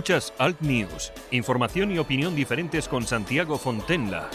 Escuchas 0.00 0.32
Alt 0.38 0.62
News, 0.62 1.12
información 1.30 1.92
y 1.92 1.98
opinión 1.98 2.34
diferentes 2.34 2.88
con 2.88 3.06
Santiago 3.06 3.58
Fontenla. 3.58 4.30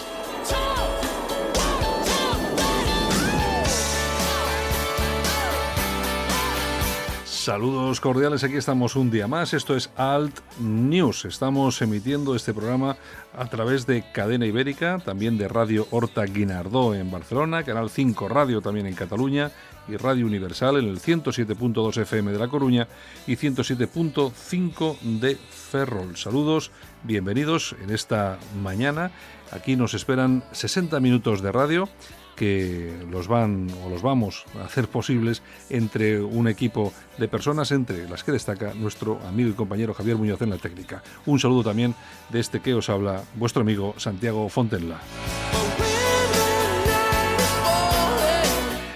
Saludos 7.26 7.99
cordiales, 7.99 8.43
aquí 8.43 8.57
estamos 8.57 8.95
un 8.95 9.09
día 9.09 9.27
más. 9.27 9.55
Esto 9.55 9.76
es 9.76 9.90
Alt 9.98 10.40
News. 10.59 11.26
Estamos 11.26 11.82
emitiendo 11.82 12.35
este 12.35 12.54
programa 12.54 12.95
a 13.35 13.45
través 13.48 13.88
de 13.88 14.04
Cadena 14.12 14.45
Ibérica, 14.45 14.99
también 15.04 15.40
de 15.40 15.48
Radio 15.48 15.88
Horta 15.90 16.26
Guinardó 16.26 16.93
en 16.93 17.09
Barcelona, 17.09 17.63
Canal 17.63 17.90
5 17.90 18.29
Radio 18.29 18.62
también 18.62 18.85
en 18.85 18.93
Cataluña 18.93 19.52
y 19.88 19.98
Radio 19.98 20.25
Universal 20.25 20.77
en 20.77 20.85
el 20.85 20.99
107.2 20.99 21.98
FM 22.02 22.31
de 22.31 22.39
La 22.39 22.48
Coruña 22.48 22.88
y 23.27 23.35
107.5 23.35 24.99
de 25.20 25.35
Ferrol. 25.35 26.17
Saludos, 26.17 26.71
bienvenidos 27.03 27.76
en 27.84 27.91
esta 27.91 28.37
mañana. 28.62 29.12
Aquí 29.51 29.76
nos 29.76 29.93
esperan 29.93 30.43
60 30.51 30.99
minutos 30.99 31.41
de 31.41 31.51
radio 31.51 31.90
que 32.35 33.05
los 33.10 33.27
van 33.27 33.68
o 33.85 33.90
los 33.90 34.01
vamos 34.01 34.45
a 34.60 34.65
hacer 34.65 34.87
posibles 34.87 35.41
entre 35.70 36.21
un 36.21 36.48
equipo 36.48 36.93
de 37.17 37.27
personas, 37.27 37.71
entre 37.71 38.10
las 38.10 38.23
que 38.23 38.32
destaca 38.32 38.73
nuestro 38.73 39.20
amigo 39.27 39.49
y 39.49 39.54
compañero 39.54 39.93
Javier 39.93 40.17
Muñoz 40.17 40.41
en 40.41 40.49
la 40.49 40.57
técnica. 40.57 41.01
Un 41.26 41.40
saludo 41.40 41.63
también 41.63 41.95
de 42.29 42.40
este 42.40 42.60
que 42.60 42.73
os 42.73 42.90
habla 42.90 43.23
vuestro 43.35 43.62
amigo 43.62 43.95
Santiago 43.98 44.49
Fontenla. 44.49 44.99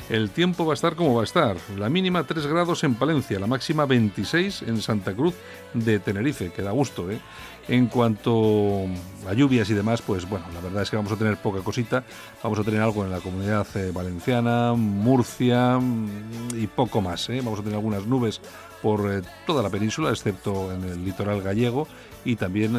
El 0.10 0.32
tiempo 0.32 0.66
va 0.66 0.74
a 0.74 0.76
estar 0.76 0.96
como 0.96 1.14
va 1.14 1.22
a 1.22 1.24
estar. 1.24 1.56
La 1.78 1.88
mínima 1.88 2.24
3 2.24 2.48
grados 2.48 2.84
en 2.84 2.96
Palencia, 2.96 3.40
la 3.40 3.46
máxima 3.46 3.86
26 3.86 4.64
en 4.64 4.82
Santa 4.82 5.14
Cruz 5.14 5.36
de 5.76 6.00
Tenerife, 6.00 6.52
que 6.52 6.64
da 6.64 6.72
gusto, 6.72 7.12
¿eh? 7.12 7.20
En 7.68 7.86
cuanto 7.86 8.86
a 9.28 9.34
lluvias 9.36 9.70
y 9.70 9.76
demás, 9.76 10.02
pues 10.02 10.28
bueno, 10.28 10.48
la 10.52 10.62
verdad 10.62 10.82
es 10.82 10.90
que 10.90 10.96
vamos 10.96 11.12
a 11.12 11.16
tener 11.16 11.38
poca 11.38 11.60
cosita. 11.60 12.04
Vamos 12.42 12.58
a 12.58 12.64
tener 12.64 12.82
algo 12.82 13.06
en 13.06 13.12
la 13.12 13.20
comunidad 13.20 13.68
eh, 13.76 13.92
valenciana, 13.94 14.74
Murcia 14.74 15.78
mm, 15.78 16.58
y 16.60 16.66
poco 16.66 17.02
más. 17.02 17.30
¿eh? 17.30 17.42
Vamos 17.44 17.60
a 17.60 17.62
tener 17.62 17.76
algunas 17.76 18.08
nubes 18.08 18.42
por 18.82 19.12
eh, 19.12 19.22
toda 19.46 19.62
la 19.62 19.70
península, 19.70 20.10
excepto 20.10 20.74
en 20.74 20.86
el 20.86 21.06
litoral 21.06 21.44
gallego 21.44 21.88
y 22.26 22.36
también 22.36 22.76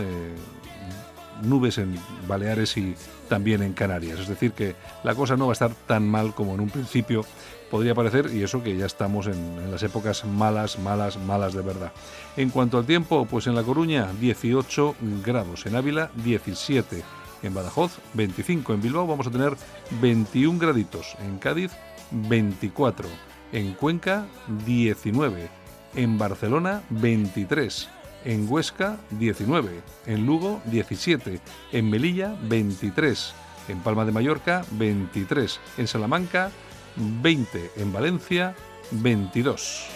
nubes 1.43 1.79
en 1.79 1.99
Baleares 2.27 2.77
y 2.77 2.95
también 3.29 3.63
en 3.63 3.73
Canarias. 3.73 4.21
Es 4.21 4.29
decir, 4.29 4.53
que 4.53 4.75
la 5.05 5.15
cosa 5.15 5.37
no 5.37 5.47
va 5.47 5.53
a 5.53 5.55
estar 5.55 5.73
tan 5.87 6.09
mal 6.09 6.35
como 6.35 6.55
en 6.55 6.61
un 6.61 6.71
principio 6.71 7.25
podría 7.71 7.95
parecer, 7.95 8.31
y 8.35 8.43
eso 8.43 8.63
que 8.63 8.77
ya 8.77 8.85
estamos 8.85 9.29
en, 9.29 9.71
las 9.71 9.83
épocas 9.83 10.25
malas, 10.25 10.79
malas, 10.79 11.17
malas 11.19 11.55
de 11.55 11.63
verdad. 11.63 11.93
En 12.37 12.51
cuanto 12.51 12.77
al 12.77 12.85
tiempo, 12.85 13.27
pues 13.27 13.47
en 13.47 13.55
La 13.55 13.63
Coruña 13.63 14.09
18 14.21 14.97
grados, 15.25 15.65
en 15.67 15.77
Ávila 15.77 16.11
17, 16.25 17.03
en 17.43 17.55
Badajoz 17.55 17.99
25, 18.15 18.75
en 18.75 18.83
Bilbao 18.83 19.07
vamos 19.07 19.29
a 19.29 19.31
tener 19.31 19.57
21 20.01 20.59
graditos, 20.59 21.17
en 21.21 21.39
Cádiz 21.39 21.71
24, 22.11 23.09
en 23.53 23.73
Cuenca 23.75 24.27
19, 24.67 25.49
en 25.95 26.19
Barcelona 26.19 26.83
23, 26.91 27.89
en 28.25 28.51
Huesca 28.51 28.99
19, 29.11 29.81
en 30.07 30.27
Lugo 30.27 30.61
17, 30.67 31.41
en 31.73 31.91
Melilla 31.91 32.35
23, 32.43 33.35
en 33.69 33.81
Palma 33.81 34.05
de 34.05 34.13
Mallorca 34.13 34.65
23, 34.73 35.61
en 35.79 35.87
Salamanca 35.87 36.51
20 36.97 37.73
en 37.77 37.93
Valencia, 37.93 38.55
22. 38.91 39.87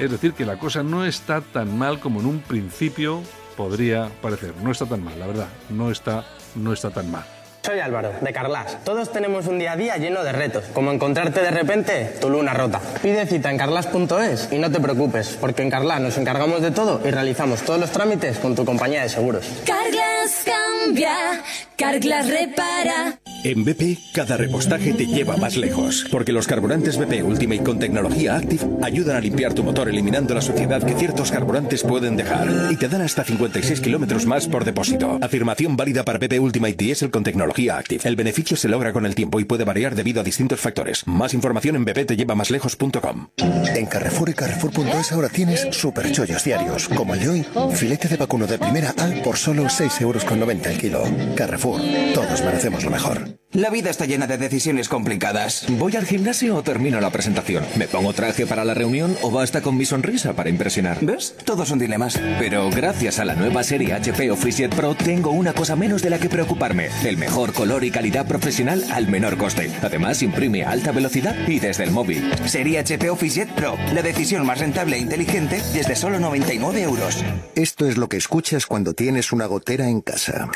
Es 0.00 0.10
decir, 0.10 0.32
que 0.32 0.44
la 0.44 0.58
cosa 0.58 0.82
no 0.82 1.04
está 1.04 1.40
tan 1.40 1.78
mal 1.78 2.00
como 2.00 2.20
en 2.20 2.26
un 2.26 2.40
principio 2.40 3.22
podría 3.56 4.10
parecer. 4.20 4.54
No 4.62 4.72
está 4.72 4.86
tan 4.86 5.04
mal, 5.04 5.18
la 5.18 5.26
verdad. 5.26 5.48
No 5.70 5.90
está, 5.90 6.26
no 6.56 6.72
está 6.72 6.90
tan 6.90 7.10
mal. 7.10 7.24
Soy 7.64 7.80
Álvaro, 7.80 8.12
de 8.20 8.30
Carlas. 8.30 8.76
Todos 8.84 9.10
tenemos 9.10 9.46
un 9.46 9.58
día 9.58 9.72
a 9.72 9.76
día 9.76 9.96
lleno 9.96 10.22
de 10.22 10.32
retos, 10.32 10.64
como 10.74 10.92
encontrarte 10.92 11.40
de 11.40 11.50
repente 11.50 12.12
tu 12.20 12.28
luna 12.28 12.52
rota. 12.52 12.78
Pide 13.00 13.24
cita 13.24 13.50
en 13.50 13.56
carlas.es 13.56 14.52
y 14.52 14.58
no 14.58 14.70
te 14.70 14.80
preocupes, 14.80 15.38
porque 15.40 15.62
en 15.62 15.70
Carlas 15.70 15.98
nos 15.98 16.18
encargamos 16.18 16.60
de 16.60 16.72
todo 16.72 17.00
y 17.02 17.10
realizamos 17.10 17.62
todos 17.62 17.80
los 17.80 17.90
trámites 17.90 18.38
con 18.38 18.54
tu 18.54 18.66
compañía 18.66 19.00
de 19.00 19.08
seguros. 19.08 19.46
Carlas 19.64 20.44
cambia, 20.44 21.42
Carglass 21.78 22.28
repara. 22.28 23.18
En 23.44 23.62
BP, 23.62 23.98
cada 24.14 24.38
repostaje 24.38 24.94
te 24.94 25.06
lleva 25.06 25.36
más 25.36 25.56
lejos, 25.56 26.06
porque 26.10 26.32
los 26.32 26.46
carburantes 26.46 26.96
BP 26.98 27.22
Ultimate 27.22 27.62
con 27.62 27.78
tecnología 27.78 28.36
Active 28.36 28.64
ayudan 28.82 29.16
a 29.16 29.20
limpiar 29.20 29.52
tu 29.52 29.62
motor 29.62 29.88
eliminando 29.88 30.34
la 30.34 30.40
suciedad 30.40 30.82
que 30.82 30.94
ciertos 30.94 31.30
carburantes 31.30 31.82
pueden 31.82 32.16
dejar 32.16 32.48
y 32.70 32.76
te 32.76 32.88
dan 32.88 33.02
hasta 33.02 33.22
56 33.22 33.82
kilómetros 33.82 34.24
más 34.24 34.48
por 34.48 34.64
depósito. 34.64 35.18
Afirmación 35.20 35.76
válida 35.76 36.04
para 36.04 36.18
BP 36.18 36.40
Ultimate 36.40 36.74
Diesel 36.74 37.10
con 37.10 37.22
tecnología 37.22 37.53
Active. 37.70 38.08
El 38.08 38.16
beneficio 38.16 38.56
se 38.56 38.68
logra 38.68 38.92
con 38.92 39.06
el 39.06 39.14
tiempo 39.14 39.40
y 39.40 39.44
puede 39.44 39.64
variar 39.64 39.94
debido 39.94 40.20
a 40.20 40.24
distintos 40.24 40.60
factores. 40.60 41.06
Más 41.06 41.34
información 41.34 41.76
en 41.76 41.84
bptellevamaslejos.com. 41.84 43.28
En 43.38 43.86
Carrefour 43.86 44.28
y 44.28 44.34
Carrefour.es 44.34 45.12
ahora 45.12 45.28
tienes 45.28 45.68
super 45.70 46.10
chollos 46.12 46.44
diarios, 46.44 46.88
como 46.88 47.14
el 47.14 47.20
de 47.20 47.44
filete 47.72 48.08
de 48.08 48.16
vacuno 48.16 48.46
de 48.46 48.58
primera 48.58 48.90
A 48.90 49.22
por 49.22 49.36
solo 49.36 49.64
6,90 49.64 50.00
euros 50.02 50.24
el 50.24 50.78
kilo. 50.78 51.04
Carrefour, 51.34 51.80
todos 52.14 52.42
merecemos 52.42 52.84
lo 52.84 52.90
mejor. 52.90 53.43
La 53.54 53.70
vida 53.70 53.88
está 53.88 54.04
llena 54.04 54.26
de 54.26 54.36
decisiones 54.36 54.88
complicadas. 54.88 55.66
¿Voy 55.68 55.94
al 55.94 56.06
gimnasio 56.06 56.56
o 56.56 56.64
termino 56.64 57.00
la 57.00 57.10
presentación? 57.10 57.64
¿Me 57.76 57.86
pongo 57.86 58.12
traje 58.12 58.48
para 58.48 58.64
la 58.64 58.74
reunión 58.74 59.16
o 59.22 59.30
basta 59.30 59.62
con 59.62 59.76
mi 59.76 59.84
sonrisa 59.84 60.32
para 60.32 60.50
impresionar? 60.50 60.98
¿Ves? 61.02 61.36
Todos 61.44 61.68
son 61.68 61.78
dilemas. 61.78 62.18
Pero 62.40 62.68
gracias 62.70 63.20
a 63.20 63.24
la 63.24 63.36
nueva 63.36 63.62
serie 63.62 63.94
HP 63.94 64.32
OfficeJet 64.32 64.74
Pro 64.74 64.96
tengo 64.96 65.30
una 65.30 65.52
cosa 65.52 65.76
menos 65.76 66.02
de 66.02 66.10
la 66.10 66.18
que 66.18 66.28
preocuparme. 66.28 66.88
El 67.04 67.16
mejor 67.16 67.52
color 67.52 67.84
y 67.84 67.92
calidad 67.92 68.26
profesional 68.26 68.84
al 68.90 69.06
menor 69.06 69.36
coste. 69.36 69.70
Además 69.82 70.20
imprime 70.22 70.64
a 70.64 70.72
alta 70.72 70.90
velocidad 70.90 71.36
y 71.46 71.60
desde 71.60 71.84
el 71.84 71.92
móvil. 71.92 72.28
Serie 72.46 72.80
HP 72.80 73.08
OfficeJet 73.08 73.54
Pro. 73.54 73.76
La 73.92 74.02
decisión 74.02 74.44
más 74.44 74.58
rentable 74.58 74.96
e 74.96 74.98
inteligente 74.98 75.62
desde 75.72 75.94
solo 75.94 76.18
99 76.18 76.82
euros. 76.82 77.24
Esto 77.54 77.86
es 77.86 77.98
lo 77.98 78.08
que 78.08 78.16
escuchas 78.16 78.66
cuando 78.66 78.94
tienes 78.94 79.30
una 79.30 79.46
gotera 79.46 79.88
en 79.88 80.00
casa. 80.00 80.50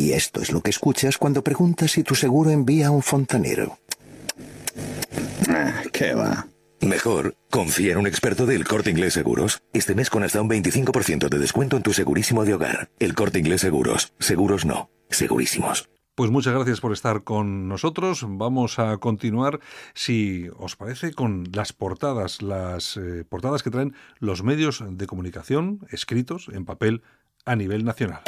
Y 0.00 0.14
esto 0.14 0.40
es 0.40 0.50
lo 0.50 0.62
que 0.62 0.70
escuchas 0.70 1.18
cuando 1.18 1.44
preguntas 1.44 1.90
si 1.90 2.02
tu 2.02 2.14
seguro 2.14 2.48
envía 2.48 2.86
a 2.86 2.90
un 2.90 3.02
fontanero. 3.02 3.78
Ah, 5.46 5.82
¿Qué 5.92 6.14
va? 6.14 6.46
Mejor, 6.80 7.36
confía 7.50 7.92
en 7.92 7.98
un 7.98 8.06
experto 8.06 8.46
del 8.46 8.66
Corte 8.66 8.88
Inglés 8.88 9.12
Seguros. 9.12 9.62
Este 9.74 9.94
mes 9.94 10.08
con 10.08 10.22
hasta 10.22 10.40
un 10.40 10.48
25% 10.48 11.28
de 11.28 11.38
descuento 11.38 11.76
en 11.76 11.82
tu 11.82 11.92
segurísimo 11.92 12.46
de 12.46 12.54
hogar. 12.54 12.88
El 12.98 13.14
Corte 13.14 13.40
Inglés 13.40 13.60
Seguros. 13.60 14.14
Seguros 14.18 14.64
no. 14.64 14.88
Segurísimos. 15.10 15.90
Pues 16.14 16.30
muchas 16.30 16.54
gracias 16.54 16.80
por 16.80 16.94
estar 16.94 17.22
con 17.22 17.68
nosotros. 17.68 18.24
Vamos 18.26 18.78
a 18.78 18.96
continuar, 18.96 19.60
si 19.92 20.48
os 20.56 20.76
parece, 20.76 21.12
con 21.12 21.44
las 21.52 21.74
portadas, 21.74 22.40
las 22.40 22.96
eh, 22.96 23.26
portadas 23.28 23.62
que 23.62 23.70
traen 23.70 23.94
los 24.18 24.42
medios 24.42 24.82
de 24.82 25.06
comunicación 25.06 25.80
escritos 25.90 26.48
en 26.50 26.64
papel 26.64 27.02
a 27.44 27.54
nivel 27.54 27.84
nacional. 27.84 28.22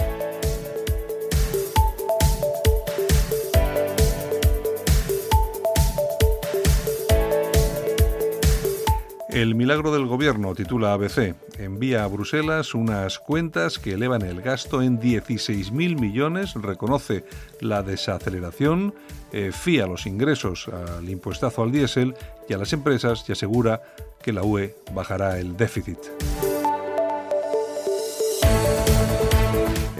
El 9.32 9.54
milagro 9.54 9.90
del 9.90 10.04
gobierno, 10.04 10.54
titula 10.54 10.92
ABC, 10.92 11.34
envía 11.58 12.04
a 12.04 12.06
Bruselas 12.06 12.74
unas 12.74 13.18
cuentas 13.18 13.78
que 13.78 13.94
elevan 13.94 14.20
el 14.20 14.42
gasto 14.42 14.82
en 14.82 15.00
16.000 15.00 15.98
millones, 15.98 16.52
reconoce 16.54 17.24
la 17.58 17.82
desaceleración, 17.82 18.94
eh, 19.32 19.50
fía 19.50 19.86
los 19.86 20.04
ingresos 20.04 20.68
al 20.68 21.08
impuestazo 21.08 21.62
al 21.62 21.72
diésel 21.72 22.14
y 22.46 22.52
a 22.52 22.58
las 22.58 22.74
empresas 22.74 23.24
y 23.26 23.32
asegura 23.32 23.80
que 24.22 24.34
la 24.34 24.42
UE 24.42 24.76
bajará 24.92 25.38
el 25.38 25.56
déficit. 25.56 25.98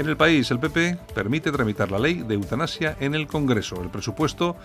En 0.02 0.08
el 0.08 0.16
país, 0.16 0.50
el 0.50 0.58
PP 0.58 0.98
permite 1.14 1.52
tramitar 1.52 1.92
la 1.92 1.98
ley 2.00 2.24
de 2.26 2.34
eutanasia 2.34 2.96
en 2.98 3.14
el 3.14 3.28
Congreso. 3.28 3.80
El 3.80 3.88
presupuesto 3.88 4.56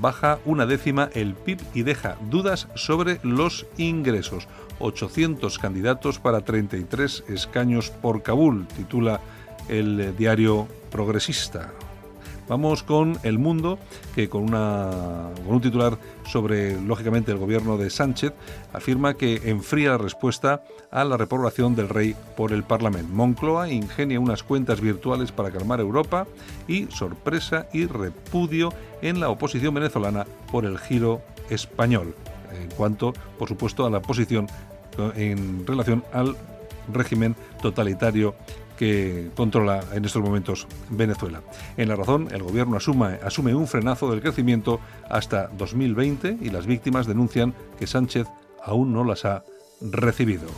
baja 0.00 0.40
una 0.44 0.66
décima 0.66 1.10
el 1.14 1.34
PIB 1.34 1.60
y 1.74 1.82
deja 1.82 2.16
dudas 2.28 2.66
sobre 2.74 3.20
los 3.22 3.66
ingresos. 3.76 4.48
800 4.80 5.60
candidatos 5.60 6.18
para 6.18 6.40
33 6.40 7.22
escaños 7.28 7.90
por 7.90 8.24
Kabul, 8.24 8.66
titula 8.66 9.20
el 9.68 10.16
diario 10.16 10.66
Progresista. 10.90 11.72
Vamos 12.48 12.82
con 12.82 13.18
El 13.22 13.38
Mundo, 13.38 13.78
que 14.14 14.28
con, 14.28 14.42
una, 14.42 15.30
con 15.44 15.54
un 15.56 15.60
titular 15.62 15.98
sobre, 16.26 16.80
lógicamente, 16.80 17.32
el 17.32 17.38
gobierno 17.38 17.78
de 17.78 17.88
Sánchez, 17.88 18.32
afirma 18.72 19.14
que 19.14 19.40
enfría 19.44 19.90
la 19.90 19.98
respuesta 19.98 20.62
a 20.90 21.04
la 21.04 21.16
reprobación 21.16 21.74
del 21.74 21.88
rey 21.88 22.14
por 22.36 22.52
el 22.52 22.62
Parlamento. 22.62 23.12
Moncloa 23.14 23.70
ingenia 23.70 24.20
unas 24.20 24.42
cuentas 24.42 24.80
virtuales 24.80 25.32
para 25.32 25.50
calmar 25.50 25.80
Europa 25.80 26.26
y 26.68 26.86
sorpresa 26.86 27.66
y 27.72 27.86
repudio 27.86 28.72
en 29.00 29.20
la 29.20 29.30
oposición 29.30 29.74
venezolana 29.74 30.26
por 30.52 30.64
el 30.64 30.78
giro 30.78 31.22
español. 31.48 32.14
en 32.52 32.70
cuanto, 32.70 33.12
por 33.38 33.48
supuesto, 33.48 33.84
a 33.84 33.90
la 33.90 34.00
posición 34.00 34.46
en 35.16 35.66
relación 35.66 36.04
al 36.12 36.36
régimen 36.92 37.34
totalitario 37.62 38.34
que 38.76 39.30
controla 39.36 39.84
en 39.92 40.04
estos 40.04 40.22
momentos 40.22 40.66
Venezuela. 40.90 41.42
En 41.76 41.88
la 41.88 41.96
razón, 41.96 42.28
el 42.32 42.42
gobierno 42.42 42.76
asume, 42.76 43.54
un 43.54 43.66
frenazo 43.66 44.10
del 44.10 44.20
crecimiento 44.20 44.80
hasta 45.08 45.48
2020 45.48 46.38
y 46.40 46.50
las 46.50 46.66
víctimas 46.66 47.06
denuncian 47.06 47.54
que 47.78 47.86
Sánchez 47.86 48.26
aún 48.62 48.92
no 48.92 49.04
las 49.04 49.24
ha 49.24 49.44
recibido. 49.80 50.48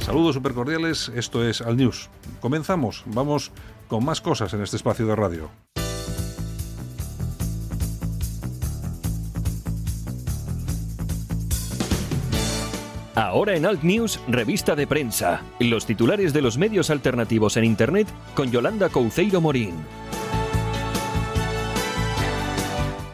Saludos 0.00 0.34
supercordiales, 0.34 1.10
esto 1.16 1.44
es 1.44 1.60
Al 1.60 1.76
News. 1.76 2.08
Comenzamos, 2.40 3.02
vamos 3.06 3.50
con 3.88 4.04
más 4.04 4.20
cosas 4.20 4.52
en 4.54 4.62
este 4.62 4.76
espacio 4.76 5.06
de 5.06 5.16
radio. 5.16 5.50
Ahora 13.16 13.56
en 13.56 13.64
Alt 13.64 13.82
News, 13.82 14.20
revista 14.28 14.76
de 14.76 14.86
prensa. 14.86 15.42
Los 15.58 15.86
titulares 15.86 16.34
de 16.34 16.42
los 16.42 16.58
medios 16.58 16.90
alternativos 16.90 17.56
en 17.56 17.64
Internet 17.64 18.06
con 18.34 18.50
Yolanda 18.50 18.90
Couceiro 18.90 19.40
Morín. 19.40 19.72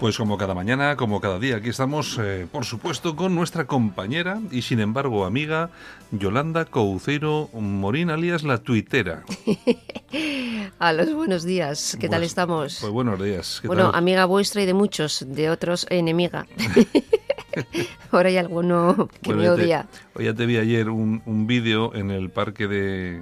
Pues 0.01 0.17
como 0.19 0.37
cada 0.37 0.55
mañana, 0.55 0.97
como 0.97 1.21
cada 1.21 1.39
día, 1.39 1.57
aquí 1.59 1.69
estamos, 1.69 2.19
eh, 2.21 2.49
por 2.51 2.65
supuesto, 2.65 3.15
con 3.15 3.37
nuestra 3.37 3.69
compañera 3.69 4.41
y 4.51 4.63
sin 4.63 4.81
embargo 4.81 5.25
amiga, 5.25 5.71
Yolanda 6.11 6.65
Couceiro 6.65 7.49
Morín, 7.53 8.11
alias 8.11 8.43
la 8.43 8.59
tuitera. 8.59 9.23
A 10.81 10.93
los 10.93 11.15
buenos 11.15 11.45
días, 11.45 11.97
¿qué 12.01 12.09
tal 12.09 12.19
Pues- 12.23 12.31
estamos? 12.33 12.79
Pues 12.81 12.93
buenos 12.93 13.23
días. 13.23 13.61
¿qué 13.63 13.69
bueno, 13.69 13.93
tal? 13.93 13.99
amiga 14.01 14.25
vuestra 14.25 14.63
y 14.63 14.67
de 14.67 14.75
muchos, 14.75 15.25
de 15.29 15.49
otros 15.51 15.87
enemiga. 15.91 16.47
Ahora 18.11 18.29
hay 18.29 18.37
alguno 18.37 19.09
que 19.23 19.33
Bueno, 19.35 19.43
me 19.53 19.57
te- 19.57 19.63
odia. 19.65 19.87
hoy 20.15 20.25
ya 20.27 20.35
te 20.35 20.47
vi 20.47 20.57
ayer 20.59 20.89
un, 20.91 21.23
un 21.27 21.47
vídeo 21.47 21.95
en 21.95 22.11
el 22.11 22.31
parque 22.31 22.67
de... 22.69 23.21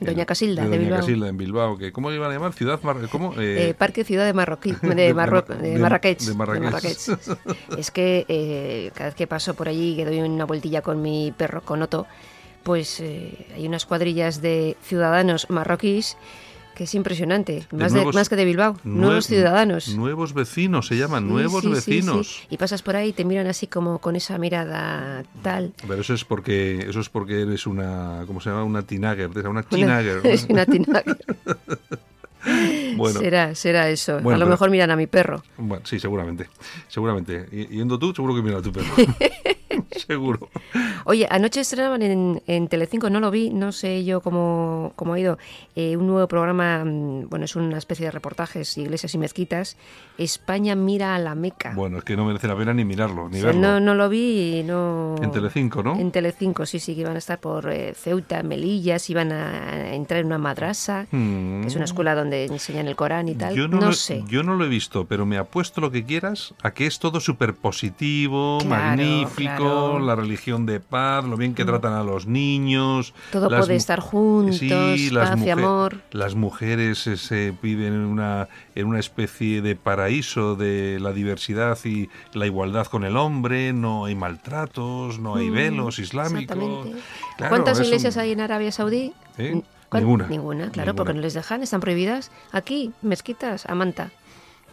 Doña 0.00 0.24
Casilda, 0.24 0.62
de 0.62 0.68
Doña 0.70 0.80
Bilbao. 0.80 1.00
Casilda, 1.00 1.28
en 1.28 1.36
Bilbao. 1.36 1.76
Que, 1.76 1.92
¿Cómo 1.92 2.08
le 2.08 2.16
iban 2.16 2.30
a 2.30 2.32
llamar? 2.34 2.54
Ciudad... 2.54 2.80
Mar- 2.82 2.96
¿Cómo? 3.12 3.34
Eh, 3.38 3.68
Eh, 3.68 3.74
Parque 3.74 4.02
Ciudad 4.02 4.24
de 4.24 4.32
Marroquí, 4.32 4.72
de, 4.82 5.12
Marro- 5.14 5.42
de- 5.42 5.78
Marrakech. 5.78 6.20
de 6.22 6.34
Marrakech. 6.34 6.98
es 7.76 7.90
que 7.90 8.24
eh, 8.28 8.90
cada 8.94 9.06
vez 9.10 9.14
que 9.14 9.26
paso 9.26 9.52
por 9.54 9.68
allí, 9.68 9.96
que 9.96 10.06
doy 10.06 10.20
una 10.20 10.46
vueltilla 10.46 10.80
con 10.80 11.02
mi 11.02 11.34
perro, 11.36 11.60
con 11.60 11.82
Otto, 11.82 12.06
pues 12.62 12.98
eh, 13.00 13.46
hay 13.54 13.66
unas 13.66 13.84
cuadrillas 13.84 14.40
de 14.40 14.76
ciudadanos 14.82 15.50
marroquíes 15.50 16.16
que 16.80 16.84
es 16.84 16.94
impresionante. 16.94 17.66
Más, 17.72 17.92
de- 17.92 17.98
nuevos- 17.98 18.14
más 18.14 18.30
que 18.30 18.36
de 18.36 18.46
Bilbao. 18.46 18.74
nuevos 18.84 19.26
nue- 19.26 19.28
ciudadanos. 19.34 19.88
Nuevos 19.96 20.32
vecinos, 20.32 20.86
se 20.86 20.96
llaman, 20.96 21.24
Sí, 21.24 21.28
nuevos 21.30 21.62
sí, 21.62 21.68
sí, 21.74 21.80
sí. 21.82 21.90
vecinos. 21.92 22.42
Y 22.48 22.56
pasas 22.56 22.80
por 22.80 22.96
ahí 22.96 23.10
y 23.10 23.12
te 23.12 23.26
miran 23.26 23.46
así 23.48 23.66
como 23.66 23.98
con 23.98 24.16
esa 24.16 24.38
mirada 24.38 25.22
tal. 25.42 25.74
Pero 25.86 26.00
eso 26.00 26.14
es 26.14 26.24
porque 26.24 26.86
eso 26.88 27.00
es 27.00 27.10
porque 27.10 27.42
eres 27.42 27.66
una 27.66 28.24
¿cómo 28.26 28.40
se 28.40 28.48
llama? 28.48 28.64
una 28.64 28.80
teenager, 28.80 29.28
una 29.46 29.62
teenager. 29.62 30.20
es 30.26 30.46
una 30.48 30.64
tinaga. 30.64 31.04
Bueno, 32.96 33.20
será, 33.20 33.54
será 33.54 33.90
eso. 33.90 34.14
Bueno, 34.20 34.30
a 34.36 34.38
lo 34.38 34.44
pero- 34.46 34.50
mejor 34.52 34.70
miran 34.70 34.90
a 34.90 34.96
mi 34.96 35.06
perro. 35.06 35.42
bueno, 35.58 35.84
sí, 35.84 36.00
seguramente. 36.00 36.48
Seguramente. 36.88 37.46
Y- 37.52 37.76
Yendo 37.76 37.98
tú, 37.98 38.14
seguro 38.14 38.34
que 38.34 38.40
mira 38.40 38.56
a 38.58 38.62
tu 38.62 38.72
perro. 38.72 38.86
Seguro. 40.06 40.48
Oye, 41.04 41.26
anoche 41.30 41.60
estrenaban 41.60 42.02
en, 42.02 42.42
en 42.46 42.68
Telecinco, 42.68 43.10
no 43.10 43.20
lo 43.20 43.30
vi, 43.30 43.50
no 43.50 43.72
sé 43.72 44.04
yo 44.04 44.20
cómo, 44.20 44.92
cómo 44.96 45.14
ha 45.14 45.20
ido, 45.20 45.38
eh, 45.76 45.96
un 45.96 46.06
nuevo 46.06 46.26
programa, 46.28 46.84
mm, 46.84 47.28
bueno, 47.28 47.44
es 47.44 47.56
una 47.56 47.78
especie 47.78 48.06
de 48.06 48.10
reportajes, 48.12 48.76
iglesias 48.78 49.14
y 49.14 49.18
mezquitas, 49.18 49.76
España 50.18 50.74
mira 50.74 51.14
a 51.14 51.18
la 51.18 51.34
Meca. 51.34 51.72
Bueno, 51.74 51.98
es 51.98 52.04
que 52.04 52.16
no 52.16 52.24
merece 52.24 52.46
la 52.48 52.56
pena 52.56 52.74
ni 52.74 52.84
mirarlo, 52.84 53.28
ni 53.28 53.38
O 53.38 53.40
sea, 53.40 53.46
verlo. 53.52 53.60
no, 53.62 53.80
no 53.80 53.94
lo 53.94 54.08
vi 54.08 54.58
y 54.60 54.62
no... 54.62 55.16
En 55.22 55.30
Telecinco, 55.30 55.82
¿no? 55.82 55.96
En 55.96 56.10
Telecinco, 56.10 56.66
sí, 56.66 56.78
sí, 56.78 56.94
que 56.94 57.02
iban 57.02 57.14
a 57.16 57.18
estar 57.18 57.38
por 57.38 57.70
eh, 57.70 57.94
Ceuta, 57.94 58.42
Melilla, 58.42 58.96
iban 59.08 59.32
a 59.32 59.94
entrar 59.94 60.20
en 60.20 60.26
una 60.26 60.38
madrasa, 60.38 61.06
Mm. 61.10 61.62
que 61.62 61.66
es 61.68 61.76
una 61.76 61.84
escuela 61.84 62.14
donde 62.14 62.44
enseñan 62.44 62.86
el 62.86 62.96
Corán 62.96 63.28
y 63.28 63.34
tal. 63.34 63.54
Yo 63.54 63.66
no 63.68 63.80
no, 63.80 63.86
lo, 63.86 63.92
sé. 63.92 64.22
yo 64.28 64.42
no 64.42 64.54
lo 64.54 64.64
he 64.64 64.68
visto, 64.68 65.06
pero 65.06 65.24
me 65.26 65.38
apuesto 65.38 65.80
lo 65.80 65.90
que 65.90 66.04
quieras 66.04 66.54
a 66.62 66.72
que 66.72 66.86
es 66.86 66.98
todo 66.98 67.20
súper 67.20 67.54
positivo, 67.54 68.58
Claro, 68.60 68.68
magnífico, 68.96 69.34
claro. 69.36 69.59
La 69.60 70.14
religión 70.16 70.66
de 70.66 70.80
paz, 70.80 71.24
lo 71.24 71.36
bien 71.36 71.54
que 71.54 71.64
tratan 71.64 71.92
a 71.92 72.02
los 72.02 72.26
niños. 72.26 73.14
Todo 73.32 73.48
las 73.50 73.60
puede 73.66 73.76
estar 73.76 74.00
juntos, 74.00 74.60
las 75.12 75.30
paz 75.30 75.40
y 75.46 75.50
amor. 75.50 76.00
Las 76.12 76.34
mujeres 76.34 76.98
se 76.98 77.54
viven 77.62 77.92
en 77.94 78.00
una, 78.06 78.48
en 78.74 78.86
una 78.86 78.98
especie 79.00 79.60
de 79.62 79.76
paraíso 79.76 80.56
de 80.56 80.98
la 81.00 81.12
diversidad 81.12 81.78
y 81.84 82.08
la 82.32 82.46
igualdad 82.46 82.86
con 82.86 83.04
el 83.04 83.16
hombre, 83.16 83.72
no 83.72 84.06
hay 84.06 84.14
maltratos, 84.14 85.18
no 85.18 85.36
hay 85.36 85.50
Mm, 85.50 85.54
velos 85.54 85.98
islámicos. 85.98 86.56
Claro, 87.36 87.50
¿Cuántas 87.50 87.78
un- 87.78 87.84
iglesias 87.86 88.16
hay 88.16 88.32
en 88.32 88.40
Arabia 88.40 88.72
Saudí? 88.72 89.12
¿Eh? 89.38 89.60
¿Cuán- 89.88 90.04
Ninguna. 90.04 90.26
Ninguna, 90.28 90.70
claro, 90.70 90.92
Ninguna. 90.92 90.94
porque 90.94 91.14
no 91.14 91.20
les 91.20 91.34
dejan, 91.34 91.62
están 91.64 91.80
prohibidas. 91.80 92.30
Aquí, 92.52 92.92
mezquitas, 93.02 93.66
a 93.66 93.74
manta. 93.74 94.10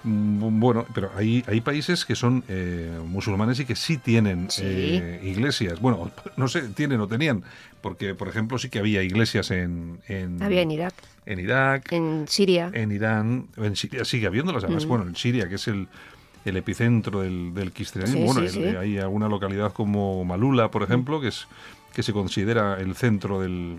Mm, 0.03 0.59
Bueno, 0.59 0.85
pero 0.93 1.11
hay, 1.15 1.43
hay 1.47 1.61
países 1.61 2.05
que 2.05 2.15
son 2.15 2.43
eh, 2.47 2.99
musulmanes 3.05 3.59
y 3.59 3.65
que 3.65 3.75
sí 3.75 3.97
tienen 3.97 4.49
Sí. 4.49 4.63
eh, 4.65 5.19
iglesias. 5.23 5.79
Bueno, 5.79 6.11
no 6.37 6.47
sé, 6.47 6.61
tienen 6.69 6.99
o 7.01 7.07
tenían, 7.07 7.43
porque 7.81 8.13
por 8.15 8.27
ejemplo 8.27 8.57
sí 8.57 8.69
que 8.69 8.79
había 8.79 9.01
iglesias 9.03 9.51
en, 9.51 9.99
en, 10.07 10.41
Había 10.41 10.61
en 10.61 10.71
Irak, 10.71 10.93
en 11.25 11.39
Irak, 11.39 11.91
en 11.91 12.25
Siria. 12.27 12.69
en 12.73 12.91
Irán, 12.91 13.47
en 13.57 13.75
Siria 13.75 14.05
sigue 14.05 14.27
habiéndolas. 14.27 14.63
Además, 14.63 14.85
Mm. 14.85 14.89
bueno, 14.89 15.07
en 15.07 15.15
Siria, 15.15 15.49
que 15.49 15.55
es 15.55 15.67
el, 15.67 15.87
el 16.45 16.57
epicentro 16.57 17.21
del, 17.21 17.53
del 17.53 17.71
cristianismo. 17.73 18.19
Sí, 18.19 18.23
bueno, 18.25 18.39
sí, 18.49 18.59
el- 18.59 18.69
sí. 18.71 18.75
hay 18.77 18.97
alguna 18.99 19.27
localidad 19.27 19.73
como 19.73 20.23
Malula, 20.23 20.69
por 20.71 20.83
ejemplo, 20.83 21.19
que 21.19 21.29
es 21.29 21.47
que 21.93 22.03
se 22.03 22.13
considera 22.13 22.79
el 22.79 22.95
centro 22.95 23.39
del, 23.41 23.77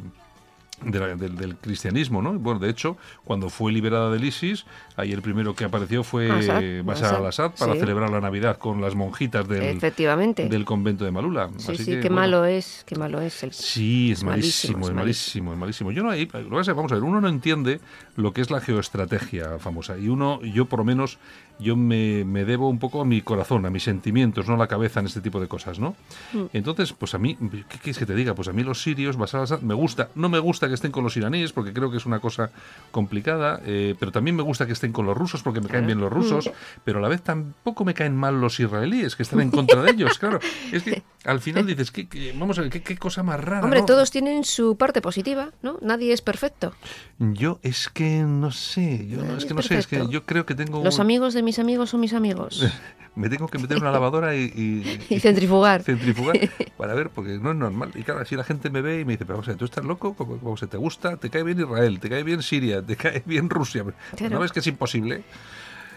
de 0.84 0.98
la- 1.00 1.16
del, 1.16 1.36
del 1.36 1.56
cristianismo, 1.56 2.22
¿no? 2.22 2.32
Bueno, 2.38 2.60
de 2.60 2.70
hecho, 2.70 2.96
cuando 3.24 3.50
fue 3.50 3.72
liberada 3.72 4.10
del 4.10 4.24
ISIS, 4.24 4.64
ahí 4.96 5.12
el 5.12 5.22
primero 5.22 5.54
que 5.54 5.64
apareció 5.64 6.04
fue 6.04 6.30
Assad, 6.30 6.62
Bashar 6.84 7.04
Assad, 7.06 7.16
al-Assad 7.16 7.50
para 7.58 7.72
sí. 7.74 7.80
celebrar 7.80 8.10
la 8.10 8.20
Navidad 8.20 8.58
con 8.58 8.80
las 8.80 8.94
monjitas 8.94 9.46
del, 9.48 9.62
Efectivamente. 9.64 10.48
del 10.48 10.64
convento 10.64 11.04
de 11.04 11.10
Malula. 11.10 11.50
sí, 11.56 11.72
Así 11.72 11.84
sí, 11.84 11.90
que, 11.92 12.00
qué 12.00 12.08
bueno, 12.08 12.14
malo 12.16 12.44
es, 12.44 12.84
qué 12.86 12.94
malo 12.96 13.20
es. 13.20 13.42
El... 13.42 13.52
Sí, 13.52 14.12
es, 14.12 14.18
Es 14.18 14.24
malísimo, 14.24 14.78
malísimo, 14.78 14.88
es 14.88 14.94
malísimo, 14.94 15.52
es 15.52 15.58
malísimo. 15.58 15.90
Yo 15.92 16.02
no 16.02 16.10
hay, 16.10 16.26
vamos 16.26 16.68
a 16.92 16.94
ver, 16.94 17.02
uno 17.02 17.20
no 17.20 17.28
entiende 17.28 17.80
lo 18.16 18.32
que 18.32 18.40
es 18.40 18.50
la 18.50 18.60
geoestrategia 18.60 19.58
famosa 19.58 19.98
y 19.98 20.08
uno, 20.08 20.40
yo 20.42 20.66
por 20.66 20.78
lo 20.80 20.84
menos, 20.84 21.18
yo 21.58 21.76
me, 21.76 22.24
me 22.24 22.44
debo 22.44 22.68
un 22.68 22.78
poco 22.78 23.00
a 23.00 23.04
mi 23.04 23.20
corazón, 23.22 23.66
a 23.66 23.70
mis 23.70 23.82
sentimientos, 23.82 24.46
no 24.48 24.54
a 24.54 24.56
la 24.58 24.66
cabeza 24.68 25.00
en 25.00 25.06
este 25.06 25.20
tipo 25.20 25.40
de 25.40 25.48
cosas, 25.48 25.78
¿no? 25.78 25.96
Mm. 26.32 26.44
Entonces, 26.52 26.92
pues 26.92 27.14
a 27.14 27.18
mí, 27.18 27.36
¿qué 27.68 27.78
quieres 27.78 27.98
que 27.98 28.06
te 28.06 28.14
diga? 28.14 28.34
Pues 28.34 28.48
a 28.48 28.52
mí 28.52 28.62
los 28.62 28.82
sirios, 28.82 29.16
al-Assad, 29.16 29.60
me 29.60 29.74
gusta, 29.74 30.08
no 30.14 30.28
me 30.28 30.38
gusta 30.38 30.68
que 30.68 30.74
estén 30.74 30.92
con 30.92 31.04
los 31.04 31.16
iraníes 31.16 31.52
porque 31.52 31.72
creo 31.72 31.90
que 31.90 31.96
es 31.96 32.06
una 32.06 32.20
cosa 32.20 32.50
complicada, 32.90 33.60
eh, 33.64 33.94
pero 33.98 34.12
también 34.12 34.36
me 34.36 34.42
gusta 34.42 34.66
que 34.66 34.72
estén 34.72 34.92
con 34.92 35.06
los 35.06 35.16
rusos 35.16 35.42
porque 35.42 35.60
me 35.60 35.68
caen 35.68 35.86
bien 35.86 36.00
los 36.00 36.12
rusos, 36.12 36.50
pero 36.84 36.98
a 36.98 37.02
la 37.02 37.08
vez 37.08 37.22
tampoco 37.22 37.84
me 37.84 37.94
caen 37.94 38.16
mal 38.16 38.40
los 38.40 38.58
israelíes 38.60 39.16
que 39.16 39.22
están 39.22 39.40
en 39.40 39.50
contra 39.50 39.82
de 39.82 39.90
ellos, 39.90 40.18
claro. 40.18 40.38
Es 40.72 40.82
que 40.82 41.02
al 41.24 41.40
final 41.40 41.66
dices, 41.66 41.90
¿qué, 41.90 42.08
qué- 42.08 42.32
vamos 42.38 42.58
a 42.58 42.62
ver, 42.62 42.70
qué, 42.70 42.82
qué 42.82 42.96
cosa 42.96 43.22
más 43.22 43.40
rara. 43.42 43.64
Hombre, 43.64 43.80
¿no? 43.80 43.86
todos 43.86 44.10
tienen 44.10 44.44
su 44.44 44.76
parte 44.76 45.00
positiva, 45.00 45.50
¿no? 45.62 45.78
Nadie 45.82 46.12
es 46.12 46.22
perfecto. 46.22 46.72
Yo 47.18 47.58
es 47.62 47.88
que 47.88 48.22
no 48.22 48.50
sé, 48.52 49.06
yo 49.08 49.22
no, 49.24 49.36
es 49.36 49.44
que 49.44 49.54
no 49.54 49.62
sé, 49.62 49.78
es 49.78 49.86
que 49.86 50.06
yo 50.08 50.24
creo 50.24 50.46
que 50.46 50.54
tengo 50.54 50.82
Los 50.84 51.00
amigos 51.00 51.34
de 51.34 51.42
mis 51.48 51.58
amigos 51.58 51.90
son 51.90 52.00
mis 52.00 52.12
amigos. 52.12 52.64
me 53.14 53.28
tengo 53.28 53.48
que 53.48 53.58
meter 53.58 53.78
en 53.78 53.82
una 53.82 53.90
lavadora 53.92 54.34
y, 54.36 54.42
y- 54.54 55.00
Y 55.14 55.18
centrifugar. 55.20 55.82
centrifugar 55.90 56.38
para 56.76 56.94
ver, 56.94 57.10
porque 57.10 57.38
no 57.38 57.50
es 57.50 57.56
normal. 57.56 57.90
Y 57.94 58.02
claro, 58.02 58.24
si 58.24 58.36
la 58.36 58.44
gente 58.44 58.70
me 58.70 58.80
ve 58.82 59.00
y 59.00 59.04
me 59.04 59.12
dice, 59.14 59.24
pero 59.24 59.34
vamos 59.38 59.48
a 59.48 59.52
ver, 59.52 59.58
¿tú 59.58 59.64
estás 59.64 59.84
loco? 59.84 60.14
¿Cómo, 60.14 60.38
cómo 60.38 60.56
se 60.56 60.66
te 60.66 60.76
gusta? 60.76 61.16
¿Te 61.16 61.30
cae 61.30 61.42
bien 61.42 61.58
Israel? 61.60 61.98
¿Te 62.00 62.08
cae 62.10 62.22
bien 62.22 62.42
Siria? 62.42 62.82
¿Te 62.82 62.96
cae 62.96 63.22
bien 63.26 63.48
Rusia? 63.50 63.84
Claro. 64.16 64.34
¿No 64.34 64.40
ves 64.40 64.52
que 64.52 64.60
es 64.60 64.66
imposible? 64.68 65.24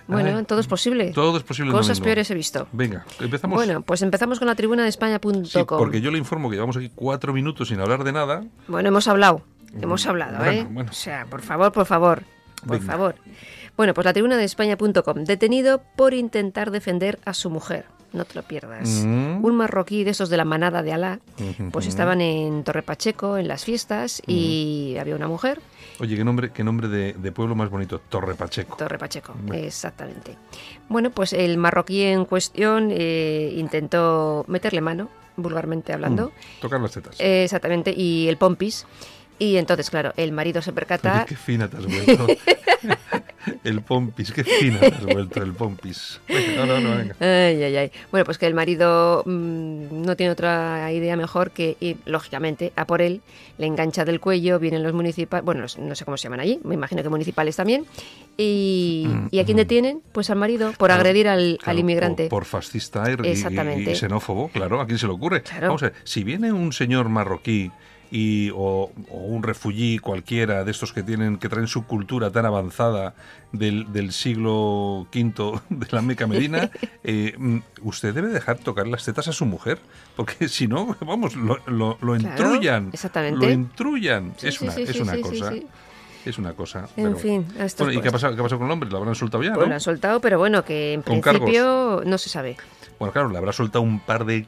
Bueno, 0.07 0.35
Ay, 0.39 0.43
todo 0.45 0.59
es 0.59 0.67
posible. 0.67 1.11
todo 1.11 1.37
es 1.37 1.43
posible. 1.43 1.71
Cosas 1.71 1.97
domingo. 1.99 2.05
peores 2.05 2.31
he 2.31 2.33
visto. 2.33 2.67
Venga, 2.71 3.05
empezamos. 3.19 3.55
Bueno, 3.55 3.81
pues 3.83 4.01
empezamos 4.01 4.39
con 4.39 4.47
la 4.47 4.55
tribuna 4.55 4.83
de 4.83 4.89
España.com. 4.89 5.45
Sí, 5.45 5.59
porque 5.67 6.01
yo 6.01 6.09
le 6.11 6.17
informo 6.17 6.49
que 6.49 6.55
llevamos 6.55 6.75
aquí 6.75 6.91
cuatro 6.95 7.33
minutos 7.33 7.67
sin 7.67 7.79
hablar 7.79 8.03
de 8.03 8.11
nada. 8.11 8.43
Bueno, 8.67 8.89
hemos 8.89 9.07
hablado. 9.07 9.43
Hemos 9.79 10.05
hablado, 10.07 10.37
Bueno, 10.39 10.51
¿eh? 10.51 10.67
bueno. 10.69 10.89
O 10.89 10.93
sea, 10.93 11.25
por 11.27 11.41
favor, 11.41 11.71
por 11.71 11.85
favor. 11.85 12.23
Por 12.65 12.79
Venga. 12.79 12.91
favor. 12.91 13.15
Bueno, 13.81 13.95
pues 13.95 14.05
la 14.05 14.13
tribuna 14.13 14.37
de 14.37 14.43
España.com. 14.43 15.23
Detenido 15.23 15.81
por 15.95 16.13
intentar 16.13 16.69
defender 16.69 17.17
a 17.25 17.33
su 17.33 17.49
mujer. 17.49 17.85
No 18.13 18.25
te 18.25 18.35
lo 18.35 18.43
pierdas. 18.43 18.87
Mm. 19.03 19.43
Un 19.43 19.55
marroquí 19.55 20.03
de 20.03 20.11
esos 20.11 20.29
de 20.29 20.37
la 20.37 20.45
manada 20.45 20.83
de 20.83 20.93
Alá, 20.93 21.19
pues 21.71 21.87
estaban 21.87 22.21
en 22.21 22.63
Torre 22.63 22.83
Pacheco, 22.83 23.37
en 23.39 23.47
las 23.47 23.65
fiestas, 23.65 24.21
y 24.27 24.97
había 24.99 25.15
una 25.15 25.27
mujer, 25.27 25.61
Oye, 25.99 26.15
qué 26.15 26.23
nombre, 26.23 26.51
qué 26.51 26.63
nombre 26.63 26.89
de, 26.89 27.13
de 27.13 27.31
pueblo 27.31 27.55
más 27.55 27.71
bonito, 27.71 27.97
Torre 28.07 28.35
Pacheco. 28.35 28.77
Torre 28.77 28.99
Pacheco, 28.99 29.33
Bueno. 29.47 29.63
exactamente. 29.65 30.37
Bueno, 30.87 31.09
pues 31.09 31.33
el 31.33 31.57
marroquí 31.57 32.03
en 32.03 32.25
cuestión 32.25 32.89
eh, 32.91 33.51
intentó 33.57 34.45
meterle 34.47 34.81
mano, 34.81 35.09
vulgarmente 35.37 35.91
hablando. 35.91 36.27
Mm, 36.27 36.61
tocar 36.61 36.79
las 36.81 36.91
tetas. 36.91 37.19
Eh, 37.19 37.45
exactamente, 37.45 37.91
y 37.97 38.27
el 38.27 38.37
pompis. 38.37 38.85
Y 39.41 39.57
entonces, 39.57 39.89
claro, 39.89 40.13
el 40.17 40.31
marido 40.31 40.61
se 40.61 40.71
percata... 40.71 41.15
Oye, 41.15 41.25
qué 41.29 41.35
fina 41.35 41.67
te 41.67 41.77
has 41.77 41.87
vuelto. 41.87 42.27
el 43.63 43.81
pompis, 43.81 44.31
qué 44.31 44.43
fina 44.43 44.79
te 44.79 44.85
has 44.85 45.03
vuelto 45.05 45.41
el 45.41 45.53
pompis. 45.53 46.21
No, 46.55 46.67
no, 46.67 46.79
no, 46.79 46.95
venga. 46.95 47.15
Ay, 47.19 47.63
ay, 47.63 47.75
ay. 47.75 47.91
Bueno, 48.11 48.23
pues 48.23 48.37
que 48.37 48.45
el 48.45 48.53
marido 48.53 49.23
mm, 49.25 50.03
no 50.05 50.15
tiene 50.15 50.31
otra 50.31 50.91
idea 50.91 51.15
mejor 51.15 51.49
que 51.49 51.75
ir, 51.79 51.97
lógicamente, 52.05 52.71
a 52.75 52.85
por 52.85 53.01
él, 53.01 53.21
le 53.57 53.65
engancha 53.65 54.05
del 54.05 54.19
cuello, 54.19 54.59
vienen 54.59 54.83
los 54.83 54.93
municipales, 54.93 55.43
bueno, 55.43 55.61
los- 55.61 55.79
no 55.79 55.95
sé 55.95 56.05
cómo 56.05 56.17
se 56.17 56.23
llaman 56.25 56.41
allí, 56.41 56.59
me 56.63 56.75
imagino 56.75 57.01
que 57.01 57.09
municipales 57.09 57.55
también. 57.55 57.85
¿Y, 58.37 59.07
¿y 59.31 59.39
a 59.39 59.43
quién 59.45 59.57
detienen? 59.57 60.03
Pues 60.11 60.29
al 60.29 60.37
marido 60.37 60.73
por 60.77 60.89
Claro, 60.89 61.01
agredir 61.01 61.27
al, 61.27 61.57
Claro, 61.57 61.71
al 61.71 61.79
inmigrante. 61.79 62.23
Por, 62.27 62.39
por 62.41 62.45
fascista 62.45 63.03
y, 63.09 63.27
y- 63.27 63.95
xenófobo, 63.95 64.49
claro, 64.49 64.79
¿a 64.81 64.85
quién 64.85 64.99
se 64.99 65.07
le 65.07 65.13
ocurre? 65.13 65.41
Claro. 65.41 65.67
Vamos 65.69 65.81
a 65.81 65.87
ver, 65.87 65.95
si 66.03 66.23
viene 66.23 66.51
un 66.51 66.73
señor 66.73 67.09
marroquí 67.09 67.71
y, 68.11 68.49
o, 68.51 68.91
o 69.09 69.17
un 69.17 69.41
refugií 69.41 69.97
cualquiera 69.97 70.63
de 70.65 70.71
estos 70.71 70.91
que 70.91 71.01
tienen 71.01 71.37
que 71.37 71.47
traen 71.49 71.67
su 71.67 71.85
cultura 71.87 72.29
tan 72.29 72.45
avanzada 72.45 73.15
del, 73.53 73.91
del 73.93 74.11
siglo 74.11 75.07
V 75.13 75.61
de 75.69 75.87
la 75.91 76.01
Meca 76.01 76.27
Medina, 76.27 76.69
eh, 77.03 77.33
mm, 77.37 77.57
usted 77.83 78.13
debe 78.13 78.27
dejar 78.27 78.57
tocar 78.59 78.85
las 78.87 79.05
tetas 79.05 79.27
a 79.29 79.31
su 79.31 79.45
mujer, 79.45 79.79
porque 80.15 80.47
si 80.49 80.67
no, 80.67 80.95
vamos, 81.01 81.35
lo, 81.35 81.59
lo, 81.67 81.97
lo 82.01 82.15
entrullan. 82.15 82.89
exactamente. 82.93 83.45
Lo 83.45 83.51
entrullan. 83.51 84.33
Sí, 84.37 84.49
es 84.49 84.55
sí, 84.55 84.65
una, 84.65 84.73
sí, 84.73 84.81
es 84.83 84.99
una 84.99 85.21
cosa. 85.21 85.53
Es 86.23 86.37
una 86.37 86.53
cosa. 86.53 86.87
En 86.97 87.05
pero- 87.05 87.17
fin, 87.17 87.45
Bueno, 87.79 87.93
¿y 87.93 88.01
qué 88.01 88.09
ha, 88.09 88.11
pasado, 88.11 88.35
qué 88.35 88.41
ha 88.41 88.43
pasado 88.43 88.59
con 88.59 88.67
el 88.67 88.73
hombre? 88.73 88.89
¿Lo 88.91 88.97
habrán 88.97 89.15
soltado 89.15 89.41
ya? 89.43 89.53
Pues 89.53 89.65
¿no? 89.65 89.69
lo 89.69 89.73
han 89.73 89.81
soltado, 89.81 90.21
pero 90.21 90.37
bueno, 90.37 90.63
que 90.63 90.93
en 90.93 91.01
Con 91.01 91.19
principio 91.21 92.03
no 92.05 92.17
se 92.19 92.29
sabe. 92.29 92.57
Bueno, 92.99 93.11
claro, 93.11 93.29
le 93.29 93.37
habrá 93.39 93.51
soltado 93.53 93.81
un 93.81 93.99
par 93.99 94.25
de 94.25 94.45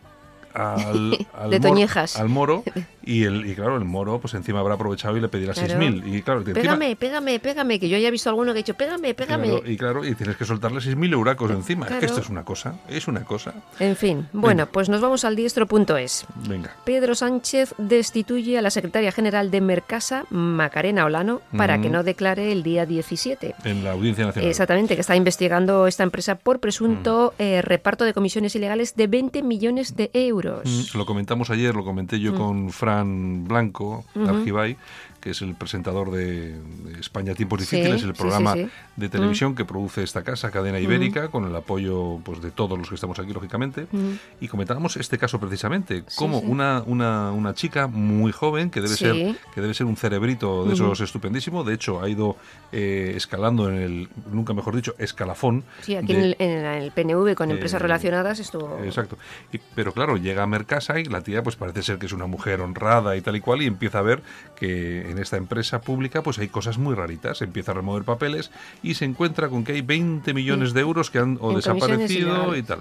al, 0.53 1.27
al 1.33 1.49
De 1.49 1.59
toñejas. 1.59 2.19
al 2.19 2.29
moro 2.29 2.63
y 3.05 3.23
el 3.25 3.45
y 3.45 3.55
claro 3.55 3.75
el 3.77 3.83
moro 3.85 4.19
pues 4.19 4.33
encima 4.33 4.59
habrá 4.59 4.75
aprovechado 4.75 5.17
y 5.17 5.21
le 5.21 5.27
pedirá 5.27 5.53
Claro. 5.53 5.73
6.000 5.79 6.15
y 6.17 6.21
claro 6.21 6.43
que 6.43 6.51
encima- 6.51 6.61
Pégame, 6.77 6.95
pégame, 6.95 7.39
pégame, 7.39 7.79
que 7.79 7.89
yo 7.89 7.97
haya 7.97 8.09
visto 8.11 8.29
alguno 8.29 8.53
que 8.53 8.59
ha 8.59 8.61
dicho, 8.63 8.73
pégame, 8.75 9.13
pégame. 9.13 9.47
claro, 9.49 9.69
y 9.71 9.77
claro 9.77 10.05
y 10.05 10.15
tienes 10.15 10.37
que 10.37 10.45
soltarle 10.45 10.79
6.000 10.79 11.11
euracos 11.13 11.51
encima 11.51 11.85
es 11.87 11.93
que 11.97 12.05
esto 12.05 12.21
es 12.21 12.29
una 12.29 12.43
cosa 12.43 12.75
es 12.87 13.07
una 13.07 13.23
cosa 13.25 13.53
En 13.79 13.95
fin, 13.95 14.27
bueno, 14.33 14.67
pues 14.67 14.89
nos 14.89 15.01
vamos 15.01 15.25
al 15.25 15.35
diestro.es. 15.35 16.25
venga 16.47 16.71
Pedro 16.85 17.15
Sánchez 17.15 17.73
destituye 17.77 18.57
a 18.57 18.61
la 18.61 18.69
secretaria 18.69 19.11
general 19.11 19.51
de 19.51 19.61
Mercasa, 19.61 20.25
Macarena 20.29 21.05
Olano, 21.05 21.41
para 21.57 21.81
que 21.81 21.89
no 21.89 22.03
declare 22.03 22.51
el 22.51 22.63
día 22.63 22.85
17. 22.85 23.55
en 23.65 23.83
la 23.83 23.91
audiencia 23.91 24.25
nacional 24.25 24.49
Exactamente, 24.49 24.95
que 24.95 25.01
está 25.01 25.15
investigando 25.15 25.87
esta 25.87 26.03
empresa 26.03 26.35
por 26.35 26.59
presunto 26.59 27.33
Mm. 27.37 27.41
eh, 27.41 27.61
reparto 27.61 28.05
de 28.05 28.13
comisiones 28.13 28.55
ilegales 28.55 28.95
de 28.95 29.07
20 29.07 29.43
millones 29.43 29.95
de 29.95 30.09
euros. 30.13 30.42
Mm, 30.65 30.97
Lo 30.97 31.05
comentamos 31.05 31.49
ayer, 31.49 31.73
lo 31.75 31.83
comenté 31.83 32.19
yo 32.19 32.33
Mm. 32.33 32.35
con 32.37 32.69
Fran 32.71 33.45
Blanco. 33.47 34.03
Argibay, 34.27 34.77
que 35.23 35.29
es 35.29 35.41
el 35.41 35.55
presentador 35.55 36.11
de, 36.11 36.53
España 36.99 37.33
Tiempos 37.33 37.61
Sí, 37.63 37.77
Difíciles, 37.77 38.03
el 38.03 38.13
programa 38.13 38.53
sí, 38.55 38.65
sí. 38.65 38.69
de 38.97 39.07
televisión 39.07 39.55
que 39.55 39.63
produce 39.63 40.03
esta 40.03 40.21
casa, 40.21 40.51
Cadena 40.51 40.79
Mm. 40.79 40.83
Ibérica, 40.83 41.29
con 41.29 41.45
el 41.45 41.55
apoyo 41.55 42.19
pues, 42.25 42.41
de 42.41 42.51
todos 42.51 42.77
los 42.77 42.89
que 42.89 42.95
estamos 42.95 43.17
aquí, 43.19 43.31
lógicamente. 43.31 43.87
Mm. 43.89 44.11
Y 44.41 44.47
comentábamos 44.49 44.97
este 44.97 45.17
caso 45.17 45.39
precisamente, 45.39 46.03
como. 46.15 46.39
Una, 46.39 46.83
una, 46.85 47.31
una 47.31 47.53
chica 47.53 47.87
muy 47.87 48.33
joven, 48.33 48.69
que 48.69 48.81
debe, 48.81 48.95
ser, 48.95 49.37
que 49.55 49.61
debe 49.61 49.73
ser 49.73 49.85
un 49.85 49.95
cerebrito 49.95 50.65
de 50.65 50.73
esos 50.73 50.99
estupendísimo, 50.99 51.63
de 51.63 51.73
hecho 51.75 52.01
ha 52.01 52.09
ido 52.09 52.35
eh, 52.73 53.13
escalando 53.15 53.69
en 53.69 53.75
el, 53.77 54.09
nunca 54.29 54.53
mejor 54.53 54.75
dicho, 54.75 54.93
escalafón. 54.97 55.63
Sí, 55.83 55.95
aquí 55.95 56.13
de- 56.13 56.19
en, 56.19 56.23
el, 56.25 56.35
en 56.39 56.65
el 56.65 56.91
PNV 56.91 57.33
con 57.35 57.49
empresas 57.49 57.79
eh, 57.79 57.83
relacionadas 57.83 58.39
estuvo... 58.39 58.77
Exacto. 58.83 59.17
Y- 59.53 59.59
pero 59.73 59.93
claro, 59.93 60.17
llega 60.17 60.43
a 60.43 60.47
Mercasa 60.47 60.99
y 60.99 61.05
la 61.05 61.21
tía 61.21 61.43
pues 61.43 61.55
parece 61.55 61.81
ser 61.81 61.97
que 61.97 62.07
es 62.07 62.11
una 62.13 62.25
mujer 62.27 62.59
honrada 62.59 63.15
y 63.15 63.21
tal 63.21 63.37
y 63.37 63.39
cual 63.39 63.61
y 63.61 63.67
empieza 63.67 63.99
a 63.99 64.01
ver 64.01 64.21
que 64.57 65.12
en 65.13 65.19
esta 65.19 65.37
empresa 65.37 65.81
pública 65.81 66.21
pues 66.21 66.37
hay 66.39 66.49
cosas 66.49 66.77
muy 66.77 66.95
raritas. 66.95 67.41
Empieza 67.41 67.71
a 67.71 67.75
remover 67.75 68.03
papeles 68.03 68.51
y 68.81 68.95
se 68.95 69.05
encuentra 69.05 69.47
con 69.47 69.63
que 69.63 69.71
hay 69.71 69.81
20 69.81 70.33
millones 70.33 70.73
de 70.73 70.81
euros 70.81 71.09
que 71.09 71.19
han 71.19 71.37
o 71.39 71.51
En 71.51 71.57
desaparecido 71.57 72.55
y 72.55 72.63
tal. 72.63 72.79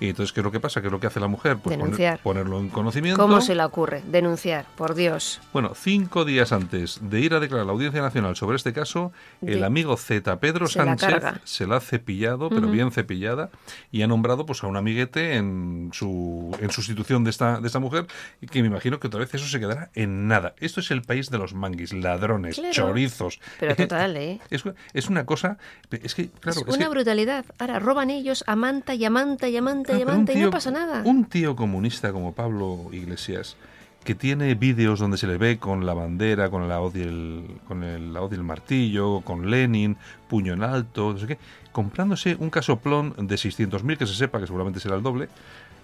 Y 0.00 0.08
entonces, 0.08 0.32
¿qué 0.32 0.40
es 0.40 0.44
lo 0.44 0.50
que 0.50 0.60
pasa? 0.60 0.80
¿Qué 0.80 0.86
es 0.86 0.92
lo 0.92 0.98
que 0.98 1.06
hace 1.06 1.20
la 1.20 1.26
mujer? 1.28 1.58
Pues 1.58 1.76
poner- 1.76 1.84
Denunciar. 1.84 2.18
ponerlo 2.22 2.58
en 2.58 2.68
conocimiento. 2.70 3.20
¿Cómo 3.20 3.40
se 3.40 3.54
le 3.54 3.62
ocurre? 3.64 4.02
Denunciar, 4.06 4.64
por 4.76 4.94
Dios. 4.94 5.40
Bueno, 5.52 5.72
cinco 5.74 6.24
días 6.24 6.52
antes 6.52 6.98
de 7.02 7.20
ir 7.20 7.34
a 7.34 7.40
declarar 7.40 7.64
a 7.64 7.66
la 7.66 7.72
Audiencia 7.72 8.00
Nacional 8.00 8.34
sobre 8.36 8.56
este 8.56 8.72
caso, 8.72 9.12
el 9.44 9.62
amigo 9.62 9.96
Z 9.96 10.40
Pedro 10.40 10.66
se 10.68 10.74
Sánchez 10.80 11.22
se 11.44 11.66
la 11.66 11.76
ha 11.76 11.80
cepillado, 11.80 12.48
pero 12.48 12.68
bien 12.68 12.90
cepillada, 12.92 13.50
y 13.92 14.02
ha 14.02 14.06
nombrado 14.06 14.46
pues 14.46 14.64
a 14.64 14.66
un 14.68 14.76
amiguete 14.76 15.36
en 15.36 15.90
su 15.92 16.56
en 16.60 16.70
sustitución 16.70 17.24
de 17.24 17.30
esta 17.30 17.60
de 17.60 17.66
esta 17.66 17.78
mujer, 17.78 18.06
y 18.40 18.46
que 18.46 18.62
me 18.62 18.68
imagino 18.68 18.98
que 19.00 19.06
otra 19.08 19.20
vez 19.20 19.34
eso 19.34 19.46
se 19.46 19.60
quedará 19.60 19.90
en 19.94 20.28
nada. 20.28 20.54
Esto 20.60 20.80
es 20.80 20.90
el 20.90 21.02
país 21.02 21.30
de 21.30 21.38
los 21.38 21.52
manguis, 21.54 21.92
ladrones, 21.92 22.56
Claro. 22.56 22.72
chorizos. 22.72 23.38
Pero 23.58 23.76
total, 23.76 24.16
¿eh? 24.16 24.40
Es, 24.50 24.64
es 24.94 25.08
una 25.10 25.26
cosa, 25.26 25.58
es 25.90 26.14
que 26.14 26.30
claro, 26.30 26.60
es 26.62 26.66
es 26.68 26.74
una 26.76 26.86
que- 26.86 26.90
brutalidad. 26.90 27.44
Ahora 27.58 27.78
roban 27.78 28.08
ellos 28.10 28.44
a 28.46 28.56
manta 28.56 28.94
y 28.94 29.04
a 29.04 29.10
manta 29.10 29.48
y 29.48 29.56
a 29.56 29.62
manta 29.62 29.89
Claro, 29.98 30.12
un 30.12 30.22
y 30.22 30.24
no 30.26 30.32
tío- 30.32 30.50
pasa 30.50 30.70
nada. 30.70 31.02
Un 31.04 31.24
tío 31.26 31.56
comunista 31.56 32.12
como 32.12 32.32
Pablo 32.34 32.88
Iglesias, 32.92 33.56
que 34.04 34.14
tiene 34.14 34.54
vídeos 34.54 34.98
donde 34.98 35.18
se 35.18 35.26
le 35.26 35.36
ve 35.36 35.58
con 35.58 35.84
la 35.84 35.92
bandera, 35.94 36.48
con 36.50 36.68
la 36.68 36.80
hoz 36.80 36.94
y 36.96 37.02
el, 37.02 37.44
con 37.68 37.82
el, 37.82 38.12
la 38.14 38.22
hoz 38.22 38.32
y 38.32 38.36
el 38.36 38.42
martillo, 38.42 39.20
con 39.20 39.50
Lenin, 39.50 39.96
puño 40.28 40.54
en 40.54 40.62
alto, 40.62 41.12
no 41.12 41.18
sé 41.18 41.26
qué, 41.26 41.38
comprándose 41.72 42.36
un 42.38 42.48
casoplón 42.50 43.14
de 43.18 43.34
600.000, 43.36 43.98
que 43.98 44.06
se 44.06 44.14
sepa 44.14 44.40
que 44.40 44.46
seguramente 44.46 44.80
será 44.80 44.96
el 44.96 45.02
doble. 45.02 45.28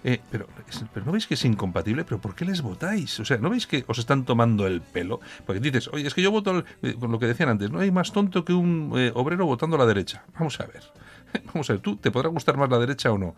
eh, 0.03 0.19
pero, 0.31 0.47
pero 0.93 1.05
no 1.05 1.11
veis 1.11 1.27
que 1.27 1.33
es 1.35 1.43
incompatible, 1.45 2.03
pero 2.05 2.19
¿por 2.21 2.33
qué 2.33 2.45
les 2.45 2.61
votáis? 2.61 3.19
O 3.19 3.25
sea, 3.25 3.37
¿no 3.37 3.49
veis 3.49 3.67
que 3.67 3.83
os 3.87 3.97
están 3.99 4.25
tomando 4.25 4.65
el 4.67 4.81
pelo? 4.81 5.19
Porque 5.45 5.59
dices, 5.59 5.87
oye, 5.93 6.07
es 6.07 6.13
que 6.13 6.21
yo 6.21 6.31
voto, 6.31 6.51
al- 6.51 6.65
eh, 6.81 6.95
con 6.99 7.11
lo 7.11 7.19
que 7.19 7.25
decían 7.27 7.49
antes, 7.49 7.69
no 7.71 7.79
hay 7.79 7.91
más 7.91 8.11
tonto 8.13 8.43
que 8.45 8.53
un 8.53 8.93
eh, 8.95 9.11
obrero 9.15 9.45
votando 9.45 9.75
a 9.75 9.79
la 9.79 9.85
derecha. 9.85 10.23
Vamos 10.39 10.59
a 10.59 10.65
ver, 10.65 10.81
vamos 11.53 11.69
a 11.69 11.73
ver, 11.73 11.81
tú 11.81 11.97
te 11.97 12.09
podrá 12.11 12.29
gustar 12.29 12.57
más 12.57 12.69
la 12.69 12.79
derecha 12.79 13.11
o 13.11 13.17
no, 13.17 13.35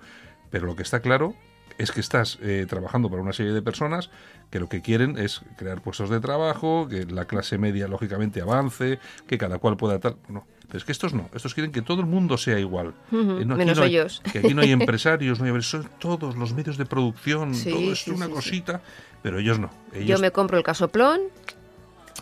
pero 0.50 0.65
lo 0.65 0.75
que 0.75 0.84
está 0.84 1.01
claro 1.01 1.34
es 1.77 1.91
que 1.91 2.01
estás 2.01 2.38
eh, 2.41 2.65
trabajando 2.68 3.10
para 3.10 3.22
una 3.22 3.32
serie 3.32 3.53
de 3.53 3.62
personas 3.62 4.10
que 4.50 4.60
lo 4.60 4.68
que 4.68 4.82
quieren 4.82 5.18
es 5.18 5.41
crear 5.58 5.82
puestos 5.82 6.10
de 6.10 6.20
trabajo, 6.20 6.88
que 6.89 7.06
la 7.06 7.24
clase 7.25 7.58
media 7.58 7.88
lógicamente 7.88 8.41
avance, 8.41 9.00
que 9.27 9.38
cada 9.38 9.60
cual 9.60 9.77
pueda 9.77 9.98
tal. 10.00 10.18
Bueno, 10.27 10.46
pero 10.68 10.77
es 10.77 10.84
que 10.84 10.91
estos 10.91 11.13
no, 11.13 11.29
estos 11.34 11.53
quieren 11.53 11.72
que 11.72 11.82
todo 11.82 12.01
el 12.01 12.06
mundo 12.08 12.38
sea 12.38 12.60
igual. 12.60 12.94
Eh, 13.13 13.44
no, 13.46 13.56
menos 13.56 13.77
no 13.77 13.84
hay- 13.84 13.91
ellos. 13.96 14.22
Que 14.32 14.39
aquí 14.39 14.53
no 14.53 14.62
hay 14.62 14.72
empresarios, 14.74 15.39
no 15.39 15.46
hay 15.56 15.62
son 15.62 15.89
todos 16.00 16.36
los 16.36 16.53
medios 16.53 16.77
de 16.77 16.86
producción, 16.86 17.56
Sí, 17.56 17.70
todo 17.72 17.94
es 17.94 18.00
sí, 18.03 18.12
una 18.12 18.25
sí, 18.25 18.32
cosita, 18.34 18.82
pero 19.24 19.39
ellos 19.39 19.58
no. 19.60 19.70
Yo 19.94 20.00
Ellos, 20.01 20.22
me 20.22 20.32
compro 20.32 20.58
el 20.58 20.63
casoplón. 20.63 21.22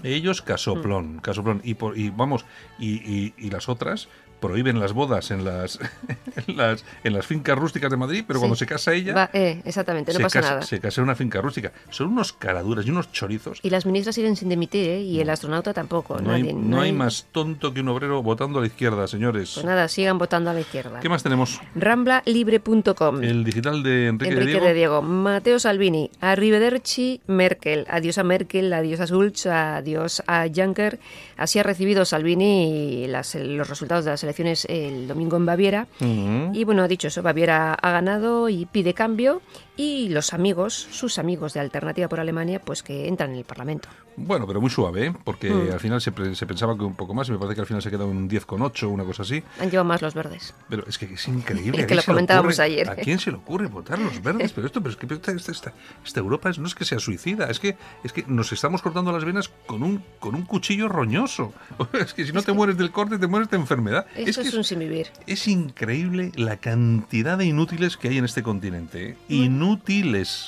ellos 0.03 0.41
casoplón, 0.43 1.19
casoplón. 1.19 1.61
Y, 1.63 1.73
por, 1.73 1.97
y 1.97 2.09
vamos, 2.11 2.45
y, 2.77 2.95
y- 2.97 3.33
y 3.37 3.49
las 3.49 3.69
otras 3.69 4.07
prohíben 4.39 4.79
las 4.79 4.93
bodas 4.93 5.31
en 5.31 5.43
las, 5.45 5.79
en 6.47 6.57
las, 6.57 6.83
en 7.03 7.13
las 7.13 7.25
fincas 7.25 7.57
rústicas 7.57 7.89
de 7.91 7.97
Madrid, 7.97 8.23
pero 8.27 8.39
Sí. 8.39 8.41
cuando 8.41 8.55
se 8.55 8.65
casa 8.65 8.93
ella... 8.93 9.13
Va, 9.13 9.29
eh, 9.33 9.61
exactamente, 9.65 10.13
no 10.13 10.19
pasa 10.19 10.39
casa, 10.41 10.53
nada. 10.55 10.61
Se 10.63 10.79
casa 10.79 11.01
en 11.01 11.05
una 11.05 11.15
finca 11.15 11.41
rústica. 11.41 11.71
Son 11.89 12.07
unos 12.09 12.33
caraduras 12.33 12.85
y 12.85 12.91
unos 12.91 13.11
chorizos. 13.11 13.59
Y 13.63 13.69
las 13.69 13.85
ministras 13.85 14.15
siguen 14.15 14.35
sin 14.35 14.49
demitir, 14.49 14.89
¿eh? 14.89 15.01
Y 15.01 15.19
el 15.19 15.29
astronauta 15.29 15.73
tampoco. 15.73 16.19
No 16.19 16.31
hay, 16.31 16.53
no 16.53 16.81
hay 16.81 16.91
más 16.91 17.27
tonto 17.31 17.73
que 17.73 17.81
un 17.81 17.89
obrero 17.89 18.21
votando 18.23 18.59
a 18.59 18.61
la 18.61 18.67
izquierda, 18.67 19.07
señores. 19.07 19.51
Pues 19.55 19.65
nada, 19.65 19.87
sigan 19.87 20.17
votando 20.17 20.49
a 20.49 20.53
la 20.53 20.59
izquierda. 20.61 20.99
¿Qué 20.99 21.09
más 21.09 21.23
tenemos? 21.23 21.59
Ramblalibre.com. 21.75 23.23
El 23.23 23.43
digital 23.43 23.83
de 23.83 24.07
Enrique, 24.07 24.33
Enrique 24.33 24.45
de 24.45 24.51
Diego. 24.51 24.65
de 24.65 24.73
Diego, 24.73 25.01
Matteo 25.01 25.59
Salvini, 25.59 26.09
Arrivederci 26.21 27.21
Merkel, 27.27 27.85
adiós 27.89 28.17
a 28.17 28.23
Merkel, 28.23 28.71
adiós 28.73 28.99
a 28.99 29.05
Schulz, 29.07 29.45
adiós 29.45 30.23
a 30.27 30.45
Juncker. 30.53 30.99
Así 31.37 31.59
ha 31.59 31.63
recibido 31.63 32.05
Salvini 32.05 33.05
las- 33.07 33.35
los 33.35 33.69
resultados 33.69 34.05
de 34.05 34.11
las 34.11 34.23
elecciones 34.27 34.65
el 34.69 35.07
domingo 35.07 35.37
en 35.37 35.45
Baviera. 35.45 35.87
Y 35.99 36.63
bueno, 36.63 36.83
ha 36.83 36.87
dicho 36.87 37.07
eso, 37.07 37.23
Baviera 37.23 37.73
ha 37.73 37.91
ganado 37.91 38.49
y 38.49 38.65
pide 38.65 38.93
cambio 38.93 39.41
y 39.77 40.09
los 40.09 40.33
amigos, 40.33 40.73
sus 40.91 41.17
amigos 41.19 41.53
de 41.53 41.61
Alternativa 41.61 42.09
por 42.09 42.19
Alemania, 42.19 42.59
pues 42.59 42.83
que 42.83 43.07
entran 43.07 43.31
en 43.31 43.37
el 43.37 43.45
Parlamento. 43.45 43.87
Bueno, 44.19 44.47
pero 44.47 44.59
muy 44.59 44.71
suave, 44.71 45.05
¿eh? 45.05 45.13
porque 45.23 45.51
Mm. 45.51 45.71
al 45.73 45.79
final 45.79 46.01
se, 46.01 46.11
se 46.33 46.45
pensaba 46.47 46.75
que 46.75 46.83
un 46.83 46.95
poco 46.95 47.13
más 47.13 47.29
y 47.29 47.33
me 47.33 47.37
parece 47.37 47.53
que 47.53 47.61
al 47.61 47.67
final 47.67 47.83
se 47.83 47.91
queda 47.91 48.03
un 48.03 48.27
10,8, 48.27 48.89
una 48.89 49.03
cosa 49.03 49.21
así. 49.21 49.43
Han 49.59 49.69
llevado 49.69 49.85
más 49.87 50.01
los 50.01 50.15
verdes. 50.15 50.55
Pero 50.67 50.83
es 50.87 50.97
que 50.97 51.05
es 51.05 51.27
increíble. 51.27 51.83
¿a 51.83 51.87
Que 51.87 51.93
lo 51.93 52.01
comentábamos 52.01 52.55
ocurre- 52.57 52.63
ayer. 52.63 52.89
¿A 52.89 52.95
quién 52.95 53.19
se 53.19 53.29
le 53.29 53.37
ocurre 53.37 53.67
votar 53.67 53.99
los 53.99 54.19
verdes? 54.23 54.51
Pero 54.53 54.65
esto, 54.65 54.81
pero 54.81 54.89
es 54.91 54.97
que 54.97 55.05
esta, 55.13 55.31
esta- 55.51 55.73
esta- 56.03 56.19
Europa 56.19 56.49
es- 56.49 56.57
no 56.57 56.65
es 56.65 56.73
que 56.73 56.83
sea 56.83 56.97
suicida, 56.97 57.45
es 57.51 57.59
que, 57.59 57.77
es 58.03 58.11
que 58.11 58.23
nos 58.27 58.51
estamos 58.51 58.81
cortando 58.81 59.11
las 59.11 59.23
venas 59.23 59.49
con 59.67 59.83
un, 59.83 60.03
con 60.19 60.33
un 60.33 60.41
cuchillo 60.45 60.87
roñoso. 60.89 61.53
Es 61.93 62.15
que 62.15 62.25
si 62.25 62.31
no 62.33 62.41
te 62.41 62.53
mueres 62.53 62.75
del 62.77 62.89
corte, 62.91 63.19
te 63.19 63.27
mueres 63.27 63.51
de 63.51 63.57
enfermedad. 63.57 64.07
Esto 64.15 64.41
es, 64.41 64.49
que 64.49 64.57
un 64.57 64.63
sin 64.63 64.79
vivir. 64.79 65.07
Es 65.27 65.47
increíble 65.47 66.31
la 66.35 66.57
cantidad 66.57 67.37
de 67.37 67.45
inútiles 67.45 67.97
que 67.97 68.07
hay 68.09 68.17
en 68.17 68.25
este 68.25 68.41
continente. 68.41 69.09
¿eh? 69.09 69.17
Inútiles. 69.29 69.66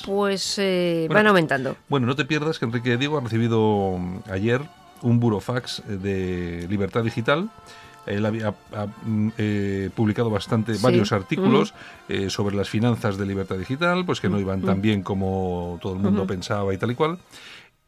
Pues 0.05 0.55
eh, 0.57 1.05
Bueno, 1.07 1.19
van 1.19 1.27
aumentando. 1.27 1.75
Bueno, 1.89 2.07
no 2.07 2.15
te 2.15 2.25
pierdas 2.25 2.59
que 2.59 2.65
Enrique 2.65 2.97
Diego 2.97 3.17
ha 3.17 3.21
recibido 3.21 3.97
mm, 3.97 4.19
ayer 4.31 4.61
un 5.01 5.19
burofax 5.19 5.79
eh, 5.88 5.97
de 5.97 6.67
Libertad 6.69 7.03
Digital. 7.03 7.49
Él 8.05 8.25
había 8.25 8.53
ha, 8.73 8.88
mm, 9.05 9.29
eh, 9.38 9.89
publicado 9.95 10.29
bastante 10.29 10.73
Sí. 10.75 10.81
varios 10.83 11.11
artículos 11.11 11.73
eh, 12.07 12.29
sobre 12.29 12.55
las 12.55 12.69
finanzas 12.69 13.17
de 13.17 13.25
Libertad 13.25 13.57
Digital, 13.57 14.05
pues 14.05 14.19
que 14.19 14.29
no 14.29 14.39
iban 14.39 14.61
tan 14.61 14.81
bien 14.81 15.03
como 15.03 15.77
todo 15.81 15.93
el 15.93 15.99
mundo 15.99 16.25
pensaba 16.25 16.73
y 16.73 16.77
tal 16.77 16.91
y 16.91 16.95
cual. 16.95 17.19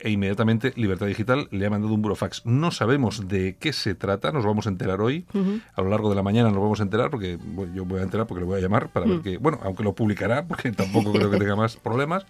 E 0.02 0.10
inmediatamente 0.10 0.74
Libertad 0.76 1.08
Digital 1.08 1.48
le 1.52 1.66
ha 1.66 1.70
mandado 1.70 1.94
un 1.94 2.02
burofax. 2.02 2.46
No 2.46 2.72
sabemos 2.72 3.28
de 3.28 3.56
qué 3.60 3.74
se 3.74 3.96
trata, 3.96 4.32
nos 4.32 4.46
vamos 4.46 4.66
a 4.66 4.70
enterar 4.70 5.02
hoy. 5.02 5.26
A 5.76 5.82
lo 5.82 5.90
largo 5.90 6.10
de 6.10 6.16
la 6.16 6.24
mañana 6.24 6.50
nos 6.50 6.60
vamos 6.60 6.80
a 6.80 6.84
enterar, 6.84 7.10
porque 7.10 7.38
bueno, 7.42 7.74
yo 7.74 7.86
voy 7.86 8.00
a 8.00 8.04
enterar 8.04 8.28
porque 8.28 8.42
le 8.42 8.48
voy 8.48 8.60
a 8.60 8.62
llamar 8.62 8.90
para 8.90 9.06
ver 9.06 9.22
que, 9.22 9.38
bueno, 9.38 9.60
aunque 9.64 9.84
lo 9.84 9.94
publicará, 9.94 10.46
porque 10.46 10.72
tampoco 10.72 11.12
creo 11.14 11.30
que 11.30 11.38
tenga 11.38 11.56
más 11.56 11.78
problemas, 11.78 12.26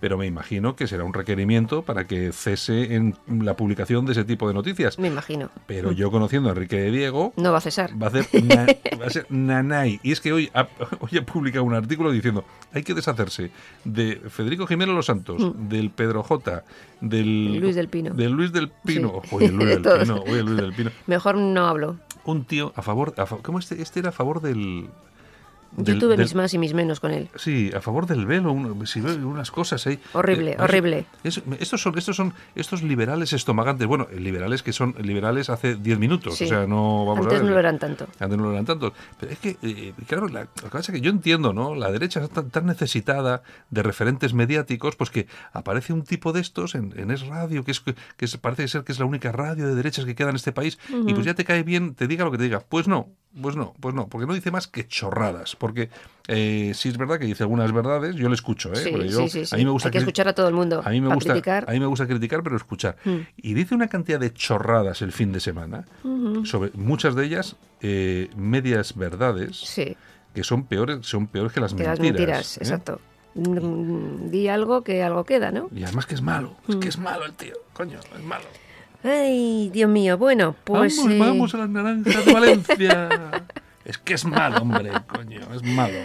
pero 0.00 0.16
me 0.18 0.26
imagino 0.26 0.76
que 0.76 0.86
será 0.86 1.04
un 1.04 1.14
requerimiento 1.14 1.82
para 1.82 2.06
que 2.06 2.32
cese 2.32 2.94
en 2.94 3.16
la 3.28 3.54
publicación 3.56 4.06
de 4.06 4.12
ese 4.12 4.24
tipo 4.24 4.48
de 4.48 4.54
noticias. 4.54 4.98
Me 4.98 5.08
imagino. 5.08 5.50
Pero 5.66 5.92
yo 5.92 6.10
conociendo 6.10 6.48
a 6.48 6.52
Enrique 6.52 6.76
de 6.76 6.90
Diego, 6.90 7.32
No 7.36 7.52
va 7.52 7.58
a 7.58 7.60
cesar. 7.60 7.90
va 8.00 8.06
a 8.06 8.10
hacer 8.10 8.26
na- 8.44 8.66
va 9.00 9.06
a 9.06 9.10
ser 9.10 9.26
nanay. 9.30 10.00
Y 10.02 10.12
es 10.12 10.20
que 10.20 10.32
hoy 10.32 10.50
ha, 10.54 10.68
hoy 11.00 11.18
ha 11.18 11.24
publicado 11.24 11.64
un 11.64 11.74
artículo 11.74 12.10
diciendo 12.10 12.44
hay 12.72 12.82
que 12.82 12.94
deshacerse 12.94 13.50
de 13.84 14.20
Federico 14.28 14.66
Jiménez 14.66 14.94
Los 14.94 15.06
Santos, 15.06 15.52
del 15.68 15.90
Pedro 15.90 16.22
J, 16.22 16.64
del 17.00 17.56
Luis 17.60 17.74
del 17.76 17.88
Pino. 17.88 18.14
del 18.14 18.32
Luis 18.32 18.52
del 18.52 18.68
Pino, 18.70 19.22
Sí. 19.24 19.34
oye 19.36 19.50
Luis 19.52 19.68
del. 19.82 19.82
Pino, 19.82 20.16
oye 20.22 20.42
Luis 20.42 20.56
del 20.56 20.72
Pino, 20.72 20.90
Mejor 21.06 21.36
no 21.36 21.66
hablo. 21.66 21.96
un 22.24 22.44
tío 22.44 22.72
a 22.76 22.82
favor, 22.82 23.14
a 23.16 23.24
¿cómo 23.26 23.58
este 23.58 23.80
este 23.80 24.00
era 24.00 24.10
a 24.10 24.12
favor 24.12 24.40
del 24.40 24.88
Yo 25.76 25.98
tuve 25.98 26.10
del- 26.16 26.20
mis 26.20 26.34
más 26.34 26.52
y 26.54 26.58
mis 26.58 26.74
menos 26.74 26.98
con 27.00 27.12
él. 27.12 27.28
Sí, 27.36 27.70
a 27.76 27.80
favor 27.80 28.06
del 28.06 28.26
velo, 28.26 28.52
un- 28.52 28.86
si 28.86 29.00
ve 29.00 29.14
unas 29.16 29.50
cosas 29.50 29.86
ahí. 29.86 30.00
Horrible, 30.12 30.52
Eh, 30.52 30.56
horrible. 30.58 31.06
es- 31.22 31.42
estos 31.60 31.80
son 31.82 31.96
estos 31.98 32.16
son 32.16 32.34
estos 32.54 32.82
liberales 32.82 33.32
estomagantes, 33.32 33.86
bueno, 33.86 34.08
liberales 34.16 34.62
que 34.62 34.72
son 34.72 34.94
liberales 35.00 35.50
hace 35.50 35.76
10 35.76 35.98
minutos, 35.98 36.36
Sí. 36.36 36.44
o 36.44 36.48
sea, 36.48 36.66
no 36.66 37.04
vamos 37.06 37.26
Antes 37.26 37.38
a 37.38 37.42
ver. 37.42 37.44
no 37.44 37.50
lo 37.54 37.58
eran 37.60 37.78
tanto. 37.78 38.06
Antes 38.18 38.38
no 38.38 38.44
lo 38.44 38.52
eran 38.52 38.64
tantos. 38.64 38.92
Pero 39.20 39.32
es 39.32 39.38
que, 39.38 39.56
eh, 39.62 39.92
claro, 40.06 40.28
la, 40.28 40.40
lo 40.42 40.48
que 40.54 40.62
pasa 40.70 40.92
es 40.92 40.98
que 40.98 41.00
yo 41.00 41.10
entiendo, 41.10 41.52
¿no? 41.52 41.74
La 41.74 41.90
derecha 41.92 42.20
está 42.20 42.42
tan, 42.42 42.50
tan 42.50 42.66
necesitada 42.66 43.42
de 43.70 43.82
referentes 43.82 44.34
mediáticos, 44.34 44.96
pues 44.96 45.10
que 45.10 45.26
aparece 45.52 45.92
un 45.92 46.02
tipo 46.02 46.32
de 46.32 46.40
estos 46.40 46.74
en, 46.74 46.92
en 46.98 47.10
Es 47.10 47.26
Radio, 47.26 47.64
que, 47.64 47.70
es, 47.72 47.80
que 47.80 47.94
es- 48.24 48.36
parece 48.38 48.66
ser 48.68 48.84
que 48.84 48.92
es 48.92 48.98
la 48.98 49.04
única 49.04 49.32
radio 49.32 49.66
de 49.66 49.74
derechas 49.74 50.04
que 50.04 50.14
queda 50.14 50.30
en 50.30 50.36
este 50.36 50.52
país, 50.52 50.78
y 51.06 51.12
pues 51.14 51.24
ya 51.26 51.34
te 51.34 51.44
cae 51.44 51.62
bien, 51.62 51.94
te 51.94 52.06
diga 52.06 52.24
lo 52.24 52.30
que 52.30 52.38
te 52.38 52.44
diga. 52.44 52.60
Pues 52.68 52.88
no, 52.88 53.08
pues 53.40 53.56
no, 53.56 53.74
pues 53.80 53.94
no, 53.94 54.08
porque 54.08 54.26
no 54.26 54.34
dice 54.34 54.50
más 54.50 54.66
que 54.66 54.86
chorradas. 54.86 55.56
Porque 55.58 55.90
eh, 56.28 56.72
sí 56.74 56.88
es 56.88 56.96
verdad 56.96 57.18
que 57.18 57.26
dice 57.26 57.42
algunas 57.42 57.72
verdades, 57.72 58.14
yo 58.14 58.28
le 58.28 58.34
escucho, 58.34 58.72
¿eh? 58.72 58.76
Sí, 58.76 58.90
Porque 58.90 59.08
yo- 59.08 59.18
sí, 59.22 59.28
sí, 59.28 59.46
sí. 59.46 59.54
A 59.54 59.58
mí 59.58 59.64
me 59.64 59.70
gusta 59.72 59.88
Hay 59.88 59.92
que 59.92 59.98
escuchar 59.98 60.28
a 60.28 60.34
todo 60.34 60.48
el 60.48 60.54
mundo. 60.54 60.82
a 60.84 60.90
mí 60.90 61.00
me 61.00 61.12
gusta 61.12 61.32
criticar. 61.32 61.64
a 61.68 61.72
mí 61.72 61.80
me 61.80 61.86
gusta 61.86 62.06
criticar, 62.06 62.42
pero 62.42 62.56
escuchar. 62.56 62.96
Mm. 63.04 63.16
Y 63.38 63.54
dice 63.54 63.74
una 63.74 63.88
cantidad 63.88 64.20
de 64.20 64.32
chorradas 64.32 65.02
el 65.02 65.12
fin 65.12 65.32
de 65.32 65.40
semana, 65.40 65.84
sobre 66.44 66.70
muchas 66.74 67.14
de 67.14 67.24
ellas 67.24 67.56
eh, 67.80 68.30
medias 68.36 68.94
verdades 68.96 69.64
que 70.34 70.44
son 70.44 70.64
peores, 70.64 71.06
son 71.06 71.26
peores 71.26 71.52
que 71.52 71.60
las 71.60 71.74
que 71.74 71.82
las 71.82 71.98
mentiras. 71.98 72.18
mentiras, 72.18 72.56
¿eh? 72.58 72.60
exacto. 72.62 73.00
Mm, 73.34 74.30
Di 74.30 74.48
algo 74.48 74.82
que 74.84 75.02
algo 75.02 75.24
queda, 75.24 75.50
¿no? 75.50 75.68
Y 75.74 75.82
además 75.84 76.06
que 76.06 76.14
es 76.14 76.22
malo, 76.22 76.54
es 76.68 76.76
que 76.76 76.88
es 76.88 76.98
malo 76.98 77.24
el 77.24 77.32
tío, 77.32 77.54
coño, 77.72 77.98
es 78.16 78.24
malo. 78.24 78.44
Ay, 79.02 79.70
Dios 79.72 79.88
mío. 79.88 80.18
Bueno, 80.18 80.56
pues. 80.64 80.96
vamos, 80.96 81.12
eh, 81.12 81.18
vamos 81.18 81.54
a 81.54 81.58
las 81.58 81.68
naranjas 81.70 82.24
de 82.26 82.32
Valencia. 82.32 83.08
es 83.88 83.98
que 83.98 84.14
es 84.14 84.24
malo, 84.24 84.58
hombre, 84.62 84.90
coño, 85.08 85.40
es 85.54 85.62
malo. 85.64 85.98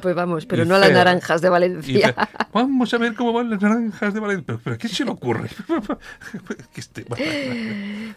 Pues 0.00 0.14
vamos, 0.14 0.46
pero 0.46 0.62
Y 0.62 0.66
no 0.66 0.76
a 0.76 0.78
las 0.78 0.90
naranjas 0.92 1.40
de 1.42 1.48
Valencia. 1.50 2.14
vamos 2.52 2.94
a 2.94 2.98
ver 2.98 3.14
cómo 3.14 3.32
van 3.34 3.50
las 3.50 3.60
naranjas 3.60 4.14
de 4.14 4.20
Valencia. 4.20 4.44
Pero, 4.46 4.60
pero 4.64 4.74
¿a 4.74 4.78
quién 4.78 4.92
se 4.92 5.04
le 5.04 5.10
ocurre? 5.10 5.50
Este- 6.76 7.04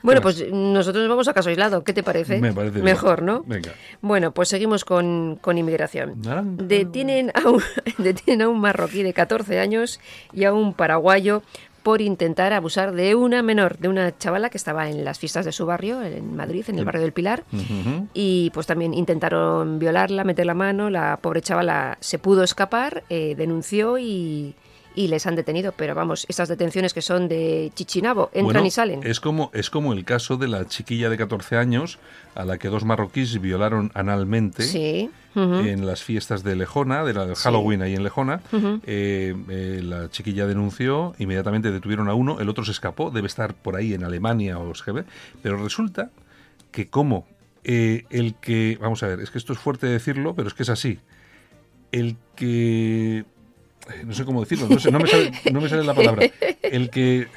Bueno, 0.02 0.22
pues 0.22 0.46
nosotros 0.52 1.02
nos 1.04 1.10
vamos 1.10 1.28
a 1.28 1.34
caso 1.34 1.50
aislado. 1.50 1.84
¿Qué 1.84 1.94
te 1.94 2.04
parece? 2.04 2.40
Me 2.40 2.54
parece 2.54 2.76
bien. 2.76 2.86
Mejor, 2.86 3.22
¿no? 3.22 3.44
Venga. 3.46 3.72
Bueno, 4.02 4.32
pues 4.34 4.50
seguimos 4.50 4.86
con, 4.86 5.38
con 5.42 5.58
inmigración. 5.58 6.22
Naranja. 6.22 6.64
Detienen 6.64 7.32
a, 7.34 7.50
un, 7.50 7.62
detienen 7.98 8.44
a 8.44 8.50
un 8.50 8.60
marroquí 8.62 9.04
de 9.04 9.14
14 9.14 9.60
años 9.60 10.00
y 10.32 10.46
a 10.46 10.54
un 10.54 10.74
paraguayo 10.74 11.42
por 11.84 12.02
intentar 12.02 12.54
abusar 12.54 12.94
de 12.94 13.15
una 13.15 13.41
menor, 13.41 13.78
de 13.78 13.88
una 13.88 14.17
chavala 14.17 14.50
que 14.50 14.58
estaba 14.58 14.89
en 14.89 15.04
las 15.04 15.20
fiestas 15.20 15.46
de 15.46 15.52
su 15.52 15.65
barrio, 15.65 16.02
en 16.04 16.36
Madrid, 16.36 16.65
en 16.67 16.78
el 16.78 16.86
barrio 16.86 17.02
del 17.02 17.12
Pilar. 17.12 17.44
Y 18.13 18.52
pues 18.54 18.67
también 18.67 18.94
intentaron 18.94 19.80
violarla, 19.80 20.24
meter 20.24 20.46
la 20.46 20.54
mano. 20.54 20.89
La 20.89 21.17
pobre 21.22 21.41
chavala 21.41 21.98
se 22.00 22.20
pudo 22.20 22.44
escapar, 22.44 23.04
eh, 23.10 23.34
denunció 23.36 23.98
y, 23.98 24.54
y 24.96 25.08
les 25.08 25.26
han 25.26 25.36
detenido. 25.36 25.74
Pero 25.76 25.96
vamos, 25.96 26.26
estas 26.30 26.50
detenciones 26.50 26.94
que 26.94 27.02
son 27.02 27.28
de 27.28 27.72
chichinabo, 27.74 28.30
entran 28.34 28.46
Bueno, 28.46 28.65
y 28.65 28.72
salen. 28.72 29.02
Es 29.04 29.20
como, 29.20 29.50
es 29.54 29.70
como 29.70 29.94
el 29.94 30.06
caso 30.06 30.38
de 30.38 30.48
la 30.48 30.65
chiquilla 30.67 31.10
de 31.10 31.17
14 31.17 31.58
años 31.58 32.00
a 32.36 32.46
la 32.46 32.58
que 32.58 32.67
dos 32.67 32.86
marroquíes 32.86 33.39
violaron 33.41 33.91
analmente 33.94 34.63
Sí. 34.63 35.10
En 35.36 35.86
las 35.86 36.04
fiestas 36.04 36.44
de 36.44 36.56
Lejona, 36.56 37.04
de 37.04 37.13
la 37.13 37.26
de 37.26 37.36
Sí. 37.36 37.44
Halloween 37.44 37.82
ahí 37.82 37.96
en 37.96 38.04
Lejona. 38.04 38.41
Eh, 38.86 39.36
eh, 39.50 39.82
la 39.84 40.10
chiquilla 40.10 40.46
denunció, 40.46 41.13
inmediatamente 41.20 41.72
detuvieron 41.72 42.10
a 42.10 42.13
uno, 42.13 42.39
el 42.39 42.50
otro 42.50 42.65
se 42.65 42.72
escapó, 42.72 43.12
debe 43.12 43.28
estar 43.28 43.54
por 43.54 43.76
ahí 43.76 43.94
en 43.94 44.04
Alemania 44.04 44.60
o 44.60 44.72
GB, 44.74 45.06
pero 45.41 45.58
resulta 45.62 46.10
que 46.72 46.88
como 46.88 47.28
eh, 47.63 48.06
el 48.10 48.36
que, 48.36 48.78
vamos 48.82 49.04
a 49.04 49.08
ver, 49.08 49.20
es 49.20 49.32
que 49.32 49.38
esto 49.38 49.54
es 49.54 49.60
fuerte 49.60 49.88
decirlo, 49.88 50.36
pero 50.36 50.48
es 50.48 50.54
que 50.54 50.63
es 50.63 50.70
así, 50.70 51.00
el 51.91 52.17
que, 52.36 53.26
no 54.06 54.13
sé 54.13 54.26
cómo 54.26 54.41
decirlo, 54.41 54.67
no, 54.67 54.80
sé, 54.80 54.91
no, 54.91 55.00
me 55.00 55.08
sale, 55.08 55.32
no 55.52 55.62
me 55.62 55.70
sale 55.70 55.84
la 55.84 55.94
palabra, 55.94 56.28
el 56.63 56.89
que... 56.89 57.28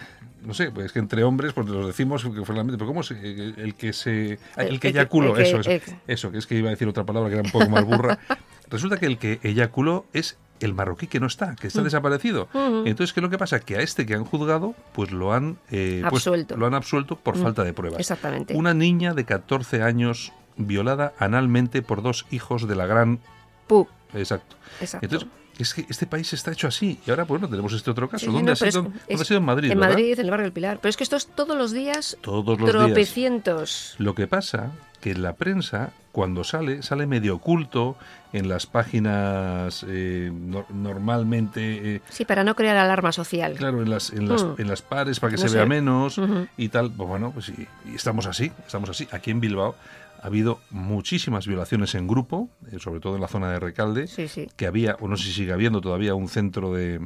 No 0.44 0.54
sé, 0.54 0.70
pues 0.70 0.92
que 0.92 0.98
entre 0.98 1.24
hombres, 1.24 1.52
pues 1.52 1.66
los 1.68 1.86
decimos 1.86 2.22
que 2.24 2.44
fue 2.44 2.54
pero 2.66 2.86
¿cómo 2.86 3.02
se, 3.02 3.14
el 3.20 3.74
que 3.76 3.92
se. 3.92 4.38
El 4.56 4.78
que 4.80 4.88
eyaculó, 4.88 5.36
eso, 5.36 5.60
eso, 5.60 5.70
eso, 6.06 6.30
que 6.30 6.38
es 6.38 6.46
que 6.46 6.56
iba 6.56 6.68
a 6.68 6.70
decir 6.70 6.86
otra 6.88 7.04
palabra 7.04 7.28
que 7.30 7.36
era 7.36 7.42
un 7.44 7.50
poco 7.50 7.68
más 7.68 7.84
burra. 7.84 8.18
Resulta 8.70 8.98
que 8.98 9.06
el 9.06 9.18
que 9.18 9.40
eyaculó 9.42 10.06
es 10.12 10.36
el 10.60 10.72
marroquí 10.74 11.06
que 11.06 11.20
no 11.20 11.26
está, 11.26 11.54
que 11.56 11.66
está 11.66 11.80
Mm. 11.80 11.84
desaparecido. 11.84 12.48
Entonces, 12.84 13.12
¿qué 13.12 13.20
es 13.20 13.22
lo 13.22 13.30
que 13.30 13.38
pasa? 13.38 13.60
Que 13.60 13.76
a 13.76 13.80
este 13.80 14.06
que 14.06 14.14
han 14.14 14.24
juzgado, 14.24 14.74
pues 14.92 15.10
lo 15.10 15.32
han, 15.34 15.58
eh, 15.70 16.00
pues, 16.08 16.26
Absuelto. 16.26 16.56
lo 16.56 16.66
han 16.66 16.74
absuelto 16.74 17.16
por 17.16 17.36
Mm. 17.36 17.42
falta 17.42 17.64
de 17.64 17.72
pruebas. 17.72 18.00
Exactamente. 18.00 18.54
Una 18.54 18.72
niña 18.74 19.12
de 19.14 19.24
14 19.24 19.82
años 19.82 20.32
violada 20.56 21.12
analmente 21.18 21.82
por 21.82 22.02
dos 22.02 22.26
hijos 22.30 22.66
de 22.68 22.76
la 22.76 22.86
gran... 22.86 23.18
Pu. 23.66 23.88
Exacto. 24.14 24.56
Exacto. 24.80 25.04
Entonces, 25.04 25.28
es 25.58 25.74
que 25.74 25.86
este 25.88 26.06
país 26.06 26.32
está 26.32 26.52
hecho 26.52 26.68
así. 26.68 26.98
Y 27.06 27.10
ahora, 27.10 27.24
bueno, 27.24 27.48
tenemos 27.48 27.72
este 27.72 27.90
otro 27.90 28.08
caso. 28.08 28.26
Sí, 28.26 28.32
¿Dónde, 28.32 28.42
no, 28.46 28.52
ha 28.52 28.56
sido, 28.56 28.68
es- 28.68 28.74
¿Dónde 28.74 28.98
es 29.08 29.20
ha 29.20 29.24
sido? 29.24 29.38
En 29.38 29.44
Madrid, 29.44 29.70
En 29.70 29.78
¿verdad? 29.78 29.94
Madrid, 29.94 30.12
en 30.18 30.24
el 30.24 30.30
barrio 30.30 30.44
del 30.44 30.52
Pilar. 30.52 30.78
Pero 30.80 30.90
es 30.90 30.96
que 30.96 31.04
esto 31.04 31.16
es 31.16 31.26
todos 31.26 31.56
los 31.56 31.72
días, 31.72 32.16
Todos 32.20 32.58
los 32.60 32.72
días. 32.72 32.86
tropecientos. 32.86 33.94
Lo 33.98 34.14
que 34.14 34.26
pasa 34.26 34.70
que 35.00 35.14
la 35.14 35.34
prensa, 35.34 35.90
cuando 36.12 36.44
sale, 36.44 36.82
sale 36.82 37.06
medio 37.06 37.34
oculto 37.36 37.96
en 38.32 38.48
las 38.48 38.66
páginas 38.66 39.84
eh, 39.86 40.30
no- 40.32 40.64
normalmente... 40.72 41.96
eh, 41.96 42.00
Sí, 42.08 42.24
para 42.24 42.42
no 42.44 42.54
crear 42.56 42.76
alarma 42.76 43.12
social. 43.12 43.54
Claro, 43.54 43.82
en 43.82 43.90
las, 43.90 44.10
en 44.10 44.28
las, 44.28 44.42
Mm. 44.42 44.54
en 44.58 44.68
las 44.68 44.82
pares 44.82 45.20
para 45.20 45.30
que 45.32 45.36
No 45.36 45.42
se 45.42 45.48
sé. 45.50 45.56
vea 45.56 45.66
menos 45.66 46.20
y 46.56 46.68
tal. 46.70 46.90
Pues 46.90 47.08
bueno, 47.08 47.30
pues 47.32 47.46
sí, 47.46 47.66
y 47.90 47.94
estamos 47.94 48.26
así, 48.26 48.50
estamos 48.66 48.88
así. 48.90 49.06
Aquí 49.12 49.30
en 49.30 49.40
Bilbao 49.40 49.74
ha 50.24 50.28
habido 50.28 50.58
muchísimas 50.70 51.46
violaciones 51.46 51.94
en 51.94 52.08
grupo, 52.08 52.48
eh, 52.72 52.78
sobre 52.78 52.98
todo 52.98 53.14
en 53.16 53.20
la 53.20 53.28
zona 53.28 53.50
de 53.52 53.60
Recalde, 53.60 54.06
Sí, 54.06 54.26
sí. 54.26 54.48
que 54.56 54.66
había, 54.66 54.96
o 55.00 55.06
no 55.06 55.18
sé 55.18 55.24
si 55.24 55.32
sigue 55.32 55.52
habiendo 55.52 55.82
todavía, 55.82 56.14
un 56.14 56.28
centro 56.28 56.72
de, 56.72 56.98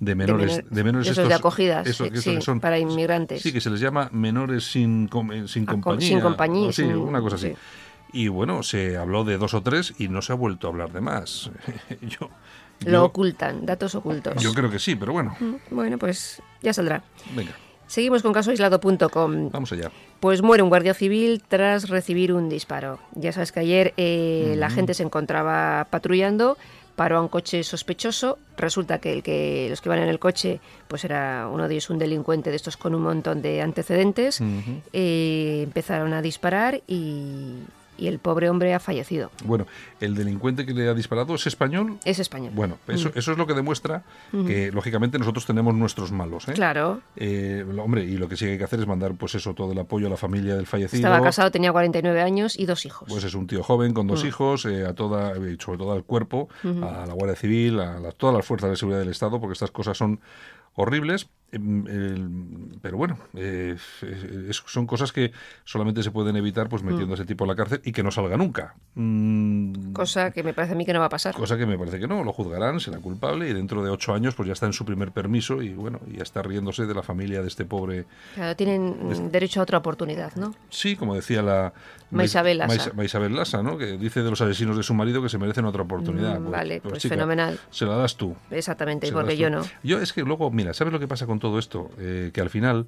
de 0.00 0.14
menores... 0.14 0.64
menor- 0.64 0.68
De, 0.70 0.84
menores 0.84 1.06
de 1.08 1.12
esos 1.12 1.28
de 1.28 1.34
acogidas, 1.34 1.86
eso, 1.86 2.04
sí, 2.04 2.10
que 2.10 2.18
estos 2.18 2.32
sí, 2.32 2.38
que 2.38 2.44
son- 2.46 2.60
para 2.60 2.78
inmigrantes. 2.78 3.42
Sí, 3.42 3.52
que 3.52 3.60
se 3.60 3.68
les 3.68 3.80
llama 3.80 4.08
menores 4.12 4.64
sin, 4.64 5.10
eh, 5.34 5.44
sin 5.46 5.66
compañía. 5.66 6.08
sin 6.08 6.20
compañía, 6.20 6.68
o 6.70 6.72
sí, 6.72 6.84
sin- 6.84 6.96
una 6.96 7.20
cosa 7.20 7.36
así. 7.36 7.48
sí. 7.48 7.54
Y 8.14 8.28
bueno, 8.28 8.62
se 8.62 8.96
habló 8.96 9.24
de 9.24 9.36
dos 9.36 9.52
o 9.52 9.62
tres 9.62 9.92
y 9.98 10.08
no 10.08 10.22
se 10.22 10.32
ha 10.32 10.36
vuelto 10.36 10.68
a 10.68 10.70
hablar 10.70 10.90
de 10.90 11.02
más. 11.02 11.50
yo, 12.00 12.30
Lo 12.86 12.90
yo, 12.92 13.04
ocultan, 13.04 13.66
datos 13.66 13.94
ocultos. 13.94 14.42
yo 14.42 14.54
creo 14.54 14.70
que 14.70 14.78
sí, 14.78 14.96
pero 14.96 15.12
bueno, 15.12 15.36
Mm, 15.38 15.56
Bueno, 15.70 15.98
pues 15.98 16.40
ya 16.62 16.72
saldrá. 16.72 17.04
venga, 17.34 17.52
Seguimos 17.88 18.22
con 18.22 18.32
casoaislado.com. 18.32 19.50
vamos 19.50 19.72
allá. 19.72 19.90
Pues 20.20 20.42
muere 20.42 20.62
un 20.62 20.68
guardia 20.68 20.94
civil 20.94 21.42
tras 21.46 21.88
recibir 21.88 22.32
un 22.32 22.48
disparo. 22.48 23.00
Ya 23.14 23.32
sabes 23.32 23.50
que 23.50 23.60
ayer 23.60 23.94
eh, 23.96 24.54
la 24.56 24.70
gente 24.70 24.94
se 24.94 25.02
encontraba 25.02 25.86
patrullando, 25.90 26.58
paró 26.96 27.16
a 27.16 27.22
un 27.22 27.28
coche 27.28 27.64
sospechoso. 27.64 28.38
Resulta 28.58 28.98
que, 28.98 29.12
el 29.14 29.22
que 29.22 29.68
los 29.70 29.80
que 29.80 29.88
iban 29.88 30.00
en 30.00 30.08
el 30.08 30.18
coche, 30.18 30.60
pues 30.86 31.04
era 31.04 31.48
uno 31.50 31.66
de 31.66 31.74
ellos 31.74 31.88
un 31.88 31.98
delincuente 31.98 32.50
de 32.50 32.56
estos 32.56 32.76
con 32.76 32.94
un 32.94 33.02
montón 33.02 33.40
de 33.40 33.62
antecedentes. 33.62 34.42
Eh, 34.92 35.62
empezaron 35.64 36.12
a 36.12 36.20
disparar 36.20 36.82
y, 36.86 37.54
y 37.98 38.06
el 38.06 38.18
pobre 38.20 38.48
hombre 38.48 38.72
ha 38.72 38.80
fallecido. 38.80 39.30
Bueno, 39.44 39.66
el 40.00 40.14
delincuente 40.14 40.64
que 40.64 40.72
le 40.72 40.88
ha 40.88 40.94
disparado 40.94 41.34
es 41.34 41.46
español. 41.46 41.98
Es 42.04 42.18
español. 42.18 42.52
Bueno, 42.54 42.78
eso, 42.88 43.08
Mm. 43.08 43.18
eso 43.18 43.32
es 43.32 43.38
lo 43.38 43.46
que 43.46 43.54
demuestra 43.54 44.04
que, 44.30 44.70
lógicamente, 44.72 45.18
nosotros 45.18 45.44
tenemos 45.44 45.74
nuestros 45.74 46.12
malos. 46.12 46.48
¿eh? 46.48 46.52
Claro. 46.52 47.00
Eh, 47.16 47.64
hombre, 47.82 48.04
y 48.04 48.16
lo 48.16 48.28
que 48.28 48.36
sí 48.36 48.46
hay 48.46 48.56
que 48.58 48.64
hacer 48.64 48.80
es 48.80 48.86
mandar, 48.86 49.14
pues 49.14 49.34
eso, 49.34 49.52
todo 49.54 49.72
el 49.72 49.78
apoyo 49.78 50.06
a 50.06 50.10
la 50.10 50.16
familia 50.16 50.54
del 50.54 50.66
fallecido. 50.66 50.98
Estaba 51.00 51.20
casado, 51.22 51.50
tenía 51.50 51.72
49 51.72 52.22
años 52.22 52.58
y 52.58 52.64
dos 52.66 52.86
hijos. 52.86 53.08
Pues 53.08 53.24
es 53.24 53.34
un 53.34 53.46
tío 53.46 53.62
joven 53.62 53.92
con 53.92 54.06
dos 54.06 54.24
Mm. 54.24 54.26
hijos, 54.28 54.64
eh, 54.64 54.86
a 54.86 54.94
toda, 54.94 55.32
eh, 55.32 55.56
sobre 55.58 55.78
todo 55.78 55.92
al 55.92 56.04
cuerpo, 56.04 56.48
a 56.62 57.04
la 57.06 57.12
Guardia 57.14 57.36
Civil, 57.36 57.80
a 57.80 57.98
las- 57.98 58.14
todas 58.14 58.34
las 58.36 58.46
fuerzas 58.46 58.70
de 58.70 58.76
seguridad 58.76 59.00
del 59.00 59.08
Estado, 59.10 59.40
porque 59.40 59.54
estas 59.54 59.70
cosas 59.70 59.96
son 59.98 60.20
horribles. 60.74 61.28
Em, 61.50 62.78
pero 62.82 62.98
bueno, 62.98 63.18
eh, 63.34 63.74
es- 63.76 64.62
son 64.66 64.86
cosas 64.86 65.12
que 65.12 65.32
solamente 65.64 66.02
se 66.02 66.10
pueden 66.10 66.36
evitar 66.36 66.68
pues 66.68 66.82
metiendo 66.82 67.14
a 67.14 67.16
ese 67.16 67.24
tipo 67.24 67.44
en 67.44 67.48
la 67.48 67.56
cárcel 67.56 67.80
y 67.84 67.92
que 67.92 68.02
no 68.02 68.10
salga 68.10 68.36
nunca. 68.36 68.74
Mm, 68.94 69.92
Cosa 69.92 70.30
que 70.30 70.42
me 70.42 70.52
parece 70.52 70.74
a 70.74 70.76
mí 70.76 70.84
que 70.84 70.92
no 70.92 71.00
va 71.00 71.06
a 71.06 71.10
pasar. 71.10 71.34
Cosa 71.34 71.56
que 71.56 71.64
me 71.64 71.78
parece 71.78 71.98
que 71.98 72.06
no, 72.06 72.22
lo 72.22 72.32
juzgarán, 72.34 72.80
será 72.80 72.98
culpable 72.98 73.48
y 73.48 73.54
dentro 73.54 73.82
de 73.82 73.90
ocho 73.90 74.12
años 74.12 74.34
pues 74.34 74.46
ya 74.46 74.52
está 74.52 74.66
en 74.66 74.74
su 74.74 74.84
primer 74.84 75.10
permiso 75.12 75.62
y 75.62 75.70
bueno, 75.72 76.00
ya 76.14 76.22
está 76.22 76.42
riéndose 76.42 76.84
de 76.86 76.94
la 76.94 77.02
familia 77.02 77.40
de 77.40 77.48
este 77.48 77.64
pobre. 77.64 78.04
Claro, 78.34 78.54
tienen 78.54 79.08
mm, 79.08 79.30
derecho 79.30 79.60
a 79.60 79.62
otra 79.62 79.78
oportunidad, 79.78 80.34
¿no? 80.36 80.54
Sí, 80.68 80.96
como 80.96 81.14
decía 81.14 81.40
la 81.42 81.72
Maisabel 82.10 82.58
Lassa. 82.58 82.74
Maisa- 82.74 82.92
Maisabel 82.94 83.36
Lassa, 83.36 83.62
¿no? 83.62 83.76
Que 83.78 83.98
dice 83.98 84.22
de 84.22 84.30
los 84.30 84.40
asesinos 84.40 84.76
de 84.76 84.82
su 84.82 84.94
marido 84.94 85.22
que 85.22 85.28
se 85.28 85.38
merecen 85.38 85.64
otra 85.66 85.82
oportunidad. 85.82 86.40
Mm, 86.40 86.50
vale, 86.50 86.80
pues 86.80 87.02
chica, 87.02 87.14
fenomenal. 87.14 87.58
Se 87.70 87.84
la 87.84 87.96
das 87.96 88.16
tú. 88.16 88.34
Exactamente, 88.50 89.12
porque 89.12 89.36
yo 89.36 89.50
no. 89.50 89.62
Yo 89.82 90.00
es 90.00 90.12
que 90.12 90.22
luego, 90.22 90.50
mira, 90.50 90.72
¿sabes 90.74 90.92
lo 90.92 90.98
que 91.00 91.08
pasa 91.08 91.26
con 91.26 91.38
todo 91.38 91.58
esto? 91.58 91.90
Eh, 91.98 92.30
que 92.32 92.40
al 92.40 92.50
final 92.50 92.86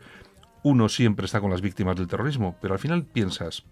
uno 0.63 0.89
siempre 0.89 1.27
está 1.27 1.41
con 1.41 1.51
las 1.51 1.61
víctimas 1.61 1.97
del 1.97 2.07
terrorismo, 2.09 2.57
pero 2.61 2.75
al 2.75 2.81
final 2.81 3.05
piensas, 3.05 3.63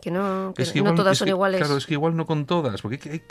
Que 0.00 0.10
no, 0.10 0.52
que 0.56 0.62
es 0.62 0.72
que 0.72 0.82
no 0.82 0.94
todas 0.96 1.12
es 1.12 1.18
son 1.18 1.26
que- 1.26 1.30
iguales. 1.30 1.60
Claro, 1.60 1.76
es 1.76 1.86
que 1.86 1.94
igual 1.94 2.16
no 2.16 2.26
con 2.26 2.44
todas, 2.46 2.82
porque 2.82 3.22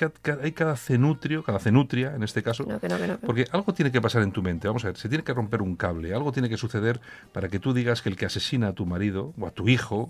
hay, 0.41 0.51
cada 0.53 0.75
cenutrio, 0.77 1.43
cada 1.43 1.59
cenutria 1.59 2.15
en 2.15 2.23
este 2.23 2.43
caso. 2.43 2.63
No, 2.65 2.79
que 2.79 2.87
no, 2.87 2.97
que 2.97 3.07
no, 3.07 3.15
que 3.17 3.21
no. 3.21 3.27
Porque 3.27 3.45
algo 3.51 3.73
tiene 3.73 3.91
que 3.91 3.99
pasar 3.99 4.21
en 4.23 4.31
tu 4.31 4.41
mente. 4.41 4.67
Vamos 4.69 4.85
a 4.85 4.87
ver, 4.87 4.97
se 4.97 5.09
tiene 5.09 5.23
que 5.25 5.33
romper 5.33 5.61
un 5.61 5.75
cable, 5.75 6.13
algo 6.13 6.31
tiene 6.31 6.47
que 6.47 6.55
suceder 6.55 7.01
para 7.33 7.49
que 7.49 7.59
tú 7.59 7.73
digas 7.73 8.01
que 8.01 8.07
el 8.07 8.15
que 8.15 8.25
asesina 8.25 8.69
a 8.69 8.73
tu 8.73 8.85
marido 8.85 9.33
o 9.37 9.47
a 9.47 9.51
tu 9.51 9.67
hijo, 9.67 10.09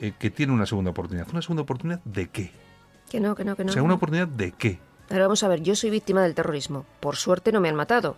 eh, 0.00 0.12
que 0.18 0.30
tiene 0.30 0.52
una 0.52 0.66
segunda 0.66 0.90
oportunidad. 0.90 1.28
¿Una 1.30 1.42
segunda 1.42 1.62
oportunidad 1.62 2.00
de 2.04 2.28
qué? 2.28 2.52
Que 3.10 3.20
no, 3.20 3.34
que 3.34 3.44
no, 3.44 3.56
que 3.56 3.64
no. 3.64 3.70
o 3.70 3.72
sea, 3.72 3.82
una 3.82 3.94
oportunidad 3.94 4.28
de 4.28 4.52
qué? 4.52 4.78
Pero 5.08 5.22
vamos 5.22 5.42
a 5.42 5.48
ver, 5.48 5.62
yo 5.62 5.76
soy 5.76 5.90
víctima 5.90 6.22
del 6.22 6.34
terrorismo. 6.34 6.84
Por 7.00 7.16
suerte 7.16 7.52
no 7.52 7.60
me 7.60 7.68
han 7.68 7.76
matado. 7.76 8.16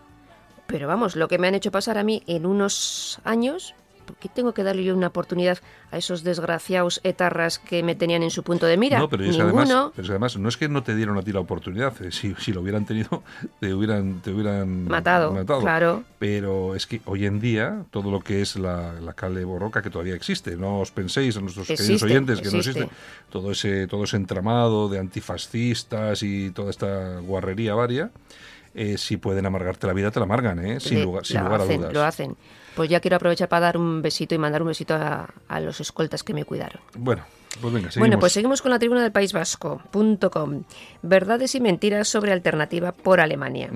Pero 0.67 0.89
vamos, 0.89 1.17
lo 1.17 1.29
que 1.29 1.39
me 1.39 1.49
han 1.49 1.55
hecho 1.55 1.71
pasar 1.71 1.99
a 1.99 2.05
mí 2.05 2.23
en 2.27 2.47
unos 2.47 3.21
años, 3.25 3.75
¿por 4.09 4.17
qué 4.17 4.29
tengo 4.29 4.55
que 4.55 4.63
darle 4.65 4.83
yo 4.85 4.97
una 4.97 5.09
oportunidad 5.09 5.59
a 5.91 5.99
esos 5.99 6.25
desgraciados 6.25 7.01
etarras 7.05 7.59
que 7.59 7.83
me 7.83 7.95
tenían 7.95 8.23
en 8.23 8.31
su 8.31 8.43
punto 8.43 8.65
de 8.67 8.77
mira? 8.79 8.99
no, 8.99 9.09
pero 9.09 9.25
es, 9.25 9.39
además, 9.39 9.69
pero 9.69 9.91
es 9.97 10.07
que 10.07 10.13
además 10.13 10.37
no 10.39 10.49
es 10.49 10.57
que 10.57 10.69
no 10.69 10.83
te 10.83 10.97
dieron 10.97 11.19
a 11.19 11.23
ti 11.23 11.33
la 11.33 11.41
oportunidad. 11.41 11.93
eh, 12.03 12.11
Si, 12.11 12.35
si 12.39 12.53
lo 12.53 12.63
hubieran 12.63 12.87
tenido, 12.87 13.23
te 13.61 13.75
hubieran, 13.75 14.21
te 14.23 14.31
hubieran 14.33 14.87
Matado, 14.89 15.35
claro. 15.61 16.05
Pero 16.19 16.75
es 16.75 16.87
que 16.87 17.01
hoy 17.05 17.27
en 17.27 17.39
día 17.39 17.85
todo 17.91 18.11
lo 18.11 18.21
que 18.21 18.41
es 18.41 18.57
la, 18.57 18.95
la 18.95 19.13
calle 19.13 19.45
borroca 19.45 19.83
que 19.83 19.91
todavía 19.91 20.15
existe, 20.15 20.57
no 20.57 20.81
os 20.81 20.91
penséis 20.91 21.37
a 21.37 21.41
nuestros 21.41 21.67
queridos 21.67 21.89
Existe, 21.91 22.07
oyentes 22.07 22.41
que 22.41 22.51
no 22.51 22.59
existe. 22.59 22.89
todo 23.31 23.53
ese, 23.53 23.87
todo 23.87 24.05
ese 24.05 24.17
entramado 24.17 24.89
de 24.89 24.99
antifascistas 24.99 26.23
y 26.23 26.51
toda 26.51 26.71
esta 26.71 27.21
guarrería 27.21 27.75
varia, 27.75 28.11
eh, 28.75 28.99
si 28.99 29.17
pueden 29.17 29.47
amargarte 29.47 29.87
la 29.87 29.93
vida 29.93 30.11
te 30.11 30.21
la 30.21 30.25
amargan, 30.25 30.65
¿eh? 30.65 30.81
sin 30.81 31.03
lugar, 31.03 31.25
sin 31.27 31.41
lugar 31.43 31.61
a 31.61 31.65
dudas. 31.65 31.93
Lo 31.93 32.03
hacen. 32.05 32.37
Pues 32.79 32.89
ya 32.89 33.01
quiero 33.01 33.17
aprovechar 33.17 33.49
para 33.49 33.67
dar 33.67 33.77
un 33.77 34.01
besito 34.03 34.35
y 34.35 34.39
mandar 34.39 34.63
un 34.63 34.69
besito 34.69 34.95
a, 34.95 35.29
a 35.49 35.61
los 35.61 35.81
escoltas 35.81 36.23
que 36.23 36.33
me 36.33 36.45
cuidaron. 36.45 36.81
Bueno, 36.97 37.25
pues 37.61 37.75
venga, 37.75 37.91
seguimos. 37.91 37.99
Bueno, 38.09 38.19
pues 38.21 38.33
seguimos 38.33 38.63
con 38.63 38.71
la 38.71 38.79
tribuna 38.79 39.03
del 39.03 39.11
País 39.11 39.33
Vasco.com. 39.33 40.63
Verdades 41.03 41.55
y 41.57 41.61
mentiras 41.61 42.07
sobre 42.09 42.31
alternativa 42.33 42.93
por 42.93 43.21
Alemania. 43.21 43.69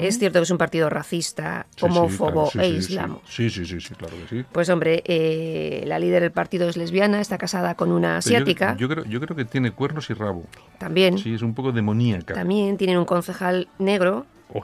Es 0.00 0.18
cierto 0.20 0.38
que 0.38 0.44
es 0.44 0.50
un 0.50 0.58
partido 0.58 0.88
racista, 0.88 1.66
Sí, 1.70 1.76
sí, 1.80 1.84
homófobo 1.86 2.50
claro, 2.50 2.50
sí, 2.52 2.58
e 2.60 2.68
islamo. 2.78 3.22
Sí, 3.28 3.50
sí, 3.50 3.66
sí, 3.66 3.80
sí, 3.80 3.94
claro 3.94 4.14
que 4.16 4.28
sí. 4.28 4.44
Pues 4.52 4.68
hombre, 4.68 5.02
eh, 5.04 5.82
la 5.86 5.98
líder 5.98 6.22
del 6.22 6.32
partido 6.32 6.68
es 6.68 6.76
lesbiana, 6.76 7.20
está 7.20 7.38
casada 7.38 7.74
con 7.74 7.90
una 7.90 8.20
Pero 8.22 8.30
yo- 8.30 8.36
asiática. 8.38 8.76
Yo, 8.76 8.88
creo, 8.88 9.04
yo 9.04 9.20
creo 9.20 9.36
que 9.36 9.44
tiene 9.46 9.72
cuernos 9.72 10.10
y 10.10 10.14
rabo. 10.14 10.44
también, 10.78 11.18
Sí, 11.18 11.34
es 11.34 11.42
un 11.42 11.54
poco 11.54 11.72
demoníaca. 11.72 12.34
también 12.34 12.76
tienen 12.76 12.98
un 12.98 13.04
concejal 13.04 13.68
negro, 13.80 14.26
Uy, 14.50 14.62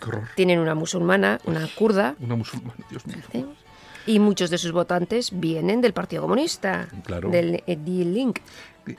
qué 0.00 0.08
horror. 0.08 0.28
tienen 0.34 0.58
una 0.58 0.74
musulmana, 0.74 1.40
una 1.44 1.66
kurda, 1.74 2.14
Una 2.20 2.36
musulmana, 2.36 2.74
Dios 2.90 3.06
mío. 3.06 3.48
y 4.06 4.18
muchos 4.18 4.50
de 4.50 4.58
sus 4.58 4.72
votantes 4.72 5.30
vienen 5.32 5.80
del 5.80 5.92
Partido 5.92 6.22
Comunista, 6.22 6.88
Claro. 7.04 7.28
del 7.30 7.62
eh, 7.66 7.76
Die 7.76 8.04
Link. 8.04 8.38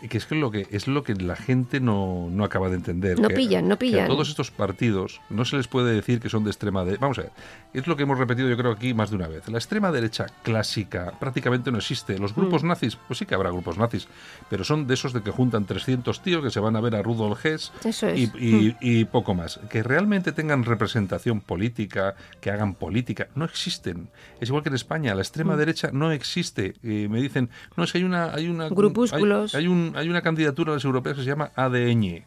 Que 0.10 0.18
es 0.18 0.26
que 0.26 0.36
lo 0.36 0.52
que 0.52 0.68
es 0.72 0.88
lo 0.88 1.04
que 1.04 1.16
la 1.16 1.36
gente 1.38 1.80
no, 1.80 2.28
no 2.30 2.44
acaba 2.44 2.68
de 2.70 2.76
entender. 2.76 3.20
No 3.20 3.30
que- 3.30 3.36
pillan, 3.36 3.68
no 3.70 3.78
que 3.78 3.88
a 3.88 3.90
pillan. 3.92 4.08
todos 4.08 4.28
estos 4.30 4.52
partidos 4.52 5.22
no 5.30 5.46
se 5.46 5.56
les 5.56 5.68
puede 5.70 5.94
decir 5.94 6.20
que 6.20 6.30
son 6.30 6.44
de 6.44 6.50
extrema 6.50 6.84
derecha. 6.84 7.00
Vamos 7.02 7.20
a 7.20 7.22
ver, 7.22 7.32
es 7.74 7.88
lo 7.88 7.96
que 7.96 8.04
hemos 8.04 8.18
repetido 8.20 8.50
yo 8.50 8.58
creo 8.58 8.72
aquí 8.72 8.94
más 8.94 9.10
de 9.12 9.16
una 9.16 9.28
vez. 9.30 9.48
La 9.48 9.58
extrema 9.58 9.92
derecha 9.92 10.26
clásica 10.44 11.14
prácticamente 11.20 11.72
no 11.72 11.78
existe. 11.78 12.18
Los 12.20 12.36
grupos 12.36 12.64
Mm. 12.64 12.68
nazis, 12.68 12.98
pues 13.08 13.20
sí 13.20 13.26
que 13.26 13.36
habrá 13.36 13.50
grupos 13.50 13.78
nazis, 13.78 14.08
pero 14.50 14.64
son 14.66 14.88
de 14.88 14.94
esos 14.96 15.14
de 15.14 15.22
que 15.22 15.32
juntan 15.32 15.66
300 15.66 16.22
tíos 16.22 16.44
que 16.44 16.50
se 16.52 16.60
van 16.60 16.76
a 16.76 16.82
ver 16.82 16.96
a 16.96 17.02
Rudolf 17.02 17.46
Hess 17.46 17.72
Eso 17.86 18.08
es. 18.08 18.20
y, 18.20 18.32
y- 18.38 18.76
y 18.82 19.06
poco 19.06 19.36
más. 19.36 19.60
Que 19.70 19.84
realmente 19.84 20.34
tengan 20.34 20.66
representación 20.66 21.40
política, 21.40 22.16
que 22.42 22.52
hagan 22.52 22.74
política, 22.76 23.28
no 23.36 23.46
existen. 23.46 24.10
Es 24.42 24.50
igual 24.50 24.64
que 24.64 24.70
en 24.70 24.76
España, 24.76 25.16
la 25.16 25.22
extrema 25.22 25.56
Mm. 25.56 25.58
derecha 25.60 25.90
no 25.94 26.12
existe. 26.12 26.74
Eh, 26.84 27.08
me 27.10 27.22
dicen, 27.22 27.50
no, 27.78 27.84
es 27.86 27.92
que 27.94 28.00
hay 28.00 28.04
una... 28.04 28.34
Hay 28.34 28.50
una 28.50 28.68
Grupúsculos. 28.70 29.56
Hay, 29.56 29.62
hay 29.62 29.68
un- 29.68 29.77
hay 29.96 30.10
una 30.10 30.22
candidatura 30.22 30.72
a 30.72 30.76
las 30.76 30.86
europeas 30.86 31.16
que 31.16 31.24
se 31.24 31.30
llama 31.30 31.52
ADN. 31.56 32.24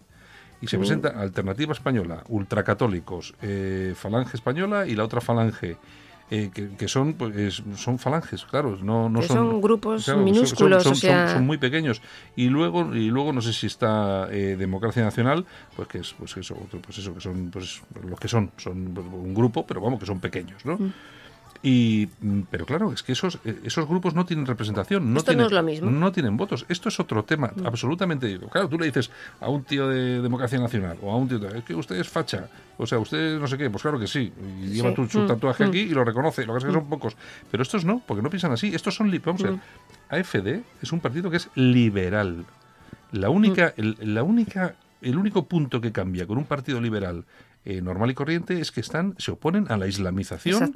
Y 0.63 0.67
se 0.67 0.77
presenta 0.79 1.09
Alternativa 1.09 1.73
Española, 1.73 2.23
ultracatólicos, 2.29 3.35
eh, 3.43 3.95
Falange 3.97 4.37
Española 4.37 4.87
y 4.87 4.95
la 4.95 5.05
otra 5.05 5.21
Falange. 5.21 5.77
eh, 6.33 6.49
que, 6.55 6.69
que 6.77 6.87
son 6.87 7.15
pues, 7.15 7.35
es- 7.37 7.63
son 7.75 7.99
falanges, 7.99 8.45
claro, 8.45 8.79
no, 8.81 9.09
no 9.09 9.19
Que 9.19 9.27
son, 9.27 9.37
son 9.37 9.61
grupos 9.61 10.05
son- 10.05 10.23
minúsculos, 10.23 10.85
son- 10.85 10.93
o 10.93 10.95
sea- 10.95 11.27
son- 11.27 11.37
son 11.39 11.45
muy 11.47 11.59
pequeños 11.59 12.01
y 12.37 12.49
luego 12.51 12.95
y 12.95 13.11
luego 13.11 13.33
no 13.33 13.41
sé 13.43 13.53
si 13.53 13.67
está 13.67 14.29
eh, 14.31 14.55
Democracia 14.57 15.03
Nacional, 15.03 15.45
pues 15.75 15.89
que 15.89 15.99
es 15.99 16.15
pues 16.17 16.37
eso, 16.37 16.55
otro- 16.65 16.81
pues 16.81 16.99
eso 16.99 17.13
que 17.15 17.21
son 17.21 17.51
pues 17.51 17.83
los 18.09 18.21
que 18.21 18.29
son, 18.29 18.53
son 18.59 18.97
un 18.97 19.35
grupo, 19.35 19.67
pero 19.67 19.81
vamos 19.81 19.99
que 19.99 20.07
son 20.07 20.21
pequeños, 20.21 20.65
¿no? 20.65 20.77
Mm. 20.77 20.93
Y, 21.63 22.09
mm, 22.23 22.41
pero 22.51 22.65
claro, 22.65 22.91
es 22.91 23.03
que 23.03 23.13
esos, 23.13 23.39
eh, 23.45 23.61
esos 23.65 23.87
grupos 23.87 24.15
no 24.15 24.25
tienen 24.25 24.47
representación, 24.47 25.13
no 25.13 25.19
Esto 25.19 25.33
no 25.33 25.37
tienen, 25.37 25.47
es 25.47 25.53
lo 25.53 25.63
mismo. 25.63 25.91
no 25.91 26.11
tienen 26.11 26.37
votos. 26.39 26.65
Esto 26.71 26.89
es 26.89 26.99
otro 27.01 27.23
tema, 27.25 27.53
absolutamente. 27.65 28.39
Claro, 28.51 28.69
tú 28.69 28.79
le 28.79 28.87
dices 28.87 29.11
a 29.41 29.51
un 29.51 29.65
tío 29.65 29.87
de 29.89 30.23
Democracia 30.23 30.59
Nacional 30.59 30.97
o 31.03 31.13
a 31.13 31.17
un 31.17 31.29
tío 31.29 31.39
de, 31.39 31.59
es 31.59 31.65
que 31.65 31.75
usted 31.75 31.97
es 31.97 32.09
facha, 32.09 32.49
o 32.79 32.87
sea, 32.87 32.99
usted 32.99 33.39
no 33.39 33.47
sé 33.47 33.59
qué, 33.59 33.69
pues 33.69 33.83
claro 33.83 33.99
que 34.01 34.07
sí. 34.07 34.33
Y 34.63 34.69
lleva 34.69 34.95
tu, 34.95 35.07
su 35.07 35.21
Mm, 35.21 35.27
tatuaje 35.27 35.65
mm. 35.67 35.69
aquí 35.69 35.81
y 35.81 35.91
lo 35.91 36.03
reconoce, 36.03 36.47
lo 36.47 36.55
que 36.55 36.61
pasa 36.61 36.67
es 36.69 36.73
que 36.75 36.81
son 36.81 36.89
pocos. 36.89 37.17
Pero 37.51 37.63
estos 37.63 37.85
no, 37.85 38.03
porque 38.07 38.23
no 38.23 38.31
piensan 38.31 38.53
así. 38.53 38.75
Estos 38.75 38.95
son, 38.95 39.11
vamos 39.23 39.43
a 39.45 39.49
ver, 39.51 39.55
Mm. 39.57 39.61
AFD 40.15 40.63
es 40.83 40.93
un 40.93 41.01
partido 41.01 41.31
que 41.31 41.37
es 41.37 41.51
liberal. 41.55 42.47
La 43.13 43.29
única, 43.29 43.75
Mm. 43.77 43.81
el, 43.81 44.15
la 44.15 44.23
única, 44.23 44.77
el 45.03 45.19
único 45.19 45.45
punto 45.45 45.81
que 45.81 45.93
cambia 45.93 46.27
con 46.27 46.39
un 46.39 46.45
partido 46.45 46.81
liberal 46.81 47.25
eh, 47.65 47.81
normal 47.83 48.11
y 48.11 48.15
corriente 48.15 48.61
es 48.61 48.71
que 48.73 48.81
están, 48.81 49.15
se 49.19 49.33
oponen 49.33 49.71
a 49.71 49.77
la 49.77 49.87
islamización 49.87 50.73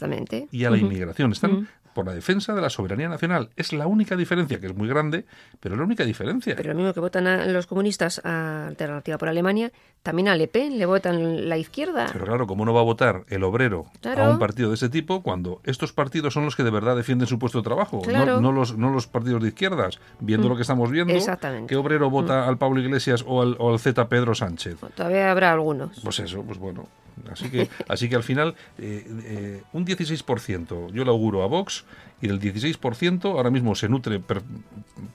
y 0.51 0.65
a 0.65 0.71
la 0.71 0.79
inmigración. 0.79 1.33
Están. 1.33 1.69
Por 1.95 2.05
la 2.07 2.13
defensa 2.13 2.53
de 2.55 2.61
la 2.61 2.69
soberanía 2.71 3.09
nacional. 3.09 3.51
Es 3.57 3.73
la 3.73 3.87
única 3.87 4.17
diferencia, 4.17 4.61
que 4.61 4.67
es 4.67 4.75
muy 4.77 4.89
grande, 4.89 5.25
pero 5.61 5.77
la 5.77 5.85
única 5.85 6.05
diferencia. 6.05 6.55
Pero 6.57 6.71
lo 6.71 6.75
mismo 6.77 6.93
que 6.93 7.01
votan 7.01 7.27
a 7.27 7.47
los 7.47 7.67
comunistas 7.67 8.21
a 8.25 8.67
Alternativa 8.67 9.17
por 9.17 9.29
Alemania, 9.29 9.71
también 10.03 10.29
a 10.29 10.37
Le 10.37 10.49
Pen 10.49 10.79
le 10.79 10.85
votan 10.87 11.49
la 11.49 11.57
izquierda. 11.57 12.09
Pero 12.13 12.27
claro, 12.27 12.47
¿cómo 12.47 12.65
no 12.65 12.75
va 12.75 12.81
a 12.81 12.85
votar 12.85 13.25
el 13.29 13.43
obrero 13.45 13.87
Claro. 14.03 14.25
a 14.25 14.31
un 14.31 14.39
partido 14.39 14.69
de 14.69 14.75
ese 14.75 14.89
tipo 14.91 15.23
cuando 15.23 15.61
estos 15.65 15.93
partidos 15.93 16.35
son 16.35 16.45
los 16.45 16.57
que 16.57 16.63
de 16.65 16.71
verdad 16.71 16.97
defienden 16.97 17.27
su 17.29 17.39
puesto 17.39 17.59
de 17.59 17.65
trabajo? 17.65 17.97
No- 17.99 18.03
Claro. 18.03 18.41
No, 18.41 18.53
los, 18.53 18.77
no 18.77 18.91
los 18.91 19.07
partidos 19.07 19.41
de 19.43 19.49
izquierdas. 19.49 19.99
Viendo 20.21 20.49
Mm. 20.49 20.51
lo 20.51 20.57
que 20.57 20.63
estamos 20.63 20.91
viendo, 20.91 21.15
Exactamente. 21.15 21.69
¿qué 21.69 21.77
obrero 21.77 22.11
vota 22.11 22.47
al 22.49 22.59
Pablo 22.59 22.81
Iglesias 22.81 23.25
o 23.27 23.41
al, 23.41 23.57
o 23.59 23.73
al 23.73 23.79
Z 23.79 24.09
Pedro 24.09 24.35
Sánchez? 24.35 24.79
Todavía 24.95 25.31
habrá 25.31 25.53
algunos. 25.53 26.01
Pues 26.03 26.19
eso, 26.21 26.43
pues 26.43 26.59
bueno. 26.59 26.87
Así 27.31 27.49
que, 27.51 27.69
así 27.89 28.09
que 28.09 28.17
al 28.17 28.23
final, 28.23 28.55
eh, 28.79 29.07
eh, 29.25 29.63
un 29.73 29.87
16% 29.87 30.91
yo 30.93 31.05
le 31.05 31.11
auguro 31.11 31.43
a 31.43 31.47
Vox 31.47 31.85
y 32.21 32.29
del 32.29 32.41
16% 32.41 33.25
ahora 33.27 33.51
mismo 33.51 33.75
se 33.75 33.89
nutre 33.89 34.19
per- 34.21 34.43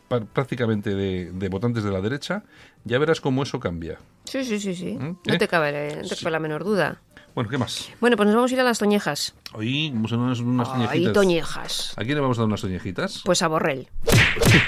pa- 0.07 0.21
prácticamente 0.21 0.93
de, 0.95 1.31
de 1.31 1.49
votantes 1.49 1.83
de 1.83 1.91
la 1.91 2.01
derecha. 2.01 2.43
Ya 2.85 2.97
verás 2.99 3.19
cómo 3.21 3.43
eso 3.43 3.59
cambia. 3.59 3.97
Sí, 4.25 4.43
sí, 4.43 4.59
sí, 4.59 4.75
sí. 4.75 4.97
¿Mm? 4.99 5.17
No 5.25 5.33
¿Eh? 5.33 5.38
te 5.38 5.47
cabe, 5.47 5.97
no 6.01 6.07
te 6.07 6.15
cabe 6.15 6.31
la 6.31 6.39
menor 6.39 6.63
duda. 6.63 7.01
Bueno, 7.35 7.49
¿qué 7.49 7.57
más? 7.57 7.89
Bueno, 8.01 8.17
pues 8.17 8.27
nos 8.27 8.35
vamos 8.35 8.51
a 8.51 8.53
ir 8.55 8.59
a 8.59 8.63
las 8.63 8.79
toñejas. 8.79 9.35
Hoy 9.53 9.91
vamos 9.91 10.12
a 10.12 10.15
dar 10.17 10.25
unas, 10.25 10.39
unas 10.39 10.67
Ay, 10.69 10.73
toñejitas. 10.88 11.13
toñejas. 11.13 11.93
¿A 11.97 12.03
quién 12.03 12.15
le 12.15 12.21
vamos 12.21 12.38
a 12.38 12.41
dar 12.41 12.47
unas 12.47 12.62
toñejitas? 12.62 13.21
Pues 13.23 13.41
a 13.43 13.47
Borrell. 13.47 13.88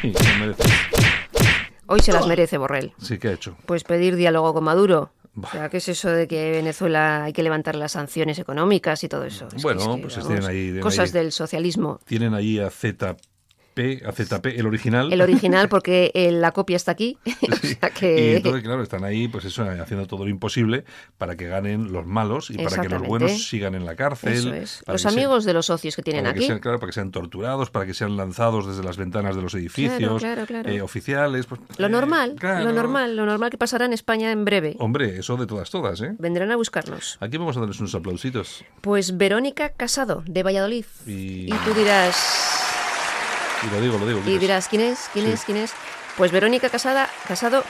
Sí, 0.02 0.14
se 0.14 0.38
merece. 0.40 0.64
Hoy 1.88 2.00
se 2.00 2.14
las 2.14 2.26
merece 2.28 2.58
Borrell. 2.58 2.94
Sí, 3.02 3.18
¿qué 3.18 3.30
ha 3.30 3.34
hecho? 3.34 3.58
Pues 3.66 3.84
pedir 3.84 4.16
diálogo 4.16 4.54
con 4.54 4.64
Maduro. 4.64 5.12
O 5.42 5.48
sea, 5.48 5.70
¿qué 5.70 5.78
es 5.78 5.88
eso 5.88 6.10
de 6.10 6.28
que 6.28 6.52
Venezuela 6.52 7.24
hay 7.24 7.34
que 7.34 7.42
levantar 7.44 7.76
las 7.76 7.94
sanciones 7.94 8.38
económicas 8.40 9.04
y 9.04 9.08
todo 9.10 9.24
eso? 9.24 9.48
Es 9.48 9.56
que- 9.56 9.62
Bueno, 9.62 9.80
es 9.82 9.88
que, 9.88 10.02
pues 10.02 10.28
tienen 10.28 10.44
ahí- 10.46 10.64
tienen 10.66 10.82
Cosas 10.82 11.10
ahí- 11.14 11.20
del 11.22 11.32
socialismo. 11.32 12.00
Tienen 12.06 12.34
ahí 12.34 12.60
a 12.60 12.70
Z 12.70 13.16
AZP, 14.06 14.06
AZP, 14.34 14.46
el 14.60 14.66
original. 14.66 15.12
El 15.12 15.22
original, 15.22 15.70
porque 15.70 16.12
eh, 16.14 16.32
la 16.32 16.52
copia 16.52 16.76
está 16.76 16.92
aquí. 16.92 17.18
o 17.52 17.56
sea 17.56 17.90
que... 17.90 18.32
Y 18.32 18.36
entonces, 18.38 18.64
claro, 18.64 18.82
están 18.84 19.04
ahí, 19.04 19.28
pues 19.28 19.46
eso, 19.46 19.64
haciendo 19.64 20.08
todo 20.08 20.24
lo 20.26 20.30
imposible 20.30 20.84
para 21.18 21.36
que 21.36 21.48
ganen 21.48 21.92
los 21.92 22.06
malos 22.06 22.50
y 22.50 22.58
para 22.58 22.82
que 22.82 22.90
los 22.90 23.02
buenos 23.04 23.48
sigan 23.50 23.76
en 23.76 23.86
la 23.86 23.96
cárcel. 23.96 24.34
Eso 24.34 24.54
es. 24.54 24.84
Los 24.88 25.02
sean- 25.02 25.14
amigos 25.14 25.46
de 25.46 25.54
los 25.54 25.66
socios 25.66 25.96
que 25.96 26.02
tienen 26.04 26.24
para 26.24 26.34
que 26.34 26.40
aquí. 26.40 26.48
sean, 26.48 26.60
claro, 26.60 26.80
para 26.80 26.90
que 26.90 26.94
sean 26.94 27.12
torturados, 27.12 27.70
para 27.72 27.86
que 27.86 27.94
sean 27.94 28.18
lanzados 28.18 28.68
desde 28.68 28.84
las 28.84 28.98
ventanas 28.98 29.36
de 29.36 29.42
los 29.42 29.54
edificios 29.54 30.20
claro, 30.22 30.46
claro. 30.46 30.70
eh, 30.70 30.82
oficiales. 30.82 31.46
pues, 31.46 31.62
Lo 31.78 31.88
eh, 31.88 31.90
normal, 31.90 32.36
claro. 32.40 32.66
lo 32.66 32.74
normal, 32.74 33.16
lo 33.16 33.26
normal 33.26 33.50
que 33.50 33.58
pasará 33.58 33.86
en 33.86 33.94
España 33.94 34.32
en 34.32 34.46
breve. 34.46 34.76
Hombre, 34.80 35.20
eso 35.20 35.38
de 35.38 35.46
todas, 35.48 35.70
todas, 35.70 36.02
¿eh? 36.02 36.14
Vendrán 36.20 36.52
a 36.52 36.56
buscarnos. 36.56 37.18
Aquí 37.20 37.38
vamos 37.38 37.58
a 37.58 37.60
darles 37.62 37.80
unos 37.80 37.96
aplausitos. 37.96 38.64
Pues 38.82 39.18
Verónica 39.18 39.70
Casado, 39.70 40.24
de 40.26 40.44
Valladolid. 40.44 40.86
Y, 41.08 41.46
Y 41.46 41.54
tú 41.66 41.74
dirás, 41.74 42.61
y 43.68 43.74
lo 43.74 43.82
digo, 43.82 43.98
lo 43.98 44.06
digo. 44.08 44.22
y 44.26 44.38
dirás, 44.38 44.68
¿quién 44.68 44.82
es? 44.82 45.10
¿Quién 45.14 45.26
Sí. 45.28 45.32
es? 45.34 45.44
¿Quién 45.46 45.58
es? 45.58 45.74
Pues 46.18 46.32
Verónica 46.32 46.70
Casada, 46.70 47.10
Casado 47.28 47.64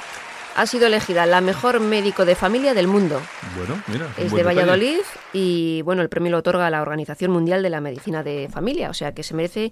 ha 0.56 0.65
sido 0.65 0.88
elegida 0.88 1.25
la 1.25 1.39
mejor 1.41 1.80
médico 1.80 2.25
de 2.25 2.36
familia 2.36 2.73
del 2.73 2.88
mundo. 2.88 3.21
Bueno, 3.56 3.82
mira. 3.88 4.08
Es 4.17 4.32
de 4.32 4.38
detalle. 4.39 4.43
Valladolid 4.43 4.99
y 5.32 5.82
bueno, 5.84 6.01
el 6.01 6.10
premio 6.10 6.32
lo 6.32 6.39
otorga 6.39 6.69
la 6.69 6.82
Organización 6.82 7.32
Mundial 7.32 7.63
de 7.63 7.69
la 7.69 7.80
Medicina 7.82 8.21
de 8.23 8.49
Familia, 8.51 8.89
o 8.89 8.93
sea 8.93 9.13
que 9.13 9.23
se 9.23 9.34
merece 9.34 9.71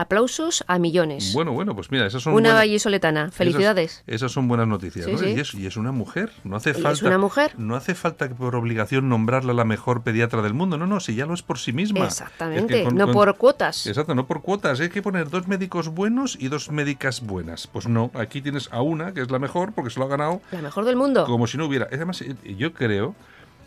aplausos 0.00 0.64
a 0.66 0.78
millones. 0.78 1.32
Bueno, 1.34 1.52
bueno, 1.52 1.74
pues 1.74 1.90
mira, 1.90 2.06
esas 2.06 2.22
son 2.22 2.32
Una 2.32 2.50
buenas- 2.50 2.54
vallisoletana. 2.54 3.30
Felicidades. 3.30 3.92
Esas, 4.06 4.14
esas 4.14 4.32
son 4.32 4.48
buenas 4.48 4.68
noticias. 4.68 5.04
Sí, 5.06 5.12
¿no? 5.12 5.18
sí. 5.18 5.26
Y, 5.36 5.40
es, 5.40 5.54
y 5.54 5.66
es 5.66 5.76
una 5.76 5.92
mujer. 5.92 6.30
No 6.44 6.56
hace 6.56 6.70
Y 6.70 6.72
es 6.72 6.82
falta. 6.82 7.06
una 7.06 7.18
mujer. 7.18 7.52
No 7.58 7.76
hace 7.76 7.94
falta 7.94 8.28
que 8.28 8.34
por 8.34 8.54
obligación 8.56 9.08
nombrarla 9.08 9.52
la 9.52 9.64
mejor 9.64 10.02
pediatra 10.02 10.40
del 10.42 10.54
mundo. 10.54 10.78
No, 10.78 10.86
no, 10.86 11.00
si 11.00 11.14
ya 11.14 11.26
lo 11.26 11.34
es 11.34 11.42
por 11.42 11.58
sí 11.58 11.72
misma. 11.72 12.04
Exactamente, 12.06 12.74
Es 12.74 12.80
que 12.80 12.84
con- 12.84 12.96
no 12.96 13.06
con- 13.06 13.14
por 13.14 13.36
cuotas. 13.36 13.86
Exacto, 13.86 14.14
no 14.14 14.26
por 14.26 14.42
cuotas. 14.42 14.80
Hay 14.80 14.88
que 14.88 15.02
poner 15.02 15.28
dos 15.30 15.48
médicos 15.48 15.88
buenos 15.88 16.36
y 16.40 16.48
dos 16.48 16.70
médicas 16.70 17.20
buenas. 17.20 17.66
Pues 17.66 17.88
no, 17.88 18.10
aquí 18.14 18.40
tienes 18.40 18.68
a 18.72 18.82
una 18.82 19.12
que 19.14 19.20
es 19.22 19.30
la 19.30 19.38
mejor 19.38 19.72
porque 19.72 19.90
se 19.90 19.98
lo 19.98 20.06
ha 20.06 20.08
ganado 20.08 20.40
La 20.52 20.62
mejor 20.62 20.84
del 20.84 20.96
mundo. 20.96 21.24
como 21.26 21.46
si 21.46 21.58
no 21.58 21.66
hubiera. 21.66 21.88
Además, 21.90 22.22
eh, 22.22 22.34
yo 22.56 22.72
creo 22.72 23.14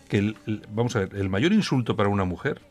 que, 0.09 0.17
el, 0.17 0.37
el- 0.47 0.65
vamos 0.73 0.95
a 0.95 0.99
ver, 0.99 1.15
el 1.15 1.29
mayor 1.29 1.53
insulto 1.53 1.95
para 1.95 2.09
una 2.09 2.23
mujer 2.25 2.61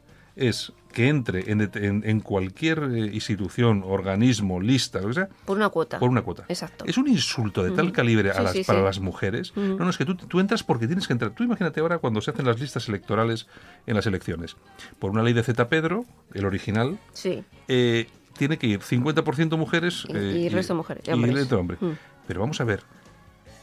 es 0.40 0.72
que 0.92 1.09
entre 1.09 1.50
en, 1.53 1.59
det- 1.61 1.76
en- 1.76 2.03
en 2.05 2.20
cualquier 2.20 2.83
eh, 2.92 3.11
institución, 3.12 3.85
organismo, 3.87 4.61
lista, 4.61 5.00
lo 5.00 5.09
que 5.09 5.14
sea, 5.14 5.29
Por 5.44 5.57
una 5.57 5.68
cuota. 5.68 5.98
por 6.00 6.11
una 6.11 6.22
cuota. 6.22 6.44
Exacto. 6.48 6.85
Es 6.87 6.98
un 6.98 7.07
insulto 7.09 7.62
de 7.62 7.70
tal 7.70 7.92
calibre 7.92 8.31
a 8.31 8.35
Sí, 8.35 8.42
las- 8.42 8.53
sí, 8.53 8.64
para 8.64 8.81
sí. 8.81 8.85
las 8.87 8.98
mujeres. 9.00 9.53
No, 9.57 9.76
no, 9.76 9.90
es 9.90 9.96
que 9.98 10.05
tú, 10.05 10.16
tú 10.16 10.40
entras 10.40 10.62
porque 10.64 10.87
tienes 10.88 11.07
que 11.07 11.12
entrar. 11.12 11.31
Tú 11.33 11.44
imagínate 11.44 11.79
ahora 11.81 11.98
cuando 11.98 12.20
se 12.20 12.33
hacen 12.33 12.44
las 12.46 12.59
listas 12.59 12.88
electorales 12.88 13.46
en 13.87 13.94
las 13.94 14.07
elecciones. 14.07 14.57
Por 14.98 15.11
una 15.12 15.22
ley 15.22 15.33
de 15.33 15.42
Z 15.44 15.68
Pedro, 15.68 16.05
el 16.35 16.44
original, 16.44 16.98
Sí. 17.12 17.44
eh, 17.68 18.09
tiene 18.37 18.59
que 18.59 18.66
ir 18.66 18.81
50% 18.81 19.57
mujeres 19.59 20.07
Y- 20.09 20.16
eh, 20.16 20.38
y 20.38 20.48
resto 20.48 20.74
mujeres, 20.74 21.05
y 21.07 21.11
y 21.11 21.12
hombres. 21.14 21.35
resto 21.35 21.59
hombre. 21.61 21.76
Mm. 21.81 21.92
Pero 22.26 22.40
vamos 22.40 22.61
a 22.61 22.64
ver. 22.64 22.83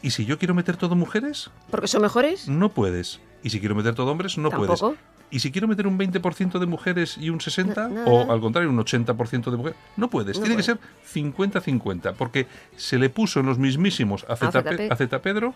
¿Y 0.02 0.12
si 0.12 0.26
yo 0.26 0.38
quiero 0.38 0.54
meter 0.54 0.78
todo 0.78 0.96
mujeres? 0.96 1.50
¿Porque 1.72 1.88
son 1.88 2.04
mejores? 2.04 2.48
No 2.48 2.70
puedes. 2.70 3.20
¿Y 3.44 3.50
si 3.50 3.60
quiero 3.60 3.74
meter 3.76 3.96
todo 3.96 4.12
hombres? 4.12 4.38
No 4.38 4.50
puedes. 4.52 4.80
¿Y 5.30 5.40
si 5.40 5.52
quiero 5.52 5.68
meter 5.68 5.88
un 5.88 5.98
20% 6.00 6.58
de 6.58 6.66
mujeres 6.66 7.18
y 7.18 7.30
un 7.30 7.40
60%? 7.40 7.66
No, 7.76 7.90
nada. 7.90 8.08
o 8.10 8.32
al 8.32 8.40
contrario, 8.40 8.70
un 8.70 8.78
80% 8.78 9.52
de 9.52 9.58
mujeres? 9.58 9.78
No 9.98 10.10
puedes. 10.10 10.38
No 10.38 10.44
Tiene 10.44 10.56
que 10.56 10.64
ser 10.64 10.80
50-50. 11.14 12.14
Porque 12.16 12.48
se 12.76 12.98
le 12.98 13.10
puso 13.10 13.42
en 13.42 13.46
los 13.48 13.58
mismísimos 13.58 14.26
a 14.30 14.36
Z, 14.36 14.62
ZP. 14.62 14.92
a 14.92 14.96
Z 14.96 15.22
Pedro, 15.22 15.54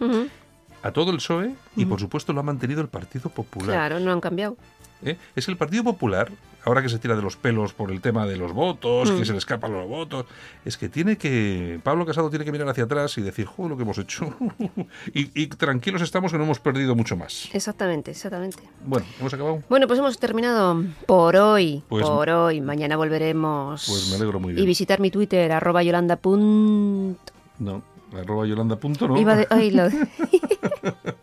a 0.83 0.91
todo 0.91 1.11
el 1.11 1.17
PSOE 1.17 1.55
y 1.75 1.85
por 1.85 1.99
supuesto 1.99 2.33
lo 2.33 2.41
ha 2.41 2.43
mantenido 2.43 2.81
el 2.81 2.89
Partido 2.89 3.29
Popular. 3.29 3.69
Claro, 3.69 3.99
no 3.99 4.11
han 4.11 4.19
cambiado. 4.19 4.57
¿eh? 5.03 5.17
Es 5.35 5.47
el 5.47 5.57
Partido 5.57 5.83
Popular, 5.83 6.31
ahora 6.65 6.81
que 6.81 6.89
se 6.89 6.99
tira 6.99 7.15
de 7.15 7.21
los 7.21 7.35
pelos 7.37 7.73
por 7.73 7.91
el 7.91 8.01
tema 8.01 8.25
de 8.25 8.37
los 8.37 8.53
votos, 8.53 9.11
Mm. 9.11 9.17
que 9.19 9.25
se 9.25 9.31
le 9.31 9.37
escapan 9.39 9.73
los 9.73 9.87
votos, 9.87 10.25
es 10.65 10.77
que 10.77 10.89
tiene 10.89 11.17
que. 11.17 11.79
Pablo 11.83 12.05
Casado 12.05 12.29
tiene 12.29 12.45
que 12.45 12.51
mirar 12.51 12.67
hacia 12.69 12.83
atrás 12.83 13.17
y 13.17 13.21
decir, 13.21 13.45
joder, 13.45 13.71
lo 13.71 13.77
que 13.77 13.83
hemos 13.83 13.97
hecho. 13.97 14.33
y, 15.13 15.31
y 15.41 15.47
tranquilos 15.47 16.01
estamos 16.01 16.31
que 16.31 16.37
no 16.37 16.43
hemos 16.43 16.59
perdido 16.59 16.95
mucho 16.95 17.15
más. 17.15 17.49
Exactamente, 17.53 18.11
exactamente. 18.11 18.63
Bueno, 18.85 19.05
hemos 19.19 19.33
acabado. 19.33 19.63
Bueno, 19.69 19.87
pues 19.87 19.99
hemos 19.99 20.17
terminado 20.19 20.83
por 21.05 21.35
hoy. 21.35 21.83
Pues- 21.89 22.05
por 22.05 22.29
hoy. 22.29 22.61
Mañana 22.61 22.97
volveremos. 22.97 23.85
Pues 23.87 24.09
me 24.09 24.15
alegro 24.15 24.39
muy 24.39 24.53
Y 24.53 24.55
bien. 24.57 24.67
visitar 24.67 24.99
mi 24.99 25.11
Twitter, 25.11 25.51
arroba 25.51 25.83
yolanda. 25.83 26.17
punt- 26.21 27.17
No, 27.59 27.81
arroba 28.19 28.45
yolanda 28.45 28.75
punto, 28.75 29.07
¿no? 29.07 29.17
Iba 29.19 29.35
de- 29.35 29.47
ay, 29.49 29.71
lo- 29.71 29.87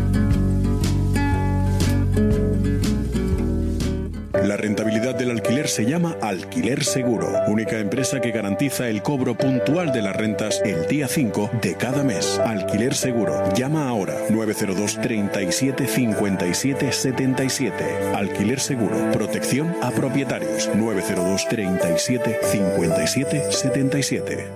La 4.43 4.58
rentabilidad 4.58 5.13
del 5.13 5.30
alquiler 5.30 5.67
se 5.67 5.86
llama 5.86 6.15
Alquiler 6.19 6.84
Seguro, 6.84 7.32
única 7.47 7.77
empresa 7.77 8.19
que 8.19 8.32
garantiza 8.32 8.89
el 8.89 9.04
cobro 9.04 9.36
puntual 9.36 9.91
de 9.91 10.01
las 10.01 10.15
rentas 10.15 10.62
el 10.65 10.88
día 10.88 11.08
5 11.08 11.51
de 11.62 11.75
cada 11.75 12.04
mes. 12.04 12.39
Alquiler 12.39 12.95
Seguro. 12.95 13.54
Llama 13.54 13.88
ahora 13.88 14.15
902 14.32 14.99
37 14.99 15.88
57 15.88 16.91
77. 16.91 17.86
Alquiler 18.15 18.60
Seguro. 18.60 19.12
Protección 19.12 19.75
a 19.82 19.91
propietarios 19.91 20.69
902 20.75 21.47
37 21.47 22.39
57 22.41 23.51
77. 23.51 24.47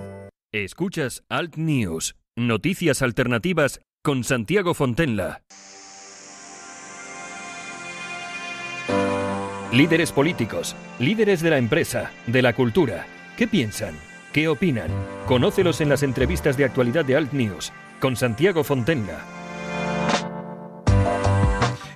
Escuchas 0.52 1.22
Alt 1.28 1.56
News, 1.56 2.16
noticias 2.34 3.02
alternativas 3.02 3.80
con 4.02 4.24
Santiago 4.24 4.74
Fontenla. 4.74 5.42
Líderes 9.76 10.12
políticos, 10.12 10.74
líderes 10.98 11.42
de 11.42 11.50
la 11.50 11.58
empresa, 11.58 12.10
de 12.26 12.40
la 12.40 12.54
cultura. 12.54 13.06
¿Qué 13.36 13.46
piensan? 13.46 13.94
¿Qué 14.32 14.48
opinan? 14.48 14.88
Conócelos 15.26 15.80
en 15.80 15.88
las 15.88 16.02
entrevistas 16.02 16.56
de 16.56 16.64
actualidad 16.64 17.04
de 17.04 17.16
Alt 17.16 17.32
News 17.32 17.72
con 18.00 18.16
Santiago 18.16 18.64
Fontenla. 18.64 19.18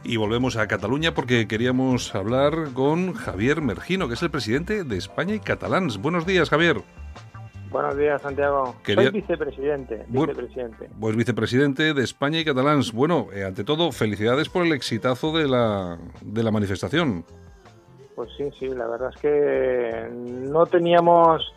Y 0.04 0.16
volvemos 0.16 0.56
a 0.56 0.66
Cataluña 0.66 1.14
porque 1.14 1.46
queríamos 1.46 2.14
hablar 2.14 2.72
con 2.74 3.14
Javier 3.14 3.62
Mergino, 3.62 4.08
que 4.08 4.14
es 4.14 4.22
el 4.22 4.30
presidente 4.30 4.82
de 4.84 4.96
España 4.98 5.34
y 5.36 5.40
Catalans. 5.40 5.98
Buenos 5.98 6.26
días, 6.26 6.50
Javier. 6.50 6.82
Buenos 7.70 7.96
días, 7.96 8.20
Santiago. 8.20 8.74
Quería- 8.82 9.10
Soy 9.12 9.20
vicepresidente. 9.20 10.04
Bueno. 10.08 10.32
vicepresidente. 10.34 10.90
Pues 10.98 11.14
vicepresidente 11.16 11.94
de 11.94 12.02
España 12.02 12.40
y 12.40 12.44
Catalans. 12.44 12.92
Bueno, 12.92 13.28
eh, 13.32 13.44
ante 13.44 13.62
todo, 13.62 13.92
felicidades 13.92 14.48
por 14.48 14.66
el 14.66 14.72
exitazo 14.72 15.36
de 15.38 15.46
la, 15.46 15.96
de 16.20 16.42
la 16.42 16.50
manifestación. 16.50 17.24
Pues 18.20 18.32
sí, 18.36 18.50
sí, 18.58 18.68
la 18.68 18.86
verdad 18.86 19.10
es 19.14 19.20
que 19.22 20.10
no 20.12 20.66
teníamos 20.66 21.54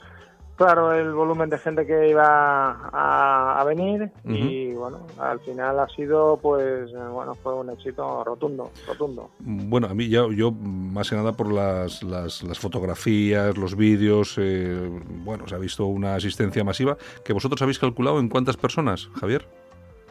claro 0.55 0.93
el 0.93 1.11
volumen 1.11 1.49
de 1.49 1.57
gente 1.57 1.85
que 1.85 2.07
iba 2.07 2.23
a, 2.25 3.59
a 3.59 3.63
venir 3.65 4.09
y 4.23 4.71
bueno, 4.71 5.05
al 5.19 5.41
final 5.41 5.77
ha 5.77 5.89
sido 5.89 6.39
pues 6.41 6.89
bueno, 7.11 7.35
fue 7.35 7.53
un 7.53 7.69
éxito 7.69 8.23
rotundo, 8.23 8.71
rotundo. 8.87 9.29
Bueno, 9.39 9.87
a 9.87 9.93
mí 9.93 10.07
ya, 10.07 10.25
yo 10.33 10.51
más 10.53 11.09
que 11.09 11.17
nada 11.17 11.33
por 11.33 11.51
las, 11.51 12.01
las, 12.01 12.41
las 12.43 12.59
fotografías, 12.59 13.57
los 13.57 13.75
vídeos, 13.75 14.37
eh, 14.37 14.89
bueno, 15.25 15.45
se 15.49 15.55
ha 15.55 15.57
visto 15.57 15.85
una 15.87 16.15
asistencia 16.15 16.63
masiva. 16.63 16.95
¿Que 17.25 17.33
vosotros 17.33 17.61
habéis 17.61 17.79
calculado 17.79 18.21
en 18.21 18.29
cuántas 18.29 18.55
personas, 18.55 19.09
Javier? 19.19 19.45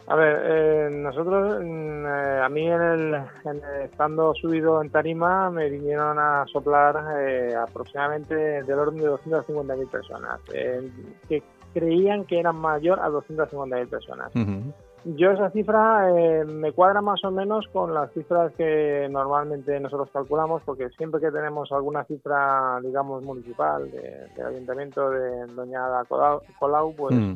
A 0.07 0.15
ver, 0.15 0.39
eh, 0.43 0.89
nosotros, 0.91 1.59
mm, 1.63 2.05
eh, 2.05 2.41
a 2.43 2.49
mí 2.49 2.67
en 2.67 2.81
el, 2.81 3.13
en 3.45 3.63
el- 3.63 3.81
estando 3.85 4.33
subido 4.35 4.81
en 4.81 4.89
tarima, 4.89 5.49
me 5.49 5.69
vinieron 5.69 6.19
a 6.19 6.45
soplar 6.51 7.01
eh, 7.21 7.55
aproximadamente 7.55 8.35
del 8.35 8.79
orden 8.79 8.99
de 9.01 9.07
250.000 9.07 9.87
personas, 9.89 10.39
eh, 10.53 10.89
que 11.29 11.41
creían 11.73 12.25
que 12.25 12.39
eran 12.39 12.57
mayor 12.57 12.99
a 12.99 13.07
250.000 13.09 13.87
personas. 13.87 14.35
Ujú. 14.35 14.73
Yo 15.05 15.31
esa 15.31 15.49
cifra 15.51 16.09
eh, 16.17 16.45
me 16.45 16.71
cuadra 16.71 17.01
más 17.01 17.23
o 17.25 17.31
menos 17.31 17.67
con 17.73 17.93
las 17.93 18.11
cifras 18.13 18.53
que 18.55 19.07
normalmente 19.11 19.77
nosotros 19.79 20.09
calculamos, 20.13 20.61
porque 20.63 20.89
siempre 20.91 21.19
que 21.21 21.31
tenemos 21.31 21.71
alguna 21.71 22.03
cifra, 22.05 22.79
digamos, 22.81 23.21
municipal, 23.23 23.89
de- 23.91 24.27
del 24.35 24.45
ayuntamiento 24.47 25.09
de 25.09 25.45
Doña 25.47 25.81
Colau, 26.07 26.41
Colau, 26.59 26.93
pues 26.95 27.15
Mm. 27.15 27.33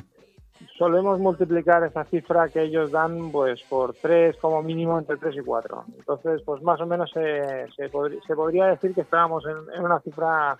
Solemos 0.78 1.20
multiplicar 1.20 1.84
esa 1.84 2.04
cifra 2.06 2.50
que 2.50 2.64
ellos 2.64 2.92
dan 2.92 3.32
pues 3.32 3.62
por 3.64 3.94
tres 3.94 4.38
como 4.38 4.62
mínimo 4.62 4.98
entre 4.98 5.18
tres 5.18 5.36
y 5.36 5.42
cuatro. 5.42 5.86
Entonces, 5.98 6.42
pues 6.46 6.62
más 6.62 6.80
o 6.82 6.86
menos 6.86 7.12
se, 7.12 7.68
se, 7.76 7.90
se 7.90 8.36
podría 8.36 8.68
decir 8.68 8.94
que 8.94 9.02
estábamos 9.02 9.44
en 9.46 9.84
una 9.84 10.00
cifra 10.00 10.58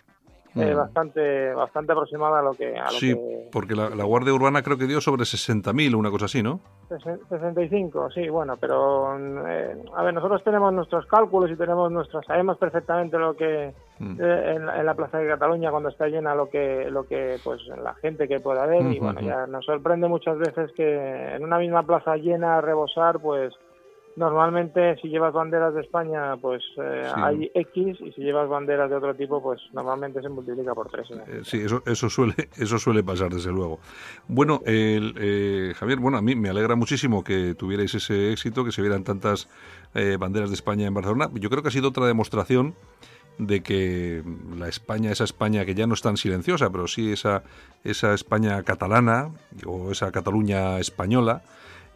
eh, 0.64 0.74
bastante 0.74 1.54
bastante 1.54 1.92
aproximada 1.92 2.40
a 2.40 2.42
lo 2.42 2.54
que 2.54 2.78
a 2.78 2.86
lo 2.86 2.92
Sí, 2.92 3.14
que 3.14 3.50
porque 3.52 3.76
la, 3.76 3.90
la 3.90 4.04
Guardia 4.04 4.34
Urbana 4.34 4.62
creo 4.62 4.78
que 4.78 4.86
dio 4.88 5.02
sobre 5.02 5.24
60.000 5.24 5.94
o 5.96 5.98
una 6.00 6.10
cosa 6.12 6.26
así, 6.26 6.42
¿no? 6.44 6.60
Sesen- 6.90 7.20
65, 7.30 8.12
sí, 8.12 8.30
bueno, 8.30 8.56
pero 8.60 9.18
eh, 9.48 9.76
a 9.96 10.04
ver, 10.04 10.14
nosotros 10.14 10.44
tenemos 10.44 10.72
nuestros 10.74 11.06
cálculos 11.08 11.52
y 11.52 11.56
tenemos 11.56 11.92
nuestros, 11.92 12.26
sabemos 12.26 12.58
perfectamente 12.58 13.18
lo 13.18 13.36
que 13.36 13.74
Mm. 14.00 14.22
eh, 14.22 14.54
en, 14.56 14.66
la- 14.68 14.80
en 14.80 14.86
la 14.86 14.94
Plaza 14.94 15.18
de 15.18 15.28
Cataluña 15.28 15.72
cuando 15.72 15.90
está 15.90 16.08
llena 16.08 16.36
lo 16.36 16.50
que 16.50 16.88
lo 16.92 17.06
que 17.08 17.38
pues 17.44 17.60
la 17.84 17.96
gente 17.96 18.28
que 18.28 18.40
puede 18.40 18.60
haber 18.60 18.84
y 18.86 19.00
bueno, 19.00 19.22
ya 19.22 19.48
nos 19.48 19.66
sorprende 19.66 20.08
muchas 20.08 20.38
veces 20.38 20.72
que 20.76 21.36
en 21.36 21.44
una 21.44 21.58
misma 21.58 21.82
plaza 21.82 22.16
llena 22.16 22.58
a 22.58 22.62
rebosar, 22.62 23.20
pues 23.20 23.56
normalmente 24.18 24.98
si 25.02 25.08
llevas 25.08 25.32
banderas 25.34 25.74
de 25.74 25.82
España, 25.82 26.36
pues 26.38 26.62
eh, 26.78 27.04
Sí. 27.14 27.22
hay 27.24 27.52
X 27.54 27.98
y 28.02 28.12
si 28.12 28.22
llevas 28.22 28.50
banderas 28.50 28.90
de 28.90 28.96
otro 28.98 29.16
tipo, 29.16 29.42
pues 29.42 29.62
normalmente 29.74 30.22
se 30.22 30.28
multiplica 30.28 30.74
por 30.76 30.90
tres. 30.90 31.10
¿no? 31.12 31.22
Eh, 31.24 31.42
Sí, 31.44 31.62
eso, 31.62 31.82
eso 31.86 32.10
suele 32.10 32.34
eso 32.58 32.78
suele 32.80 33.04
pasar, 33.04 33.30
desde 33.34 33.52
luego. 33.52 33.80
Bueno, 34.28 34.62
el, 34.66 35.14
eh, 35.18 35.74
Javier, 35.78 36.00
bueno, 36.00 36.18
a 36.18 36.22
mí 36.22 36.36
me 36.36 36.50
alegra 36.50 36.76
muchísimo 36.76 37.24
que 37.24 37.56
tuvierais 37.56 37.94
ese 37.96 38.34
éxito, 38.34 38.66
que 38.66 38.72
se 38.72 38.82
vieran 38.82 39.04
tantas 39.04 39.48
eh, 39.94 40.18
banderas 40.20 40.50
de 40.50 40.56
España 40.56 40.88
en 40.88 40.94
Barcelona. 40.94 41.30
Yo 41.36 41.50
creo 41.50 41.62
que 41.62 41.70
ha 41.70 41.72
sido 41.72 41.90
otra 41.90 42.08
demostración 42.08 42.74
de 43.38 43.62
que 43.62 44.24
la 44.58 44.68
España, 44.68 45.12
esa 45.12 45.24
España 45.24 45.64
que 45.64 45.76
ya 45.76 45.86
no 45.86 45.94
es 45.94 46.02
tan 46.02 46.18
silenciosa, 46.18 46.72
pero 46.72 46.88
sí 46.88 47.12
esa, 47.12 47.44
esa 47.84 48.16
España 48.16 48.64
catalana 48.64 49.30
o 49.68 49.92
esa 49.92 50.12
Cataluña 50.12 50.80
española, 50.80 51.44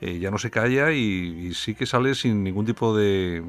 eh, 0.02 0.20
ya 0.20 0.32
no 0.32 0.38
se 0.38 0.52
calla 0.52 0.92
y, 0.92 1.54
sí 1.54 1.76
que 1.76 1.86
sale 1.86 2.16
sin 2.16 2.44
ningún 2.44 2.66
tipo 2.66 2.96
de, 2.96 3.44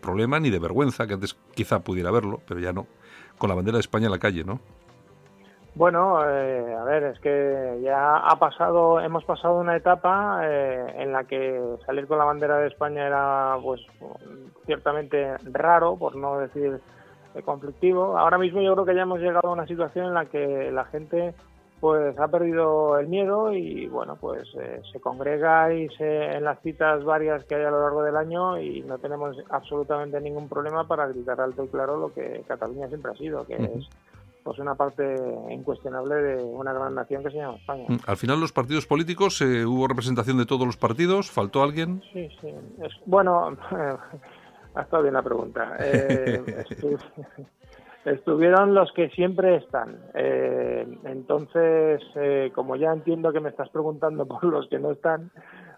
problema 0.00 0.40
ni 0.40 0.50
de 0.50 0.58
vergüenza, 0.58 1.06
que 1.06 1.14
antes 1.14 1.36
quizá 1.54 1.80
pudiera 1.80 2.08
haberlo, 2.08 2.40
pero 2.46 2.60
ya 2.60 2.72
no, 2.72 2.86
con 3.38 3.48
la 3.48 3.54
bandera 3.54 3.76
de 3.76 3.82
España 3.82 4.06
en 4.06 4.12
la 4.12 4.18
calle, 4.18 4.44
¿no? 4.44 4.60
Bueno, 5.76 6.22
eh, 6.24 6.72
a 6.72 6.84
ver, 6.84 7.02
es 7.02 7.18
que 7.18 7.80
ya 7.82 8.16
ha 8.16 8.38
pasado, 8.38 9.00
hemos 9.00 9.24
pasado 9.24 9.58
una 9.58 9.76
etapa 9.76 10.40
eh, 10.44 10.94
en 10.98 11.12
la 11.12 11.24
que 11.24 11.60
salir 11.84 12.06
con 12.06 12.18
la 12.18 12.24
bandera 12.24 12.58
de 12.58 12.68
España 12.68 13.04
era, 13.04 13.56
pues, 13.60 13.80
ciertamente 14.66 15.36
raro, 15.42 15.96
por 15.96 16.14
no 16.14 16.38
decir 16.38 16.80
eh, 17.34 17.42
conflictivo. 17.42 18.16
Ahora 18.16 18.38
mismo 18.38 18.62
yo 18.62 18.72
creo 18.74 18.86
que 18.86 18.94
ya 18.94 19.02
hemos 19.02 19.18
llegado 19.18 19.48
a 19.48 19.52
una 19.52 19.66
situación 19.66 20.06
en 20.06 20.14
la 20.14 20.26
que 20.26 20.70
la 20.70 20.84
gente, 20.84 21.34
pues, 21.80 22.18
ha 22.18 22.28
perdido 22.28 22.98
el 22.98 23.08
miedo 23.08 23.52
y, 23.52 23.86
bueno, 23.88 24.16
pues, 24.16 24.48
eh, 24.58 24.80
se 24.90 25.00
congrega 25.00 25.72
y 25.74 25.88
se, 25.90 26.36
en 26.36 26.44
las 26.44 26.60
citas 26.62 27.04
varias 27.04 27.44
que 27.44 27.56
hay 27.56 27.64
a 27.64 27.70
lo 27.70 27.80
largo 27.82 28.02
del 28.02 28.16
año 28.16 28.58
y 28.58 28.80
no 28.82 28.98
tenemos 28.98 29.36
absolutamente 29.50 30.20
ningún 30.20 30.48
problema 30.48 30.86
para 30.88 31.06
gritar 31.08 31.40
alto 31.40 31.64
y 31.64 31.68
claro 31.68 31.96
lo 31.98 32.12
que 32.14 32.42
Cataluña 32.48 32.88
siempre 32.88 33.12
ha 33.12 33.16
sido, 33.16 33.44
que 33.46 33.54
es 33.56 33.88
pues 34.42 34.58
una 34.58 34.74
parte 34.74 35.14
incuestionable 35.50 36.14
de 36.16 36.42
una 36.42 36.72
gran 36.74 36.94
nación 36.94 37.24
que 37.24 37.30
se 37.30 37.36
llama 37.38 37.56
España. 37.56 37.84
Mm, 37.88 37.96
Al 38.06 38.16
final 38.18 38.40
los 38.40 38.52
partidos 38.52 38.86
políticos, 38.86 39.40
eh, 39.40 39.64
hubo 39.64 39.88
representación 39.88 40.36
de 40.36 40.44
todos 40.44 40.66
los 40.66 40.76
partidos, 40.76 41.30
faltó 41.30 41.62
alguien. 41.62 42.02
Sí, 42.12 42.28
sí. 42.42 42.48
Es- 42.82 43.00
bueno, 43.06 43.56
ha 44.74 44.82
estado 44.82 45.02
bien 45.02 45.14
la 45.14 45.22
pregunta. 45.22 45.76
Eh, 45.80 46.42
estuvieron 48.04 48.74
los 48.74 48.92
que 48.92 49.08
siempre 49.10 49.56
están. 49.56 49.98
Eh, 50.14 50.86
entonces, 51.04 52.02
eh, 52.16 52.50
como 52.54 52.76
ya 52.76 52.92
entiendo 52.92 53.32
que 53.32 53.40
me 53.40 53.48
estás 53.50 53.68
preguntando 53.70 54.26
por 54.28 54.44
los 54.44 54.68
que 54.68 54.78
no 54.78 54.90
están, 54.90 55.30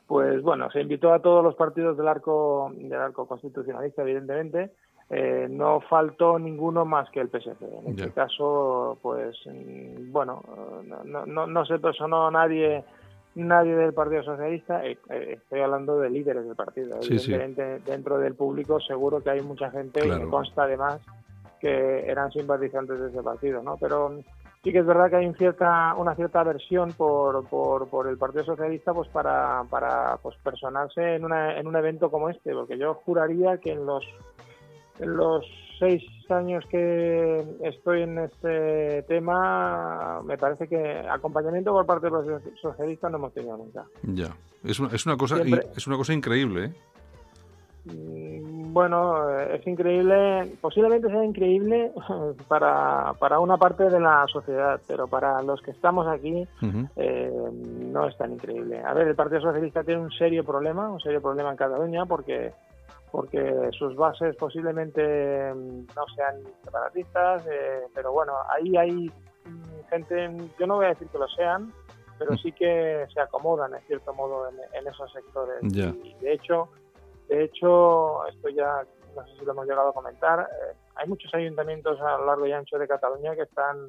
pues 0.07 0.43
bueno, 0.43 0.71
se 0.71 0.81
invitó 0.81 1.13
a 1.13 1.21
todos 1.21 1.43
los 1.43 1.55
partidos 1.55 1.97
del 1.97 2.09
arco 2.09 2.71
del 2.75 2.95
arco 3.01 3.27
constitucionalista, 3.27 4.03
evidentemente. 4.03 4.71
Eh, 5.09 5.47
no 5.49 5.81
faltó 5.83 6.37
ninguno 6.37 6.85
más 6.85 7.09
que 7.11 7.21
el 7.21 7.29
PSC. 7.29 7.63
En 7.63 7.91
este 7.91 8.11
caso, 8.11 8.99
pues 9.03 9.37
mm, 9.47 10.11
bueno, 10.11 10.43
no, 11.05 11.25
no- 11.27 11.47
no, 11.47 11.65
se 11.65 11.79
personó 11.79 12.29
nadie 12.31 12.83
nadie 13.37 13.77
del 13.77 13.93
Partido 13.95 14.25
Socialista. 14.25 14.85
Eh, 14.85 14.99
eh, 15.11 15.35
estoy 15.43 15.61
hablando 15.61 16.01
de 16.01 16.11
líderes 16.11 16.45
del 16.47 16.57
partido. 16.57 17.01
Sí, 17.03 17.19
sí. 17.21 17.33
Evidentemente, 17.33 17.89
dentro 17.91 18.19
del 18.19 18.35
público 18.35 18.81
seguro 18.81 19.21
que 19.23 19.31
hay 19.31 19.43
mucha 19.43 19.71
gente, 19.71 20.05
y 20.05 20.11
me 20.11 20.27
consta 20.29 20.65
además 20.65 21.01
que 21.61 22.11
eran 22.11 22.31
simpatizantes 22.33 22.99
de 23.01 23.09
ese 23.09 23.23
partido, 23.23 23.63
¿no? 23.63 23.77
Pero 23.81 24.11
mm, 24.11 24.21
sí 24.63 24.73
que 24.73 24.79
es 24.79 24.87
verdad 24.87 25.11
que 25.11 25.17
hay 25.17 25.27
un 25.27 25.35
cierta, 25.35 25.95
una 25.97 26.15
cierta 26.15 26.41
aversión 26.41 26.93
por, 26.93 27.47
por, 27.49 27.89
por 27.89 28.07
el 28.09 28.17
Partido 28.19 28.45
Socialista 28.45 28.93
pues 28.93 29.09
para, 29.09 29.63
para 29.71 30.17
pues 30.23 30.37
personarse 30.43 31.17
en, 31.17 31.25
una, 31.25 31.59
en 31.59 31.67
un 31.67 31.77
evento 31.77 32.11
como 32.11 32.29
este, 32.31 32.53
porque 32.53 32.79
yo 32.79 32.95
juraría 32.95 33.59
que 33.59 33.73
en 33.73 33.87
los 33.87 34.05
en 34.99 35.15
los 35.15 35.45
seis 35.79 36.03
años 36.31 36.65
que 36.71 37.45
estoy 37.63 38.01
en 38.03 38.19
este 38.19 39.03
tema, 39.03 40.23
me 40.25 40.39
parece 40.39 40.67
que 40.67 41.01
acompañamiento 41.07 41.71
por 41.73 41.85
parte 41.85 42.07
del 42.07 42.15
Partido 42.15 42.41
Socialista 42.63 43.11
no 43.11 43.19
hemos 43.19 43.35
tenido 43.35 43.59
nunca. 43.59 43.85
Ya. 44.03 44.35
Es 44.65 44.81
una, 44.81 44.89
es 44.95 45.05
una 45.05 45.19
cosa 45.19 45.37
Siempre- 45.37 45.67
es 45.77 45.87
una 45.87 45.99
cosa 45.99 46.15
increíble, 46.15 46.65
¿eh? 46.65 46.73
Bueno, 48.77 49.31
eh, 49.31 49.57
es 49.57 49.67
increíble, 49.67 50.53
posiblemente 50.61 51.09
sea 51.09 51.25
increíble 51.25 51.93
para, 52.49 53.15
para 53.19 53.41
una 53.41 53.57
parte 53.57 53.85
de 53.85 53.99
la 53.99 54.27
sociedad, 54.31 54.79
pero 54.87 55.09
para 55.09 55.41
los 55.41 55.63
que 55.63 55.71
estamos 55.71 56.07
aquí 56.07 56.47
eh, 56.95 57.33
no 57.55 58.07
es 58.07 58.15
tan 58.19 58.35
increíble. 58.35 58.83
A 58.85 58.93
ver, 58.93 59.09
el 59.09 59.15
Partido 59.15 59.41
Socialista 59.41 59.83
tiene 59.83 60.03
un 60.03 60.11
serio 60.11 60.45
problema, 60.45 60.91
un 60.91 61.01
serio 61.01 61.23
problema 61.23 61.53
en 61.53 61.57
Cataluña 61.57 62.05
porque 62.05 62.53
porque 63.11 63.71
sus 63.73 63.97
bases 63.97 64.37
posiblemente 64.37 65.55
mm, 65.55 65.87
no 65.97 66.05
sean 66.15 66.35
separatistas, 66.63 67.47
eh, 67.47 67.81
pero 67.95 68.13
bueno, 68.13 68.35
ahí 68.51 68.77
hay 68.77 69.11
mm, 69.47 69.89
gente, 69.89 70.51
yo 70.61 70.67
no 70.67 70.77
voy 70.77 70.85
a 70.85 70.89
decir 70.91 71.09
que 71.09 71.17
lo 71.17 71.29
sean, 71.29 71.73
pero 72.19 72.37
sí 72.37 72.53
que 72.53 73.07
se 73.11 73.21
acomodan 73.23 73.73
en 73.73 73.81
cierto 73.87 74.13
modo 74.13 74.51
en, 74.51 74.57
en 74.79 74.87
esos 74.87 75.11
sectores. 75.11 75.61
Ya. 75.63 75.95
Y 76.05 76.15
de 76.21 76.35
hecho, 76.35 76.69
de 77.29 77.45
hecho, 77.45 78.27
esto 78.27 78.49
ya 78.49 78.85
no 79.15 79.27
sé 79.27 79.39
si 79.39 79.45
lo 79.45 79.53
hemos 79.53 79.67
llegado 79.67 79.89
a 79.89 79.95
comentar, 79.95 80.41
eh, 80.41 80.77
hay 80.95 81.09
muchos 81.09 81.33
ayuntamientos 81.35 82.01
a 82.01 82.19
lo 82.19 82.27
largo 82.27 82.47
y 82.47 82.53
ancho 82.53 82.79
de 82.79 82.87
Cataluña 82.87 83.35
que 83.35 83.43
están 83.43 83.87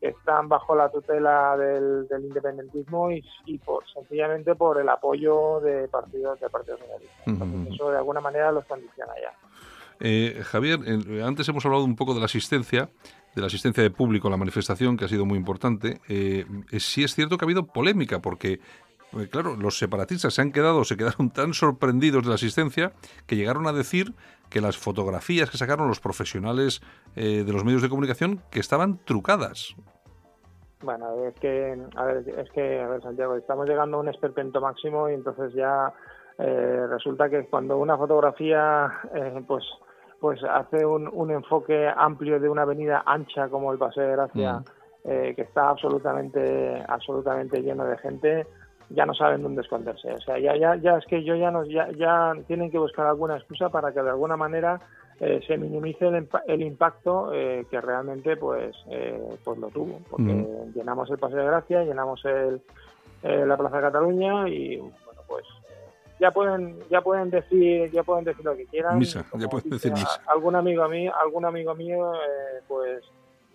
que 0.00 0.08
están 0.10 0.48
bajo 0.48 0.76
la 0.76 0.88
tutela 0.90 1.56
del, 1.56 2.06
del 2.06 2.24
independentismo 2.24 3.10
y, 3.10 3.24
y 3.46 3.58
por 3.58 3.82
sencillamente 3.92 4.54
por 4.54 4.80
el 4.80 4.88
apoyo 4.88 5.58
de 5.60 5.88
partidos 5.88 6.38
de 6.38 6.48
partidos 6.48 6.78
socialistas. 6.78 7.26
Ujú. 7.26 7.74
Eso 7.74 7.90
de 7.90 7.96
alguna 7.96 8.20
manera 8.20 8.52
los 8.52 8.64
condiciona 8.66 9.12
ya. 9.20 9.32
Eh, 10.00 10.40
Javier, 10.44 10.78
eh, 10.86 11.22
antes 11.24 11.48
hemos 11.48 11.66
hablado 11.66 11.82
un 11.82 11.96
poco 11.96 12.14
de 12.14 12.20
la 12.20 12.26
asistencia, 12.26 12.88
de 13.34 13.40
la 13.40 13.48
asistencia 13.48 13.82
de 13.82 13.90
público 13.90 14.28
a 14.28 14.30
la 14.30 14.36
manifestación, 14.36 14.96
que 14.96 15.04
ha 15.04 15.08
sido 15.08 15.24
muy 15.24 15.36
importante. 15.36 16.00
Eh, 16.08 16.46
sí 16.78 17.02
es 17.02 17.16
cierto 17.16 17.36
que 17.36 17.44
ha 17.44 17.46
habido 17.46 17.66
polémica, 17.66 18.20
porque, 18.20 18.60
claro, 19.30 19.56
los 19.56 19.78
separatistas 19.78 20.34
se 20.34 20.42
han 20.42 20.52
quedado, 20.52 20.84
se 20.84 20.96
quedaron 20.96 21.30
tan 21.30 21.54
sorprendidos 21.54 22.22
de 22.22 22.28
la 22.28 22.34
asistencia 22.34 22.92
que 23.26 23.36
llegaron 23.36 23.66
a 23.66 23.72
decir 23.72 24.14
que 24.50 24.60
las 24.60 24.76
fotografías 24.76 25.50
que 25.50 25.58
sacaron 25.58 25.88
los 25.88 26.00
profesionales 26.00 26.80
eh, 27.16 27.44
de 27.44 27.52
los 27.52 27.64
medios 27.64 27.82
de 27.82 27.88
comunicación 27.88 28.42
que 28.50 28.60
estaban 28.60 28.98
trucadas. 29.04 29.74
Bueno, 30.80 31.06
es 31.26 31.34
que, 31.40 31.76
a 31.96 32.04
ver, 32.04 32.28
es 32.28 32.50
que, 32.52 32.80
a 32.80 32.88
ver, 32.88 33.02
Santiago, 33.02 33.34
estamos 33.34 33.68
llegando 33.68 33.96
a 33.96 34.00
un 34.00 34.08
esperpento 34.08 34.60
máximo 34.60 35.08
y 35.10 35.14
entonces 35.14 35.52
ya 35.52 35.92
eh, 36.38 36.86
resulta 36.88 37.28
que 37.28 37.46
cuando 37.46 37.78
una 37.78 37.96
fotografía, 37.98 38.92
eh, 39.12 39.42
pues, 39.46 39.64
pues 40.20 40.40
hace 40.44 40.86
un, 40.86 41.08
un 41.12 41.32
enfoque 41.32 41.88
amplio 41.96 42.38
de 42.38 42.48
una 42.48 42.62
avenida 42.62 43.02
ancha 43.04 43.48
como 43.48 43.72
el 43.72 43.78
Paseo 43.78 44.04
de 44.04 44.12
Gracia, 44.12 44.52
Mm. 44.60 44.64
eh, 45.04 45.32
que 45.34 45.42
está 45.42 45.68
absolutamente, 45.70 46.84
absolutamente 46.88 47.60
lleno 47.60 47.84
de 47.84 47.98
gente, 47.98 48.46
ya 48.90 49.04
no 49.06 49.14
saben 49.14 49.42
dónde 49.42 49.62
esconderse. 49.62 50.12
O 50.12 50.20
sea, 50.20 50.38
ya, 50.38 50.56
ya, 50.56 50.76
ya 50.76 50.96
es 50.96 51.04
que 51.06 51.22
yo 51.22 51.34
ya 51.36 51.50
no, 51.50 51.64
ya, 51.64 51.88
ya 51.92 52.32
tienen 52.46 52.70
que 52.70 52.78
buscar 52.78 53.06
alguna 53.06 53.36
excusa 53.36 53.68
para 53.68 53.92
que 53.92 54.02
de 54.02 54.10
alguna 54.10 54.36
manera 54.36 54.80
eh, 55.20 55.40
se 55.46 55.58
minimice 55.58 56.06
el, 56.06 56.28
el 56.46 56.62
impacto 56.62 57.32
eh, 57.34 57.66
que 57.70 57.80
realmente 57.80 58.36
pues 58.36 58.74
eh, 58.88 59.20
pues 59.44 59.58
lo 59.58 59.68
tuvo 59.68 59.98
porque 60.08 60.32
Mm. 60.32 60.72
llenamos 60.74 61.10
el 61.10 61.18
paseo 61.18 61.38
de 61.40 61.44
Gracia 61.46 61.82
llenamos 61.82 62.24
el, 62.24 62.62
eh, 63.24 63.44
la 63.44 63.56
Plaza 63.56 63.76
de 63.76 63.82
Cataluña 63.82 64.48
y 64.48 64.76
bueno 64.76 65.20
pues 65.26 65.44
eh, 65.68 65.90
ya 66.20 66.30
pueden 66.30 66.78
ya 66.88 67.00
pueden 67.02 67.30
decir 67.30 67.90
ya 67.90 68.04
pueden 68.04 68.24
decir 68.26 68.44
lo 68.44 68.56
que 68.56 68.66
quieran 68.66 68.96
Misa, 68.98 69.24
ya 69.36 69.48
pueden 69.48 69.70
decir 69.70 69.90
misa. 69.92 70.20
algún 70.28 70.54
amigo 70.54 70.84
a 70.84 70.88
mí 70.88 71.08
algún 71.08 71.44
amigo 71.44 71.74
mío 71.74 72.14
eh, 72.14 72.62
pues 72.68 73.02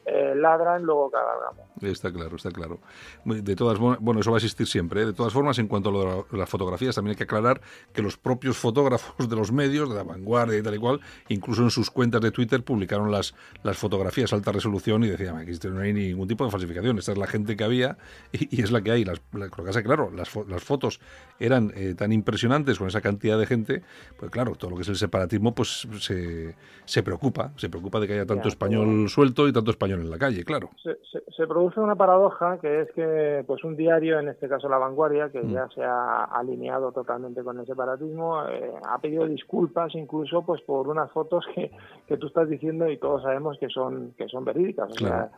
eh, 0.06 0.34
ladran, 0.36 0.84
luego 0.84 1.10
cabalgamos. 1.12 1.66
Está 1.82 2.12
claro, 2.12 2.36
está 2.36 2.52
claro. 2.52 2.80
De 3.26 3.56
todas 3.56 3.78
bueno, 3.80 4.20
eso 4.22 4.32
va 4.32 4.38
a 4.38 4.40
existir 4.40 4.68
siempre. 4.68 5.02
¿eh? 5.02 5.06
De 5.08 5.14
todas 5.14 5.34
formas, 5.34 5.58
en 5.60 5.68
cuanto 5.68 5.90
a 5.90 5.92
lo 5.92 6.00
de 6.00 6.06
la- 6.32 6.38
las 6.40 6.50
fotografías, 6.50 6.96
también 6.96 7.12
hay 7.12 7.16
que 7.18 7.24
aclarar 7.24 7.62
que 7.94 8.02
los 8.02 8.18
propios 8.18 8.58
fotógrafos 8.58 9.30
de 9.30 9.36
los 9.36 9.52
medios, 9.52 9.90
de 9.90 9.96
la 9.96 10.04
vanguardia 10.04 10.58
y 10.58 10.62
tal 10.64 10.76
y 10.76 10.78
cual, 10.80 11.00
incluso 11.30 11.62
en 11.64 11.70
sus 11.70 11.90
cuentas 11.92 12.22
de 12.22 12.32
Twitter 12.32 12.64
publicaron 12.64 13.12
las, 13.12 13.34
las 13.64 13.78
fotografías 13.78 14.32
a 14.34 14.36
alta 14.36 14.52
resolución 14.52 15.04
y 15.04 15.10
decían, 15.10 15.38
aquí 15.38 15.52
no 15.70 15.80
hay 15.82 15.94
ningún 15.94 16.28
tipo 16.28 16.46
de 16.46 16.52
falsificación, 16.52 16.98
esta 17.00 17.12
es 17.14 17.18
la 17.18 17.28
gente 17.28 17.56
que 17.56 17.64
había 17.64 17.98
y, 18.32 18.58
y 18.58 18.62
es 18.62 18.72
la 18.72 18.82
que 18.82 18.92
hay. 18.92 19.06
Las, 19.06 19.22
la- 19.34 19.48
lo 19.48 19.64
que 19.64 19.72
que, 19.72 19.84
claro, 19.84 20.12
las, 20.12 20.30
las 20.48 20.64
fotos 20.64 21.00
eran 21.40 21.72
eh, 21.76 21.96
tan 21.98 22.12
impresionantes 22.14 22.78
con 22.78 22.88
esa 22.88 23.02
cantidad 23.02 23.38
de 23.40 23.46
gente, 23.46 23.82
pues 24.18 24.30
claro, 24.32 24.54
todo 24.56 24.72
lo 24.72 24.76
que 24.78 24.84
es 24.84 24.90
el 24.90 24.96
separatismo, 24.98 25.54
pues 25.56 25.88
se, 26.00 26.56
se 26.86 27.04
preocupa, 27.04 27.52
se 27.58 27.70
preocupa 27.70 28.00
de 28.00 28.08
que 28.08 28.14
haya 28.14 28.26
tanto 28.26 28.44
Ya, 28.44 28.50
español 28.50 29.10
suelto 29.10 29.48
y 29.48 29.54
tanto 29.54 29.72
español 29.72 29.93
en 30.02 30.10
la 30.10 30.18
calle, 30.18 30.44
claro. 30.44 30.70
Se, 30.82 30.96
se- 31.12 31.24
se 31.32 31.48
produce 31.48 31.80
una 31.80 31.96
paradoja 31.96 32.58
que 32.60 32.82
es 32.82 32.92
que 32.94 33.44
pues 33.48 33.64
un 33.64 33.76
diario, 33.76 34.20
en 34.20 34.28
este 34.30 34.48
caso 34.50 34.68
La 34.70 34.78
Vanguardia, 34.78 35.30
que 35.32 35.42
Mm. 35.42 35.52
ya 35.52 35.68
se 35.70 35.84
ha 35.84 36.24
alineado 36.26 36.92
totalmente 36.92 37.44
con 37.44 37.60
el 37.60 37.66
separatismo, 37.66 38.44
eh, 38.48 38.72
ha 38.88 38.98
pedido 39.00 39.26
disculpas 39.28 39.94
incluso 39.96 40.44
pues 40.46 40.62
por 40.62 40.88
unas 40.88 41.12
fotos 41.12 41.46
que, 41.56 41.72
que 42.08 42.18
tú 42.18 42.28
estás 42.28 42.50
diciendo 42.50 42.90
y 42.90 42.98
todos 42.98 43.22
sabemos 43.24 43.58
que 43.60 43.70
son 43.70 44.14
que 44.18 44.28
son 44.28 44.46
verídicas. 44.46 44.92
O 44.92 44.96
Claro. 44.96 45.30
sea, 45.30 45.32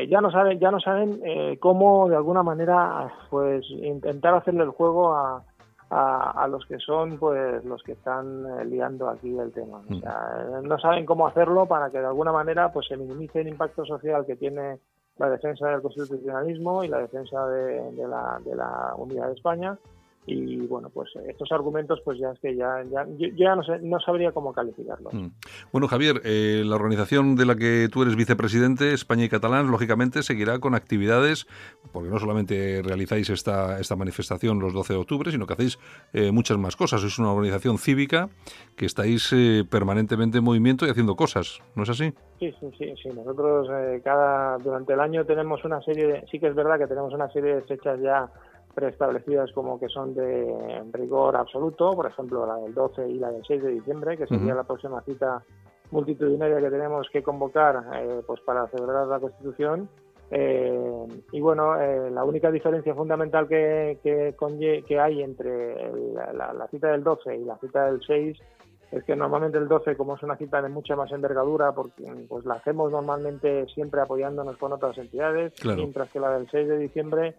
eh, 0.00 0.06
ya 0.08 0.20
no 0.20 0.30
saben 0.30 0.58
ya 0.58 0.70
no 0.70 0.80
saben 0.80 1.20
eh, 1.24 1.58
cómo 1.60 2.08
de 2.08 2.16
alguna 2.16 2.42
manera 2.42 3.10
pues 3.30 3.64
intentar 3.70 4.34
hacerle 4.34 4.64
el 4.64 4.70
juego 4.70 5.14
a, 5.14 5.42
a, 5.90 6.30
a 6.42 6.48
los 6.48 6.66
que 6.66 6.78
son 6.78 7.18
pues 7.18 7.64
los 7.64 7.82
que 7.82 7.92
están 7.92 8.44
eh, 8.46 8.64
liando 8.64 9.08
aquí 9.08 9.36
el 9.38 9.52
tema. 9.52 9.82
O 9.90 9.94
sea, 10.00 10.36
eh, 10.38 10.60
no 10.62 10.78
saben 10.78 11.06
cómo 11.06 11.26
hacerlo 11.26 11.66
para 11.66 11.90
que 11.90 11.98
de 11.98 12.06
alguna 12.06 12.32
manera 12.32 12.72
pues 12.72 12.86
se 12.88 12.96
minimice 12.96 13.40
el 13.40 13.48
impacto 13.48 13.84
social 13.84 14.26
que 14.26 14.36
tiene 14.36 14.78
la 15.16 15.30
defensa 15.30 15.68
del 15.68 15.82
constitucionalismo 15.82 16.84
y 16.84 16.88
la 16.88 16.98
defensa 16.98 17.46
de, 17.48 17.90
de 17.92 18.06
la, 18.06 18.40
de 18.44 18.54
la 18.54 18.94
unidad 18.96 19.28
de 19.28 19.34
España 19.34 19.78
y 20.28 20.66
bueno 20.66 20.90
pues 20.90 21.10
estos 21.26 21.50
argumentos 21.52 22.00
pues 22.04 22.18
ya 22.18 22.30
es 22.30 22.38
que 22.40 22.54
ya, 22.54 22.84
ya 22.90 23.06
yo, 23.16 23.28
ya 23.36 23.56
no 23.56 23.62
sé 23.62 23.78
no 23.80 23.98
sabría 24.00 24.32
cómo 24.32 24.52
calificarlos 24.52 25.08
Mm. 25.12 25.28
Bueno, 25.72 25.88
Javier, 25.88 26.20
eh, 26.24 26.62
la 26.64 26.76
organización 26.76 27.36
de 27.36 27.46
la 27.46 27.56
que 27.56 27.88
tú 27.90 28.02
eres 28.02 28.16
vicepresidente, 28.16 28.92
España 28.92 29.24
y 29.24 29.28
Catalán, 29.28 29.70
lógicamente 29.70 30.22
seguirá 30.22 30.58
con 30.58 30.74
actividades, 30.74 31.46
porque 31.92 32.08
no 32.08 32.18
solamente 32.18 32.82
realizáis 32.82 33.30
esta, 33.30 33.78
esta 33.80 33.96
manifestación 33.96 34.60
los 34.60 34.72
12 34.72 34.94
de 34.94 34.98
octubre, 34.98 35.30
sino 35.30 35.46
que 35.46 35.54
hacéis 35.54 35.78
eh, 36.12 36.32
muchas 36.32 36.58
más 36.58 36.76
cosas. 36.76 37.00
Sois 37.00 37.18
una 37.18 37.32
organización 37.32 37.78
cívica 37.78 38.28
que 38.76 38.86
estáis 38.86 39.32
eh, 39.32 39.64
permanentemente 39.68 40.38
en 40.38 40.44
movimiento 40.44 40.86
y 40.86 40.90
haciendo 40.90 41.16
cosas, 41.16 41.60
¿no 41.74 41.82
es 41.82 41.90
así? 41.90 42.12
Sí, 42.38 42.52
sí, 42.60 42.70
sí, 42.78 42.94
sí. 43.02 43.08
Nosotros 43.08 43.68
eh, 43.72 44.00
cada 44.04 44.58
durante 44.58 44.92
el 44.92 45.00
año 45.00 45.24
tenemos 45.24 45.64
una 45.64 45.80
serie, 45.82 46.06
de, 46.06 46.26
sí 46.30 46.38
que 46.38 46.48
es 46.48 46.54
verdad 46.54 46.78
que 46.78 46.86
tenemos 46.86 47.12
una 47.12 47.28
serie 47.30 47.56
de 47.56 47.62
fechas 47.62 48.00
ya 48.00 48.30
preestablecidas 48.82 49.50
como 49.52 49.80
que 49.80 49.88
son 49.88 50.14
de 50.14 50.84
rigor 50.92 51.34
absoluto, 51.36 51.90
por 51.90 52.06
ejemplo 52.06 52.46
la 52.46 52.54
del 52.58 52.72
12 52.72 53.08
y 53.08 53.18
la 53.18 53.32
del 53.32 53.42
6 53.44 53.60
de 53.60 53.70
diciembre, 53.72 54.16
que 54.16 54.28
sería 54.28 54.54
la 54.54 54.62
próxima 54.62 55.00
cita 55.02 55.42
multitudinaria 55.90 56.60
que 56.60 56.70
tenemos 56.70 57.08
que 57.12 57.22
convocar 57.24 57.82
eh, 57.96 58.20
pues 58.24 58.40
para 58.42 58.68
celebrar 58.68 59.08
la 59.08 59.18
Constitución. 59.18 59.88
Eh, 60.30 61.06
y 61.32 61.40
bueno, 61.40 61.80
eh, 61.80 62.08
la 62.12 62.22
única 62.22 62.50
diferencia 62.52 62.94
fundamental 62.94 63.48
que, 63.48 63.98
que, 64.02 64.36
conlle- 64.36 64.84
que 64.84 65.00
hay 65.00 65.22
entre 65.22 65.86
el- 65.90 66.14
la, 66.14 66.52
la 66.52 66.68
cita 66.68 66.88
del 66.92 67.02
12 67.02 67.34
y 67.36 67.44
la 67.44 67.56
cita 67.58 67.86
del 67.86 68.00
6 68.06 68.38
es 68.92 69.04
que 69.04 69.16
normalmente 69.16 69.58
el 69.58 69.66
12, 69.68 69.96
como 69.96 70.14
es 70.16 70.22
una 70.22 70.36
cita 70.36 70.62
de 70.62 70.68
mucha 70.68 70.94
más 70.96 71.10
envergadura, 71.12 71.72
porque 71.72 72.04
pues 72.28 72.44
la 72.44 72.54
hacemos 72.54 72.92
normalmente 72.92 73.66
siempre 73.74 74.00
apoyándonos 74.02 74.56
con 74.58 74.72
otras 74.72 74.96
entidades, 74.98 75.52
Claro. 75.60 75.78
mientras 75.78 76.10
que 76.12 76.20
la 76.20 76.30
del 76.38 76.48
6 76.50 76.68
de 76.68 76.78
diciembre 76.78 77.34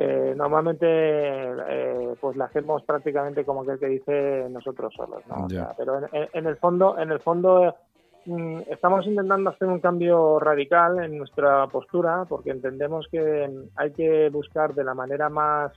eh, 0.00 0.32
normalmente 0.36 0.86
eh, 0.86 2.14
pues 2.20 2.36
la 2.36 2.44
hacemos 2.44 2.82
prácticamente 2.84 3.44
como 3.44 3.62
aquel 3.62 3.78
que 3.78 3.86
dice 3.86 4.46
nosotros 4.48 4.94
solos, 4.94 5.22
¿no? 5.26 5.46
O 5.46 5.48
sea, 5.48 5.74
pero 5.76 6.00
en, 6.12 6.46
el 6.46 6.56
fondo, 6.56 6.96
en 6.98 7.10
el 7.10 7.18
fondo 7.18 7.74
mm, 8.26 8.60
estamos 8.70 9.06
intentando 9.06 9.50
hacer 9.50 9.66
un 9.66 9.80
cambio 9.80 10.38
radical 10.38 11.02
en 11.02 11.18
nuestra 11.18 11.66
postura 11.66 12.24
porque 12.28 12.50
entendemos 12.50 13.08
que 13.10 13.50
hay 13.76 13.90
que 13.92 14.28
buscar 14.30 14.74
de 14.74 14.84
la 14.84 14.94
manera 14.94 15.28
más 15.28 15.72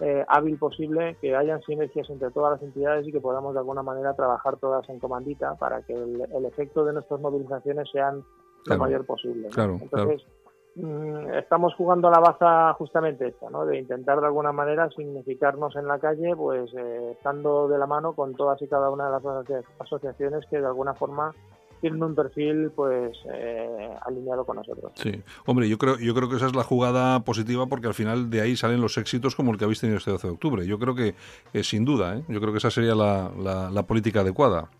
eh, 0.00 0.24
hábil 0.28 0.56
posible 0.56 1.16
que 1.20 1.34
hayan 1.34 1.60
sinergias 1.62 2.08
entre 2.10 2.30
todas 2.30 2.52
las 2.52 2.62
entidades 2.62 3.06
y 3.08 3.12
que 3.12 3.20
podamos 3.20 3.54
de 3.54 3.60
alguna 3.60 3.82
manera 3.82 4.14
trabajar 4.14 4.56
todas 4.58 4.88
en 4.88 5.00
comandita 5.00 5.56
para 5.56 5.82
que 5.82 5.94
el, 5.94 6.22
el 6.32 6.44
efecto 6.46 6.84
de 6.84 6.92
nuestras 6.92 7.20
movilizaciones 7.20 7.88
sean 7.90 8.22
Claro. 8.64 8.78
lo 8.78 8.84
mayor 8.84 9.06
posible. 9.06 9.48
¿no? 9.48 9.50
Claro, 9.50 9.78
Entonces, 9.80 10.22
mm, 10.26 10.43
estamos 10.76 11.74
jugando 11.74 12.08
a 12.08 12.10
la 12.10 12.18
baza 12.18 12.72
justamente 12.74 13.28
esta, 13.28 13.48
¿no? 13.50 13.64
de 13.64 13.78
intentar 13.78 14.20
de 14.20 14.26
alguna 14.26 14.50
manera 14.52 14.88
significarnos 14.90 15.76
en 15.76 15.86
la 15.86 15.98
calle, 15.98 16.34
pues 16.36 16.70
eh, 16.76 17.12
estando 17.12 17.68
de 17.68 17.78
la 17.78 17.86
mano 17.86 18.12
con 18.14 18.34
todas 18.34 18.60
y 18.60 18.66
cada 18.66 18.90
una 18.90 19.06
de 19.06 19.12
las 19.12 19.24
asocia- 19.24 19.62
asociaciones 19.78 20.44
que 20.50 20.60
de 20.60 20.66
alguna 20.66 20.94
forma 20.94 21.32
tienen 21.80 22.02
un 22.02 22.14
perfil 22.14 22.72
pues 22.74 23.16
eh, 23.32 23.94
alineado 24.06 24.44
con 24.44 24.56
nosotros. 24.56 24.92
Sí. 24.96 25.22
Hombre, 25.46 25.68
yo 25.68 25.76
creo, 25.78 25.96
yo 25.98 26.14
creo 26.14 26.28
que 26.30 26.36
esa 26.36 26.46
es 26.46 26.56
la 26.56 26.64
jugada 26.64 27.20
positiva 27.20 27.66
porque 27.66 27.86
al 27.88 27.94
final 27.94 28.30
de 28.30 28.40
ahí 28.40 28.56
salen 28.56 28.80
los 28.80 28.96
éxitos 28.98 29.36
como 29.36 29.52
el 29.52 29.58
que 29.58 29.64
habéis 29.64 29.80
tenido 29.80 29.98
este 29.98 30.10
12 30.10 30.26
de 30.28 30.32
octubre. 30.32 30.66
Yo 30.66 30.78
creo 30.78 30.94
que, 30.94 31.14
eh, 31.52 31.62
sin 31.62 31.84
duda, 31.84 32.16
¿eh? 32.16 32.24
yo 32.28 32.40
creo 32.40 32.52
que 32.52 32.58
esa 32.58 32.70
sería 32.70 32.94
la, 32.94 33.30
la- 33.38 33.70
la 33.70 33.82
política 33.84 34.20
adecuada. 34.20 34.70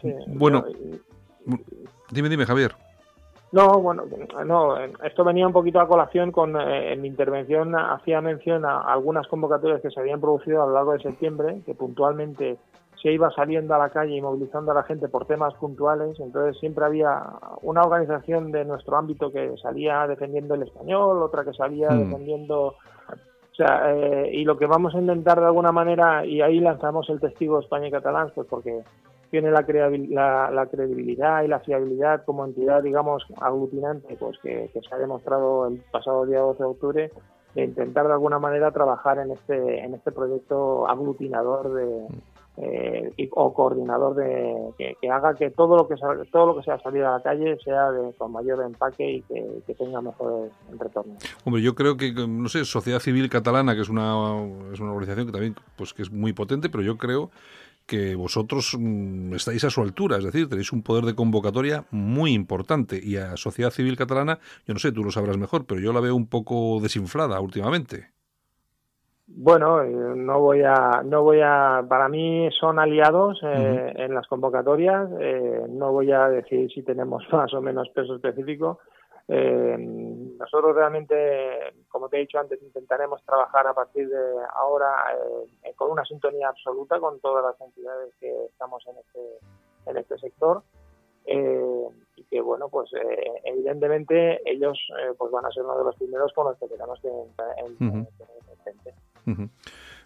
Sí, 0.00 0.12
Bueno, 0.28 0.64
yo- 1.46 1.58
dime, 2.10 2.28
dime, 2.30 2.46
Javier. 2.46 2.74
No, 3.54 3.80
bueno, 3.80 4.02
no, 4.44 4.76
esto 4.76 5.22
venía 5.22 5.46
un 5.46 5.52
poquito 5.52 5.78
a 5.78 5.86
colación 5.86 6.32
con, 6.32 6.60
eh, 6.60 6.92
en 6.92 7.00
mi 7.00 7.06
intervención 7.06 7.76
hacía 7.76 8.20
mención 8.20 8.64
a 8.64 8.80
algunas 8.80 9.28
convocatorias 9.28 9.80
que 9.80 9.92
se 9.92 10.00
habían 10.00 10.20
producido 10.20 10.60
a 10.60 10.66
lo 10.66 10.72
largo 10.72 10.92
de 10.94 10.98
septiembre, 10.98 11.60
que 11.64 11.72
puntualmente 11.72 12.56
se 13.00 13.12
iba 13.12 13.30
saliendo 13.30 13.72
a 13.76 13.78
la 13.78 13.90
calle 13.90 14.16
y 14.16 14.20
movilizando 14.20 14.72
a 14.72 14.74
la 14.74 14.82
gente 14.82 15.06
por 15.06 15.26
temas 15.26 15.54
puntuales, 15.54 16.18
entonces 16.18 16.58
siempre 16.58 16.84
había 16.84 17.22
una 17.62 17.82
organización 17.82 18.50
de 18.50 18.64
nuestro 18.64 18.96
ámbito 18.96 19.30
que 19.30 19.54
salía 19.62 20.04
defendiendo 20.08 20.56
el 20.56 20.64
español, 20.64 21.22
otra 21.22 21.44
que 21.44 21.52
salía 21.52 21.90
Mm. 21.90 21.98
defendiendo 22.00 22.74
o 23.52 23.56
sea, 23.56 23.94
eh, 23.94 24.30
y 24.32 24.44
lo 24.44 24.58
que 24.58 24.66
vamos 24.66 24.96
a 24.96 24.98
intentar 24.98 25.38
de 25.38 25.46
alguna 25.46 25.70
manera, 25.70 26.26
y 26.26 26.40
ahí 26.40 26.58
lanzamos 26.58 27.08
el 27.08 27.20
testigo 27.20 27.60
España 27.60 27.86
y 27.86 27.92
Catalán, 27.92 28.32
pues 28.34 28.48
porque 28.50 28.82
tiene 29.40 29.50
la, 29.50 29.64
la, 30.10 30.50
la 30.52 30.66
credibilidad 30.66 31.42
y 31.42 31.48
la 31.48 31.58
fiabilidad 31.58 32.24
como 32.24 32.44
entidad, 32.44 32.84
digamos, 32.84 33.24
aglutinante, 33.40 34.14
pues 34.16 34.38
que, 34.38 34.70
que 34.72 34.80
se 34.80 34.94
ha 34.94 34.98
demostrado 34.98 35.66
el 35.66 35.82
pasado 35.90 36.24
día 36.24 36.38
12 36.38 36.62
de 36.62 36.68
octubre, 36.68 37.10
de 37.56 37.64
intentar 37.64 38.06
de 38.06 38.12
alguna 38.12 38.38
manera 38.38 38.70
trabajar 38.70 39.18
en 39.18 39.32
este, 39.32 39.80
en 39.84 39.94
este 39.94 40.12
proyecto 40.12 40.86
aglutinador 40.88 41.72
de, 41.74 42.06
eh, 42.58 43.12
y- 43.16 43.28
o 43.32 43.52
coordinador 43.52 44.14
de 44.14 44.54
que, 44.78 44.96
que 45.00 45.10
haga 45.10 45.34
que 45.34 45.50
todo 45.50 45.76
lo 45.76 45.88
que 45.88 45.96
sal- 45.96 46.28
todo 46.30 46.46
lo 46.46 46.56
que 46.56 46.62
sea 46.62 46.78
salir 46.78 47.02
a 47.02 47.16
la 47.16 47.22
calle 47.22 47.58
sea 47.64 47.90
de, 47.90 48.12
con 48.12 48.30
mayor 48.30 48.62
empaque 48.62 49.10
y 49.14 49.22
que, 49.22 49.62
que 49.66 49.74
tenga 49.74 50.00
mejores 50.00 50.52
retornos. 50.78 51.18
Hombre, 51.44 51.60
yo 51.62 51.74
creo 51.74 51.96
que, 51.96 52.12
no 52.12 52.48
sé, 52.48 52.64
Sociedad 52.64 53.00
Civil 53.00 53.28
Catalana, 53.28 53.74
que 53.74 53.80
es 53.80 53.88
una, 53.88 54.14
es 54.72 54.78
una 54.78 54.92
organización 54.92 55.26
que 55.26 55.32
también 55.32 55.56
pues, 55.76 55.92
que 55.92 56.02
es 56.02 56.12
muy 56.12 56.32
potente, 56.32 56.68
pero 56.68 56.84
yo 56.84 56.96
creo 56.96 57.30
que 57.86 58.14
vosotros 58.14 58.76
mm, 58.78 59.34
estáis 59.34 59.64
a 59.64 59.70
su 59.70 59.82
altura, 59.82 60.16
es 60.16 60.24
decir, 60.24 60.48
tenéis 60.48 60.72
un 60.72 60.82
poder 60.82 61.04
de 61.04 61.14
convocatoria 61.14 61.84
muy 61.90 62.32
importante 62.32 62.98
y 63.02 63.16
a 63.16 63.36
Sociedad 63.36 63.70
Civil 63.70 63.96
Catalana, 63.96 64.38
yo 64.66 64.74
no 64.74 64.80
sé, 64.80 64.92
tú 64.92 65.04
lo 65.04 65.10
sabrás 65.10 65.36
mejor, 65.38 65.66
pero 65.66 65.80
yo 65.80 65.92
la 65.92 66.00
veo 66.00 66.14
un 66.14 66.28
poco 66.28 66.80
desinflada 66.80 67.40
últimamente. 67.40 68.14
Bueno, 69.26 69.82
eh, 69.82 69.90
no 70.16 70.38
voy 70.40 70.62
a, 70.62 71.02
no 71.04 71.22
voy 71.22 71.40
a, 71.42 71.82
para 71.88 72.08
mí 72.08 72.48
son 72.60 72.78
aliados 72.78 73.40
eh, 73.42 73.92
en 73.96 74.14
las 74.14 74.26
convocatorias. 74.26 75.08
eh, 75.18 75.64
no 75.68 75.92
voy 75.92 76.12
a 76.12 76.28
decir 76.28 76.70
si 76.72 76.82
tenemos 76.82 77.24
más 77.32 77.52
o 77.54 77.60
menos 77.60 77.88
peso 77.90 78.16
específico. 78.16 78.80
Eh, 79.28 79.76
nosotros 80.38 80.74
realmente, 80.74 81.72
como 81.88 82.08
te 82.08 82.16
he 82.16 82.20
dicho 82.20 82.38
antes, 82.38 82.60
intentaremos 82.62 83.22
trabajar 83.24 83.66
a 83.66 83.74
partir 83.74 84.08
de 84.08 84.18
ahora 84.54 84.94
eh, 85.64 85.72
con 85.76 85.90
una 85.90 86.04
sintonía 86.04 86.48
absoluta 86.48 86.98
con 87.00 87.18
todas 87.20 87.44
las 87.44 87.60
entidades 87.60 88.12
que 88.20 88.44
estamos 88.46 88.84
en 88.86 88.96
este, 88.98 89.38
en 89.90 89.96
este 89.96 90.18
sector. 90.18 90.62
Eh, 91.26 91.88
y 92.16 92.24
que 92.24 92.38
bueno 92.42 92.68
pues 92.68 92.92
eh, 92.92 93.32
evidentemente 93.44 94.42
ellos 94.44 94.78
eh, 95.00 95.14
pues 95.16 95.32
van 95.32 95.46
a 95.46 95.50
ser 95.50 95.62
uno 95.62 95.78
de 95.78 95.84
los 95.84 95.96
primeros 95.96 96.30
con 96.34 96.48
los 96.48 96.58
que 96.58 96.68
tenemos 96.68 97.00
que 97.00 97.08
en- 97.08 97.76
en- 97.80 98.06
presente. 98.46 98.94
Ujú. 99.26 99.48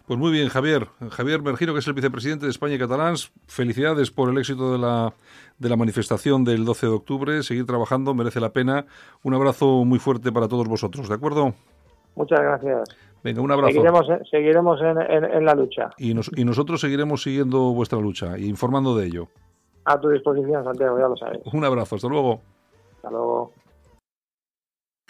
Pues 0.09 0.17
muy 0.19 0.31
bien, 0.31 0.49
Javier. 0.49 0.87
Javier 1.11 1.39
Bergiro, 1.43 1.73
que 1.73 1.79
es 1.81 1.87
el 1.87 1.93
vicepresidente 1.93 2.45
de 2.45 2.49
España 2.49 2.73
y 2.73 2.79
Catalán, 2.79 3.13
felicidades 3.45 4.09
por 4.09 4.27
el 4.31 4.39
éxito 4.39 4.71
de 4.71 4.79
la, 4.79 5.13
de 5.59 5.69
la 5.69 5.75
manifestación 5.75 6.43
del 6.43 6.65
12 6.65 6.87
de 6.87 6.91
octubre. 6.93 7.43
Seguir 7.43 7.67
trabajando 7.67 8.15
merece 8.15 8.39
la 8.39 8.49
pena. 8.49 8.87
Un 9.21 9.35
abrazo 9.35 9.85
muy 9.85 9.99
fuerte 9.99 10.31
para 10.31 10.47
todos 10.47 10.67
vosotros, 10.67 11.07
¿de 11.09 11.13
acuerdo? 11.13 11.53
Muchas 12.15 12.39
gracias. 12.41 12.89
Venga, 13.23 13.39
un 13.43 13.51
abrazo. 13.51 13.71
Seguiremos, 13.73 14.07
seguiremos 14.31 14.81
en, 14.81 14.99
en- 14.99 15.25
en 15.25 15.45
la 15.45 15.53
lucha. 15.53 15.91
Y, 15.99 16.15
nos- 16.15 16.31
y 16.35 16.43
nosotros 16.43 16.81
seguiremos 16.81 17.21
siguiendo 17.21 17.59
vuestra 17.73 17.99
lucha 17.99 18.35
y 18.39 18.45
informando 18.49 18.97
de 18.97 19.05
ello. 19.05 19.27
A 19.85 20.01
tu 20.01 20.09
disposición, 20.09 20.63
Santiago, 20.63 20.97
ya 20.97 21.07
lo 21.07 21.17
sabes. 21.17 21.41
Un 21.53 21.63
abrazo, 21.65 21.97
hasta 21.97 22.07
luego. 22.07 22.41
Hasta 22.95 23.11
luego. 23.11 23.53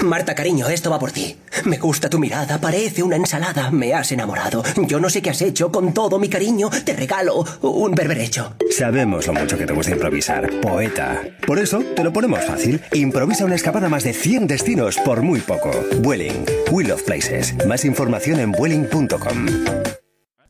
Marta, 0.03 0.33
cariño, 0.33 0.69
esto 0.69 0.89
va 0.89 0.97
por 0.97 1.11
ti. 1.11 1.35
Me 1.65 1.77
gusta 1.77 2.09
tu 2.09 2.19
mirada, 2.19 2.59
parece 2.59 3.03
una 3.03 3.17
ensalada. 3.17 3.69
Me 3.69 3.93
has 3.93 4.11
enamorado. 4.13 4.63
Yo 4.87 4.99
no 4.99 5.09
sé 5.09 5.21
qué 5.21 5.31
has 5.31 5.41
hecho, 5.41 5.71
con 5.71 5.93
todo 5.93 6.17
mi 6.19 6.29
cariño 6.29 6.69
te 6.85 6.95
regalo 6.95 7.43
un 7.61 7.91
berberecho. 7.91 8.55
Sabemos 8.71 9.27
lo 9.27 9.33
mucho 9.33 9.57
que 9.57 9.65
te 9.65 9.73
gusta 9.73 9.91
improvisar, 9.91 10.49
poeta. 10.61 11.21
Por 11.45 11.59
eso 11.59 11.83
te 11.95 12.03
lo 12.03 12.13
ponemos 12.13 12.39
fácil. 12.45 12.81
Improvisa 12.93 13.43
una 13.43 13.55
escapada 13.55 13.87
a 13.87 13.89
más 13.89 14.05
de 14.05 14.13
100 14.13 14.47
destinos 14.47 14.97
por 14.99 15.21
muy 15.21 15.41
poco. 15.41 15.71
Vueling, 16.01 16.45
We 16.71 16.85
Love 16.85 17.03
Places. 17.03 17.53
Más 17.65 17.83
información 17.83 18.39
en 18.39 18.53
vueling.com. 18.53 19.47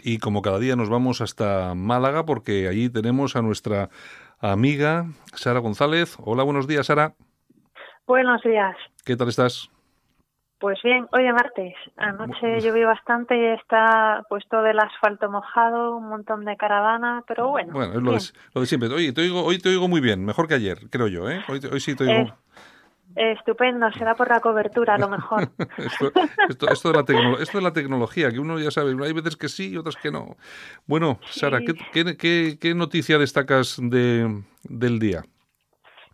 Y 0.03 0.19
como 0.19 0.43
cada 0.43 0.59
día 0.59 0.75
nos 0.75 0.89
vamos 0.89 1.21
hasta 1.21 1.73
Málaga 1.73 2.23
porque 2.25 2.67
allí 2.67 2.89
tenemos 2.89 3.35
a 3.35 3.41
nuestra 3.41 3.89
amiga 4.39 5.07
Sara 5.33 5.59
González. 5.59 6.17
Hola, 6.19 6.43
buenos 6.43 6.67
días, 6.67 6.85
Sara. 6.85 7.15
Buenos 8.09 8.41
días. 8.41 8.75
¿Qué 9.05 9.15
tal 9.15 9.29
estás? 9.29 9.69
Pues 10.57 10.79
bien, 10.83 11.05
hoy 11.11 11.21
de 11.25 11.31
martes. 11.31 11.75
Anoche 11.95 12.59
llovió 12.59 12.87
bastante 12.87 13.37
y 13.37 13.45
está 13.53 14.23
pues 14.27 14.43
todo 14.49 14.65
el 14.65 14.79
asfalto 14.79 15.29
mojado, 15.29 15.95
un 15.95 16.09
montón 16.09 16.43
de 16.43 16.57
caravana, 16.57 17.23
pero 17.27 17.49
bueno. 17.49 17.71
Bueno, 17.71 17.93
es 17.93 18.01
lo 18.01 18.11
de, 18.13 18.17
bien. 18.17 18.29
lo 18.55 18.61
de 18.61 18.67
siempre. 18.67 18.89
Oye, 18.89 19.13
te 19.13 19.21
oigo, 19.21 19.43
hoy 19.45 19.59
te 19.59 19.69
oigo 19.69 19.87
muy 19.87 20.01
bien, 20.01 20.25
mejor 20.25 20.47
que 20.47 20.55
ayer, 20.55 20.79
creo 20.89 21.05
yo, 21.07 21.29
¿eh? 21.29 21.39
Hoy, 21.47 21.79
sí 21.79 21.93
te 21.93 22.05
oigo. 22.05 22.33
Es- 23.15 23.37
estupendo, 23.37 23.91
será 23.91 24.15
por 24.15 24.27
la 24.27 24.39
cobertura 24.39 24.95
a 24.95 24.97
lo 24.97 25.07
mejor. 25.07 25.47
Esto, 25.77 26.11
esto, 26.49 26.67
esto 26.71 26.89
de 26.91 26.95
la 26.97 27.03
tecno- 27.05 27.37
esto 27.39 27.59
de 27.59 27.63
la 27.63 27.73
tecnología, 27.73 28.31
que 28.31 28.39
uno 28.39 28.57
ya 28.57 28.71
sabe, 28.71 28.95
hay 29.05 29.13
veces 29.13 29.35
que 29.37 29.49
sí 29.49 29.69
y 29.69 29.77
otras 29.77 29.97
que 29.97 30.09
no. 30.09 30.35
Bueno, 30.87 31.19
Sara, 31.29 31.59
¿qué, 31.59 31.75
qué, 31.93 32.17
qué- 32.17 32.57
qué 32.59 32.73
noticia 32.73 33.19
destacas 33.19 33.77
de, 33.79 34.41
del 34.63 34.97
día? 34.97 35.21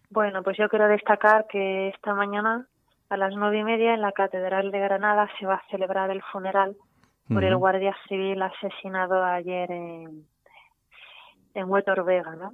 Bueno, 0.09 0.43
pues 0.43 0.57
yo 0.57 0.69
quiero 0.69 0.87
destacar 0.87 1.45
que 1.47 1.89
esta 1.89 2.13
mañana 2.13 2.65
a 3.09 3.17
las 3.17 3.35
nueve 3.35 3.59
y 3.59 3.63
media 3.63 3.93
en 3.93 4.01
la 4.01 4.11
Catedral 4.11 4.71
de 4.71 4.79
Granada 4.79 5.29
se 5.39 5.45
va 5.45 5.55
a 5.55 5.67
celebrar 5.69 6.09
el 6.11 6.21
funeral 6.23 6.75
por 7.27 7.43
el 7.43 7.55
guardia 7.57 7.95
civil 8.07 8.41
asesinado 8.41 9.23
ayer 9.23 9.71
en, 9.71 10.25
en 11.53 11.69
Huetor 11.69 12.03
Vega, 12.05 12.35
¿no? 12.35 12.53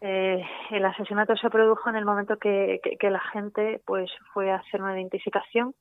Eh, 0.00 0.44
el 0.70 0.84
asesinato 0.84 1.34
se 1.36 1.48
produjo 1.50 1.88
en 1.88 1.96
el 1.96 2.04
momento 2.04 2.36
que, 2.38 2.80
que- 2.82 2.96
que 2.98 3.10
la 3.10 3.20
gente 3.20 3.80
pues 3.86 4.10
fue 4.32 4.50
a 4.50 4.56
hacer 4.56 4.82
una 4.82 4.94
identificación 4.98 5.74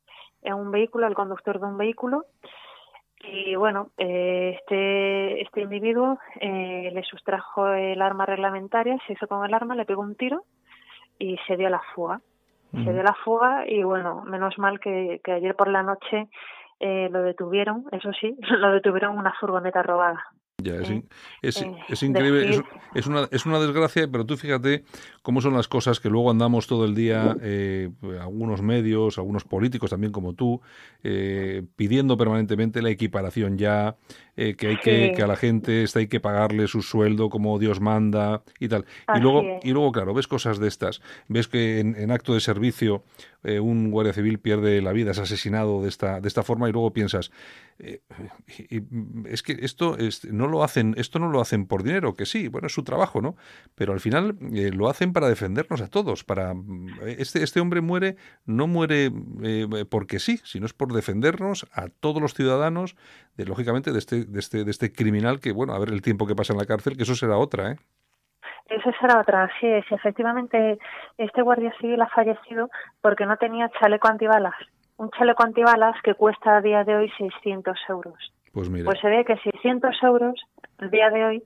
en 0.43 0.53
un 0.53 0.71
vehículo, 0.71 1.07
el 1.07 1.13
conductor 1.15 1.59
de 1.59 1.65
un 1.65 1.77
vehículo, 1.77 2.25
y 3.25 3.55
bueno, 3.55 3.89
eh, 3.97 4.57
este, 4.59 5.41
este 5.41 5.61
individuo 5.61 6.19
eh, 6.41 6.89
le 6.93 7.03
sustrajo 7.03 7.67
el 7.69 8.01
arma 8.01 8.25
reglamentaria, 8.25 8.97
se 9.07 9.13
hizo 9.13 9.27
con 9.27 9.45
el 9.45 9.53
arma, 9.53 9.75
le 9.75 9.85
pegó 9.85 10.01
un 10.01 10.15
tiro 10.15 10.43
y 11.19 11.37
se 11.47 11.57
dio 11.57 11.69
la 11.69 11.81
fuga. 11.93 12.21
Se 12.71 12.91
dio 12.91 13.03
la 13.03 13.13
fuga 13.23 13.65
y 13.67 13.83
bueno, 13.83 14.23
menos 14.23 14.57
mal 14.57 14.79
que, 14.79 15.21
que 15.23 15.33
ayer 15.33 15.55
por 15.55 15.67
la 15.67 15.83
noche 15.83 16.27
eh, 16.79 17.07
lo 17.11 17.21
detuvieron, 17.21 17.85
eso 17.91 18.11
sí, 18.13 18.35
lo 18.49 18.71
detuvieron 18.71 19.17
una 19.17 19.31
furgoneta 19.39 19.83
robada. 19.83 20.25
Ya, 20.63 20.75
es, 20.75 20.89
in- 20.89 21.09
es, 21.41 21.61
eh, 21.61 21.71
es 21.89 22.03
increíble, 22.03 22.41
es, 22.49 22.57
decir- 22.57 22.65
es 22.95 23.07
una, 23.07 23.27
es 23.31 23.45
una 23.45 23.59
desgracia, 23.59 24.07
pero 24.11 24.25
tú 24.25 24.37
fíjate 24.37 24.83
cómo 25.21 25.41
son 25.41 25.53
las 25.53 25.67
cosas 25.67 25.99
que 25.99 26.09
luego 26.09 26.31
andamos 26.31 26.67
todo 26.67 26.85
el 26.85 26.95
día, 26.95 27.35
eh, 27.41 27.89
algunos 28.21 28.61
medios, 28.61 29.17
algunos 29.17 29.43
políticos 29.43 29.89
también 29.89 30.11
como 30.11 30.33
tú, 30.33 30.61
eh, 31.03 31.63
pidiendo 31.75 32.17
permanentemente 32.17 32.81
la 32.81 32.89
equiparación 32.89 33.57
ya, 33.57 33.97
eh, 34.35 34.55
que 34.55 34.67
hay 34.67 34.77
que, 34.77 35.07
Sí. 35.09 35.11
que 35.15 35.23
a 35.23 35.27
la 35.27 35.35
gente 35.35 35.83
esta 35.83 35.99
hay 35.99 36.07
que 36.07 36.19
pagarle 36.19 36.67
su 36.67 36.81
sueldo 36.81 37.29
como 37.29 37.59
Dios 37.59 37.79
manda 37.81 38.43
y 38.59 38.67
tal. 38.67 38.85
Y 39.15 39.19
luego, 39.19 39.43
y 39.63 39.71
luego, 39.71 39.91
claro, 39.91 40.13
ves 40.13 40.27
cosas 40.27 40.59
de 40.59 40.67
estas, 40.67 41.01
ves 41.27 41.47
que 41.47 41.79
en, 41.79 41.95
en 41.95 42.09
acto 42.11 42.33
de 42.33 42.39
servicio 42.39 43.03
eh, 43.43 43.59
un 43.59 43.91
guardia 43.91 44.13
civil 44.13 44.39
pierde 44.39 44.81
la 44.81 44.93
vida, 44.93 45.11
es 45.11 45.19
asesinado 45.19 45.81
de 45.81 45.89
esta, 45.89 46.21
de 46.21 46.27
esta 46.29 46.43
forma 46.43 46.69
y 46.69 46.71
luego 46.71 46.93
piensas, 46.93 47.31
y- 47.79 48.77
y 48.77 48.83
es 49.25 49.43
que 49.43 49.57
esto 49.61 49.97
es- 49.97 50.23
no 50.31 50.47
lo 50.53 50.63
hacen, 50.63 50.93
esto 50.97 51.19
no 51.19 51.29
lo 51.29 51.41
hacen 51.41 51.65
por 51.67 51.83
dinero, 51.83 52.13
que 52.13 52.25
sí, 52.25 52.47
bueno, 52.47 52.67
es 52.67 52.73
su 52.73 52.83
trabajo, 52.83 53.21
¿no? 53.21 53.35
Pero 53.75 53.91
al 53.93 53.99
final 53.99 54.37
eh, 54.53 54.71
lo 54.71 54.87
hacen 54.87 55.11
para 55.11 55.27
defendernos 55.27 55.81
a 55.81 55.89
todos, 55.89 56.23
para 56.23 56.53
mm, 56.53 56.99
este, 57.17 57.43
este 57.43 57.59
hombre 57.59 57.81
muere, 57.81 58.15
no 58.45 58.67
muere 58.67 59.11
eh, 59.43 59.85
porque 59.89 60.19
sí, 60.19 60.37
sino 60.43 60.67
es 60.67 60.73
por 60.73 60.93
defendernos 60.93 61.67
a 61.73 61.87
todos 61.87 62.21
los 62.21 62.33
ciudadanos, 62.35 62.95
de, 63.35 63.45
lógicamente, 63.45 63.91
de 63.91 63.99
este, 63.99 64.25
de 64.25 64.39
este, 64.39 64.63
de 64.63 64.71
este 64.71 64.93
criminal 64.93 65.39
que, 65.39 65.51
bueno, 65.51 65.73
a 65.73 65.79
ver 65.79 65.89
el 65.89 66.03
tiempo 66.03 66.27
que 66.27 66.35
pasa 66.35 66.53
en 66.53 66.59
la 66.59 66.65
cárcel, 66.65 66.95
que 66.95 67.03
eso 67.03 67.15
será 67.15 67.37
otra, 67.37 67.71
¿eh? 67.71 67.77
Esa 68.67 68.91
será 68.99 69.19
otra, 69.19 69.43
así 69.43 69.67
es. 69.67 69.85
Efectivamente, 69.91 70.79
este 71.17 71.41
guardia 71.41 71.73
civil 71.79 72.01
ha 72.01 72.07
fallecido 72.07 72.69
porque 73.01 73.25
no 73.25 73.37
tenía 73.37 73.69
chaleco 73.79 74.07
antibalas. 74.07 74.55
Un 74.97 75.09
chaleco 75.11 75.43
antibalas 75.43 75.95
que 76.01 76.13
cuesta 76.13 76.57
a 76.57 76.61
día 76.61 76.83
de 76.83 76.95
hoy 76.95 77.11
600 77.17 77.77
euros. 77.89 78.33
Pues 78.53 78.69
mira. 78.69 78.85
Pues 78.85 78.99
se 79.01 79.09
ve 79.09 79.25
que 79.25 79.35
600 79.37 79.95
euros 80.03 80.39
al 80.77 80.91
día 80.91 81.09
de 81.09 81.25
hoy 81.25 81.43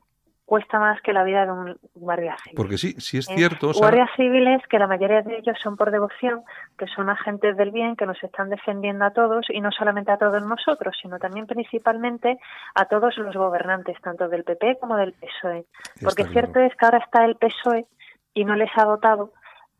cuesta 0.47 0.79
más 0.79 1.01
que 1.01 1.11
la 1.11 1.25
vida 1.25 1.45
de 1.45 1.51
un 1.51 1.77
guardia 1.93 2.37
civil. 2.43 2.55
Porque 2.55 2.77
sí, 2.77 2.93
sí 2.99 3.17
es 3.17 3.29
¿eh? 3.29 3.33
cierto, 3.35 3.73
Sara, 3.73 3.87
Guardias 3.87 4.09
civiles 4.15 4.61
que 4.69 4.79
la 4.79 4.87
mayoría 4.87 5.21
de 5.21 5.39
ellos 5.39 5.57
son 5.61 5.75
por 5.75 5.91
devoción, 5.91 6.41
que 6.77 6.87
son 6.87 7.09
agentes 7.09 7.57
del 7.57 7.71
bien, 7.71 7.97
que 7.97 8.05
nos 8.05 8.21
están 8.23 8.49
defendiendo 8.49 9.03
a 9.03 9.11
todos 9.11 9.45
y 9.49 9.59
no 9.59 9.71
solamente 9.71 10.11
a 10.11 10.17
todos 10.17 10.41
nosotros, 10.43 10.95
sino 11.01 11.19
también 11.19 11.47
principalmente 11.47 12.37
a 12.75 12.85
todos 12.85 13.17
los 13.17 13.35
gobernantes, 13.35 13.97
tanto 14.01 14.29
del 14.29 14.45
PP 14.45 14.77
como 14.79 14.95
del 14.95 15.13
PSOE. 15.13 15.65
Porque 16.01 16.21
Está 16.21 16.33
cierto 16.33 16.59
es 16.61 16.73
que 16.75 16.85
ahora 16.85 16.99
está 16.99 17.25
el 17.25 17.35
PSOE 17.35 17.85
y 18.33 18.45
no 18.45 18.55
les 18.55 18.69
ha 18.77 18.85
dotado 18.85 19.33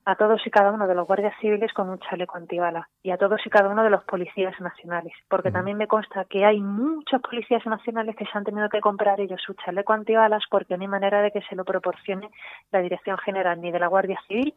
a 0.08 0.16
todos 0.16 0.40
y 0.48 0.50
cada 0.50 0.72
uno 0.72 0.88
de 0.88 0.96
los 0.96 1.06
guardias 1.06 1.34
civiles 1.42 1.74
con 1.74 1.90
un 1.90 2.00
chaleco 2.00 2.38
antibala 2.38 2.88
y 3.04 3.12
a 3.12 3.18
todos 3.18 3.46
y 3.46 3.50
cada 3.50 3.68
uno 3.68 3.84
de 3.84 3.90
los 3.90 4.06
policías 4.06 4.58
nacionales. 4.62 5.12
Porque 5.28 5.52
también 5.52 5.76
me 5.76 5.88
consta 5.88 6.24
que 6.24 6.46
hay 6.46 6.62
muchos 6.62 7.22
policías 7.22 7.66
nacionales 7.66 8.16
que 8.16 8.24
se 8.24 8.38
han 8.38 8.46
tenido 8.46 8.70
que 8.70 8.80
comprar 8.80 9.20
ellos 9.20 9.42
su 9.46 9.54
chaleco 9.56 9.92
antibalas 9.92 10.46
porque 10.50 10.78
no 10.78 10.84
hay 10.84 10.88
manera 10.88 11.22
de 11.22 11.32
que 11.32 11.42
se 11.42 11.58
lo 11.58 11.66
proporcione 11.66 12.30
la 12.72 12.80
Dirección 12.80 13.18
General 13.18 13.60
ni 13.60 13.70
de 13.70 13.80
la 13.80 13.88
Guardia 13.88 14.18
Civil 14.30 14.54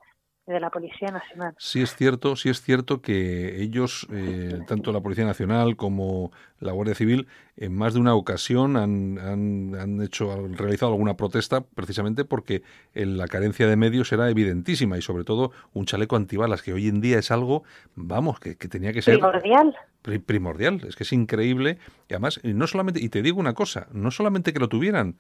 de 0.51 0.61
la 0.61 0.71
Policía 0.71 1.09
Nacional. 1.11 1.55
Sí 1.59 1.83
es 1.83 1.95
cierto, 1.95 2.37
sí 2.37 2.49
es 2.49 2.63
cierto 2.63 3.01
que 3.01 3.63
ellos, 3.63 4.07
eh, 4.13 4.61
tanto 4.67 4.93
la 4.93 5.01
Policía 5.01 5.25
Nacional 5.25 5.77
como 5.77 6.33
la 6.59 6.73
Guardia 6.73 6.95
Civil, 6.95 7.27
en 7.57 7.75
más 7.75 7.95
de 7.95 8.01
una 8.01 8.15
ocasión 8.15 8.77
han, 8.77 9.19
han, 9.19 9.75
han 9.75 10.03
hecho, 10.03 10.33
han 10.33 10.57
realizado 10.57 10.93
alguna 10.93 11.15
protesta 11.15 11.63
precisamente 11.63 12.25
porque 12.25 12.63
en 12.95 13.17
la 13.17 13.29
carencia 13.29 13.67
de 13.67 13.77
medios 13.77 14.13
era 14.13 14.29
evidentísima 14.29 14.99
y 14.99 15.03
sobre 15.03 15.25
todo 15.25 15.53
un 15.73 15.87
chaleco 15.87 16.17
antibalas 16.17 16.63
que 16.63 16.73
hoy 16.73 16.89
en 16.89 17.01
día 17.01 17.19
es 17.19 17.31
algo, 17.31 17.63
vamos, 17.95 18.41
que, 18.41 18.57
que 18.57 18.69
tenía 18.69 18.93
que 18.93 19.03
ser 19.03 19.15
Primordial. 19.15 19.77
Pri- 20.03 20.19
primordial, 20.19 20.81
es 20.87 20.97
que 20.97 21.05
es 21.05 21.13
increíble. 21.13 21.79
Y 22.09 22.15
además 22.15 22.41
no 22.43 22.67
solamente 22.67 23.01
y 23.01 23.09
te 23.09 23.23
digo 23.23 23.39
una 23.41 23.55
cosa, 23.55 23.87
no 23.93 24.11
solamente 24.11 24.53
que 24.53 24.59
lo 24.59 24.69
tuvieran, 24.69 25.17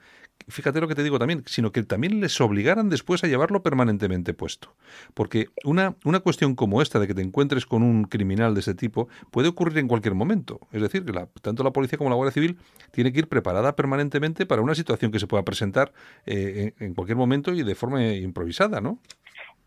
fíjate 0.48 0.80
lo 0.80 0.88
que 0.88 0.94
te 0.94 1.02
digo 1.02 1.18
también, 1.18 1.42
sino 1.46 1.70
que 1.72 1.82
también 1.82 2.20
les 2.20 2.40
obligaran 2.40 2.88
después 2.88 3.22
a 3.22 3.28
llevarlo 3.28 3.62
permanentemente 3.62 4.34
puesto, 4.34 4.74
porque 5.14 5.48
una 5.64 5.94
una 6.04 6.20
cuestión 6.20 6.54
como 6.56 6.82
esta 6.82 6.98
de 6.98 7.06
que 7.06 7.14
te 7.14 7.22
encuentres 7.22 7.66
con 7.66 7.82
un 7.82 8.04
criminal 8.04 8.54
de 8.54 8.60
ese 8.60 8.74
tipo 8.74 9.08
puede 9.30 9.48
ocurrir 9.48 9.78
en 9.78 9.88
cualquier 9.88 10.14
momento, 10.14 10.60
es 10.72 10.82
decir, 10.82 11.04
que 11.04 11.12
la- 11.12 11.26
tanto 11.42 11.62
la 11.62 11.72
policía 11.72 11.98
como 11.98 12.10
la 12.10 12.16
Guardia 12.16 12.32
Civil 12.32 12.58
tiene 12.90 13.12
que 13.12 13.20
ir 13.20 13.28
preparada 13.28 13.76
permanentemente 13.76 14.46
para 14.46 14.62
una 14.62 14.74
situación 14.74 15.12
que 15.12 15.18
se 15.20 15.26
pueda 15.26 15.44
presentar 15.44 15.92
eh, 16.26 16.74
en 16.80 16.94
cualquier 16.94 17.16
momento 17.16 17.52
y 17.52 17.62
de 17.62 17.74
forma 17.74 18.04
improvisada, 18.14 18.80
¿no? 18.80 18.98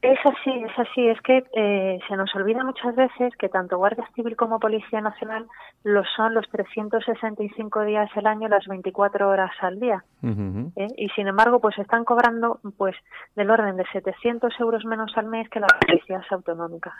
Es 0.03 0.19
así, 0.25 0.51
es 0.51 0.77
así. 0.77 1.07
Es 1.07 1.21
que 1.21 1.45
eh, 1.55 1.97
se 2.09 2.17
nos 2.17 2.35
olvida 2.35 2.61
muchas 2.65 2.93
veces 2.93 3.33
que 3.39 3.47
tanto 3.47 3.77
Guardia 3.77 4.05
Civil 4.13 4.35
como 4.35 4.59
Policía 4.59 4.99
Nacional 4.99 5.47
lo 5.85 6.03
son 6.17 6.33
los 6.33 6.45
365 6.49 7.85
días 7.85 8.09
al 8.17 8.27
año, 8.27 8.49
las 8.49 8.67
24 8.67 9.29
horas 9.29 9.51
al 9.61 9.79
día. 9.79 10.03
¿eh? 10.21 10.87
Y 10.97 11.07
sin 11.15 11.29
embargo, 11.29 11.61
pues 11.61 11.79
están 11.79 12.03
cobrando 12.03 12.59
pues 12.77 12.97
del 13.37 13.49
orden 13.49 13.77
de 13.77 13.85
700 13.93 14.53
euros 14.59 14.83
menos 14.83 15.15
al 15.15 15.27
mes 15.27 15.47
que 15.47 15.61
las 15.61 15.71
policías 15.79 16.29
autonómicas. 16.33 16.93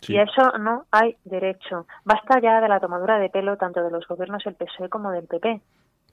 Sí. 0.00 0.14
Y 0.14 0.16
a 0.16 0.22
eso 0.22 0.56
no 0.58 0.86
hay 0.90 1.18
derecho. 1.26 1.86
Basta 2.06 2.40
ya 2.40 2.62
de 2.62 2.68
la 2.68 2.80
tomadura 2.80 3.18
de 3.18 3.28
pelo 3.28 3.58
tanto 3.58 3.82
de 3.82 3.90
los 3.90 4.08
gobiernos 4.08 4.42
del 4.44 4.54
PSOE 4.54 4.88
como 4.88 5.10
del 5.10 5.26
PP. 5.26 5.60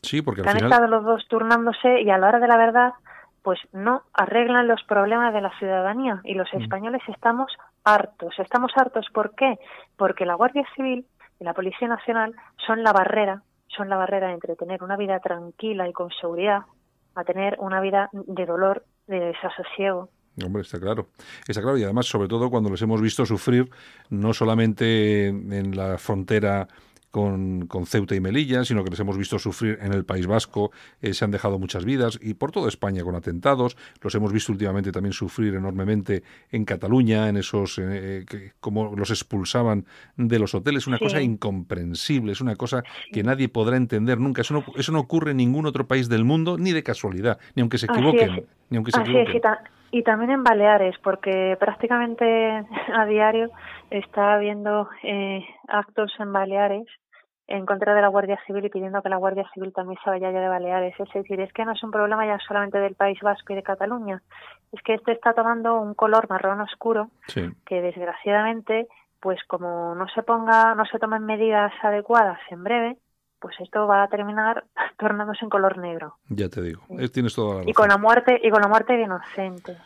Sí, 0.01 0.21
porque 0.21 0.41
que 0.41 0.49
al 0.49 0.55
han 0.55 0.59
final 0.59 0.71
estado 0.73 0.87
los 0.89 1.05
dos 1.05 1.25
turnándose 1.29 2.01
y 2.01 2.09
a 2.09 2.17
la 2.17 2.27
hora 2.27 2.39
de 2.39 2.47
la 2.49 2.57
verdad 2.57 2.93
pues 3.45 3.59
no 3.73 4.01
arreglan 4.11 4.67
los 4.67 4.81
problemas 4.85 5.31
de 5.31 5.39
la 5.39 5.55
ciudadanía 5.59 6.19
y 6.23 6.33
los 6.33 6.51
españoles 6.51 7.03
estamos 7.07 7.55
hartos. 7.83 8.33
Estamos 8.39 8.71
hartos 8.75 9.05
¿por 9.13 9.35
qué? 9.35 9.59
Porque 9.97 10.25
la 10.25 10.33
Guardia 10.33 10.65
Civil 10.75 11.05
y 11.39 11.43
la 11.43 11.53
Policía 11.53 11.87
Nacional 11.87 12.33
son 12.65 12.81
la 12.81 12.91
barrera, 12.91 13.43
son 13.67 13.87
la 13.87 13.97
barrera 13.97 14.33
entre 14.33 14.55
tener 14.55 14.81
una 14.83 14.97
vida 14.97 15.19
tranquila 15.19 15.87
y 15.87 15.93
con 15.93 16.09
seguridad 16.19 16.63
a 17.13 17.23
tener 17.23 17.55
una 17.59 17.81
vida 17.81 18.09
de 18.11 18.45
dolor, 18.47 18.83
de 19.05 19.19
desasosiego. 19.19 20.09
Hombre, 20.43 20.63
está 20.63 20.79
claro. 20.79 21.09
Está 21.47 21.61
claro. 21.61 21.77
Y 21.77 21.83
además, 21.83 22.07
sobre 22.07 22.27
todo 22.27 22.49
cuando 22.49 22.71
les 22.71 22.81
hemos 22.81 22.99
visto 22.99 23.27
sufrir, 23.27 23.69
no 24.09 24.33
solamente 24.33 25.27
en 25.27 25.75
la 25.77 25.99
frontera 25.99 26.67
con, 27.15 27.65
con 27.67 27.85
Ceuta 27.85 28.13
y 28.13 28.19
Melilla, 28.19 28.65
sino 28.65 28.83
que 28.83 28.89
les 28.89 28.99
hemos 28.99 29.17
visto 29.17 29.39
sufrir 29.39 29.79
en 29.81 29.93
el 29.93 30.03
País 30.03 30.27
Vasco, 30.27 30.71
eh, 31.01 31.13
se 31.13 31.23
han 31.23 31.31
dejado 31.31 31.57
muchas 31.59 31.85
vidas 31.85 32.19
y 32.21 32.33
por 32.33 32.51
toda 32.51 32.67
España 32.67 33.03
con 33.03 33.15
atentados, 33.15 33.77
los 34.01 34.13
hemos 34.15 34.33
visto 34.33 34.51
últimamente 34.51 34.91
también 34.91 35.13
sufrir 35.13 35.55
enormemente 35.55 36.23
en 36.51 36.65
Cataluña, 36.65 37.29
en 37.29 37.37
esos, 37.37 37.79
eh, 37.81 38.25
que, 38.29 38.51
como 38.59 38.93
los 38.97 39.11
expulsaban 39.11 39.85
de 40.17 40.39
los 40.39 40.53
hoteles, 40.55 40.87
una 40.87 40.97
Sí. 40.97 41.05
cosa 41.05 41.21
incomprensible, 41.21 42.33
es 42.33 42.41
una 42.41 42.57
cosa 42.57 42.83
que 43.13 43.23
nadie 43.23 43.47
podrá 43.47 43.77
entender 43.77 44.19
nunca, 44.19 44.41
eso 44.41 44.53
no, 44.53 44.65
eso 44.75 44.91
no 44.91 44.99
ocurre 44.99 45.31
en 45.31 45.37
ningún 45.37 45.65
otro 45.67 45.87
país 45.87 46.09
del 46.09 46.25
mundo, 46.25 46.57
ni 46.57 46.73
de 46.73 46.83
casualidad, 46.83 47.39
ni 47.55 47.61
aunque 47.61 47.77
se 47.77 47.85
equivoquen, 47.85 48.45
ni 48.69 48.75
aunque 48.75 48.91
se 48.91 48.99
Así 48.99 49.15
es, 49.15 49.29
equivoquen. 49.29 49.51
y 49.91 50.03
también 50.03 50.31
en 50.31 50.43
Baleares, 50.43 50.95
porque 51.01 51.55
prácticamente 51.61 52.25
a 52.93 53.05
diario 53.05 53.51
está 53.89 54.33
habiendo 54.33 54.89
eh, 55.03 55.45
actos 55.69 56.11
en 56.19 56.33
Baleares 56.33 56.83
en 57.47 57.65
contra 57.65 57.93
de 57.93 58.01
la 58.01 58.07
Guardia 58.07 58.39
Civil 58.47 58.65
y 58.65 58.69
pidiendo 58.69 59.01
que 59.01 59.09
la 59.09 59.17
Guardia 59.17 59.47
Civil 59.53 59.71
también 59.73 59.99
se 60.03 60.09
vaya 60.09 60.31
ya 60.31 60.39
de 60.39 60.47
Baleares. 60.49 60.95
Es 60.99 61.13
decir, 61.13 61.39
es 61.39 61.53
que 61.53 61.63
no 61.65 61.73
es 61.73 61.83
un 61.83 61.91
problema 61.91 62.25
ya 62.25 62.39
solamente 62.47 62.79
del 62.79 62.95
País 62.95 63.19
Vasco 63.21 63.53
y 63.53 63.55
de 63.55 63.63
Cataluña, 63.63 64.21
es 64.71 64.81
que 64.81 64.95
esto 64.95 65.11
está 65.11 65.33
tomando 65.33 65.79
un 65.79 65.93
color 65.93 66.27
marrón 66.29 66.61
oscuro 66.61 67.09
Sí. 67.27 67.49
que 67.65 67.81
desgraciadamente, 67.81 68.87
pues 69.19 69.39
como 69.47 69.93
no 69.95 70.07
se 70.09 70.23
ponga, 70.23 70.75
no 70.75 70.85
se 70.85 70.99
tomen 70.99 71.25
medidas 71.25 71.71
adecuadas 71.83 72.39
en 72.49 72.63
breve, 72.63 72.97
pues 73.39 73.55
esto 73.59 73.85
va 73.85 74.03
a 74.03 74.07
terminar 74.07 74.63
tornándose 74.97 75.43
en 75.45 75.49
color 75.49 75.77
negro 75.77 76.15
Ya 76.29 76.49
te 76.49 76.61
digo, 76.61 76.81
eh, 76.97 77.09
tienes 77.09 77.35
toda 77.35 77.47
la 77.49 77.55
razón. 77.59 77.69
y 77.69 77.73
con 77.73 77.87
la 77.89 77.97
muerte 77.97 78.39
y 78.43 78.49
con 78.49 78.61
la 78.61 78.67
muerte 78.67 78.93
de 78.93 79.03
inocente. 79.03 79.77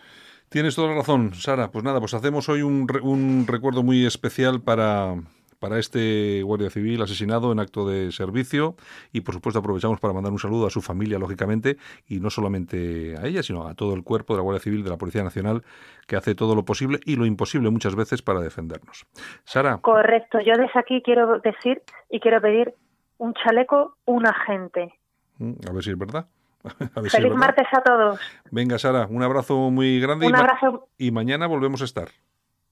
Tienes 0.50 0.76
toda 0.76 0.88
la 0.90 0.96
razón, 0.96 1.34
Sara. 1.36 1.70
Pues 1.70 1.84
nada, 1.84 2.00
pues 2.00 2.14
hacemos 2.16 2.50
hoy 2.50 2.64
un, 2.64 2.88
un 3.04 3.46
recuerdo 3.48 3.84
muy 3.84 4.06
especial 4.08 4.62
para, 4.62 5.14
para 5.60 5.78
este 5.78 6.42
guardia 6.44 6.70
civil 6.70 7.02
asesinado 7.02 7.52
en 7.52 7.60
acto 7.60 7.88
de 7.88 8.12
servicio 8.12 8.76
y 9.12 9.22
por 9.22 9.34
supuesto 9.36 9.60
aprovechamos 9.60 10.00
para 10.00 10.14
mandar 10.14 10.32
un 10.32 10.40
saludo 10.40 10.66
a 10.66 10.70
su 10.70 10.82
familia, 10.82 11.20
lógicamente, 11.20 11.78
y 12.08 12.20
no 12.20 12.30
solamente 12.30 13.16
a 13.18 13.26
ella, 13.28 13.44
sino 13.44 13.68
a 13.68 13.74
todo 13.76 13.94
el 13.94 14.04
cuerpo 14.04 14.34
de 14.34 14.38
la 14.38 14.44
Guardia 14.44 14.62
Civil 14.64 14.84
de 14.84 14.90
la 14.90 14.98
Policía 14.98 15.24
Nacional 15.24 15.64
que 16.08 16.16
hace 16.16 16.34
todo 16.34 16.56
lo 16.56 16.64
posible 16.66 17.00
y 17.06 17.16
lo 17.18 17.26
imposible 17.26 17.70
muchas 17.70 17.96
veces 17.96 18.22
para 18.22 18.40
defendernos. 18.40 19.06
Sara, 19.44 19.78
Correcto. 19.78 20.40
Yo 20.40 20.54
desde 20.58 20.80
aquí 20.80 21.02
quiero 21.04 21.40
decir 21.40 21.82
y 22.10 22.20
quiero 22.20 22.42
pedir 22.42 22.74
un 23.18 23.34
chaleco, 23.34 23.98
un 24.06 24.26
agente. 24.26 24.94
mm, 25.38 25.52
a 25.70 25.74
ver 25.74 25.84
si 25.84 25.92
es 25.92 25.98
verdad. 25.98 26.28
Si 26.80 26.84
es 27.08 27.12
Feliz 27.14 27.30
verdad. 27.32 27.38
martes 27.38 27.68
a 27.72 27.82
todos. 27.82 28.20
Venga, 28.52 28.78
Sara, 28.80 29.08
un 29.10 29.24
abrazo 29.24 29.70
muy 29.72 30.00
grande 30.02 30.26
y, 30.26 30.28
Un 30.28 30.34
ma- 30.34 30.40
abrazo, 30.40 30.88
y 30.98 31.12
mañana 31.12 31.48
volvemos 31.48 31.82
a 31.82 31.86
estar. 31.86 32.10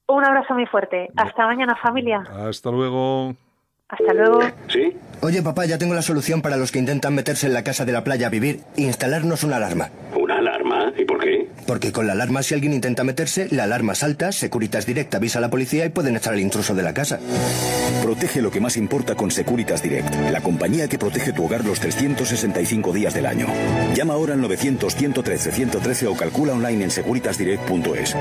Un 0.07 0.25
abrazo 0.25 0.53
muy 0.53 0.65
fuerte. 0.65 1.09
Hasta 1.15 1.45
mañana, 1.45 1.75
familia. 1.75 2.23
Hasta 2.47 2.71
luego. 2.71 3.35
Hasta 3.89 4.13
luego. 4.13 4.39
¿Sí? 4.67 4.97
Oye, 5.21 5.41
papá, 5.41 5.65
ya 5.65 5.77
tengo 5.77 5.93
la 5.93 6.01
solución 6.01 6.41
para 6.41 6.57
los 6.57 6.71
que 6.71 6.79
intentan 6.79 7.15
meterse 7.15 7.47
en 7.47 7.53
la 7.53 7.63
casa 7.63 7.85
de 7.85 7.93
la 7.93 8.03
playa 8.03 8.27
a 8.27 8.29
vivir. 8.29 8.59
Instalarnos 8.75 9.43
una 9.43 9.57
alarma. 9.57 9.89
¿Una 10.13 10.39
alarma? 10.39 10.91
¿Y 10.97 11.05
por 11.05 11.19
qué? 11.19 11.47
Porque 11.65 11.93
con 11.93 12.05
la 12.05 12.13
alarma, 12.13 12.43
si 12.43 12.53
alguien 12.53 12.73
intenta 12.73 13.05
meterse, 13.05 13.47
la 13.49 13.63
alarma 13.63 13.95
salta, 13.95 14.33
Securitas 14.33 14.85
Direct 14.85 15.15
avisa 15.15 15.39
a 15.39 15.41
la 15.41 15.49
policía 15.49 15.85
y 15.85 15.89
pueden 15.89 16.17
echar 16.17 16.33
al 16.33 16.39
intruso 16.39 16.75
de 16.75 16.83
la 16.83 16.93
casa. 16.93 17.19
Protege 18.03 18.41
lo 18.41 18.51
que 18.51 18.59
más 18.59 18.75
importa 18.75 19.15
con 19.15 19.31
Securitas 19.31 19.81
Direct, 19.81 20.13
la 20.31 20.41
compañía 20.41 20.89
que 20.89 20.99
protege 20.99 21.31
tu 21.31 21.45
hogar 21.45 21.63
los 21.63 21.79
365 21.79 22.91
días 22.91 23.13
del 23.13 23.25
año. 23.25 23.47
Llama 23.93 24.15
ahora 24.15 24.33
al 24.33 24.41
900-113-113 24.41 26.07
o 26.07 26.17
calcula 26.17 26.53
online 26.53 26.85
en 26.85 26.91
securitasdirect.es. 26.91 28.17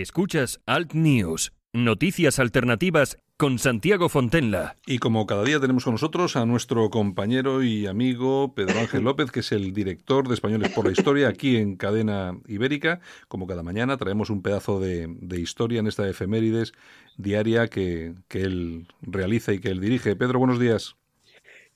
Escuchas 0.00 0.62
Alt 0.64 0.94
News, 0.94 1.52
noticias 1.74 2.38
alternativas 2.38 3.18
con 3.36 3.58
Santiago 3.58 4.08
Fontenla. 4.08 4.78
Y 4.86 4.96
como 4.96 5.26
cada 5.26 5.44
día 5.44 5.60
tenemos 5.60 5.84
con 5.84 5.92
nosotros 5.92 6.34
a 6.36 6.46
nuestro 6.46 6.88
compañero 6.88 7.62
y 7.62 7.86
amigo 7.86 8.54
Pedro 8.54 8.80
Ángel 8.80 9.04
López, 9.04 9.30
que 9.30 9.40
es 9.40 9.52
el 9.52 9.74
director 9.74 10.28
de 10.28 10.32
Españoles 10.32 10.70
por 10.70 10.86
la 10.86 10.92
Historia 10.92 11.28
aquí 11.28 11.58
en 11.58 11.76
Cadena 11.76 12.38
Ibérica. 12.48 13.00
Como 13.28 13.46
cada 13.46 13.62
mañana 13.62 13.98
traemos 13.98 14.30
un 14.30 14.40
pedazo 14.40 14.80
de, 14.80 15.10
historia 15.38 15.80
en 15.80 15.86
esta 15.86 16.08
efemérides 16.08 16.72
diaria 17.18 17.68
que, 17.68 18.14
que 18.28 18.44
él 18.44 18.88
realiza 19.02 19.52
y 19.52 19.58
que 19.58 19.68
él 19.68 19.80
dirige. 19.80 20.16
Pedro, 20.16 20.38
buenos 20.38 20.58
días. 20.58 20.96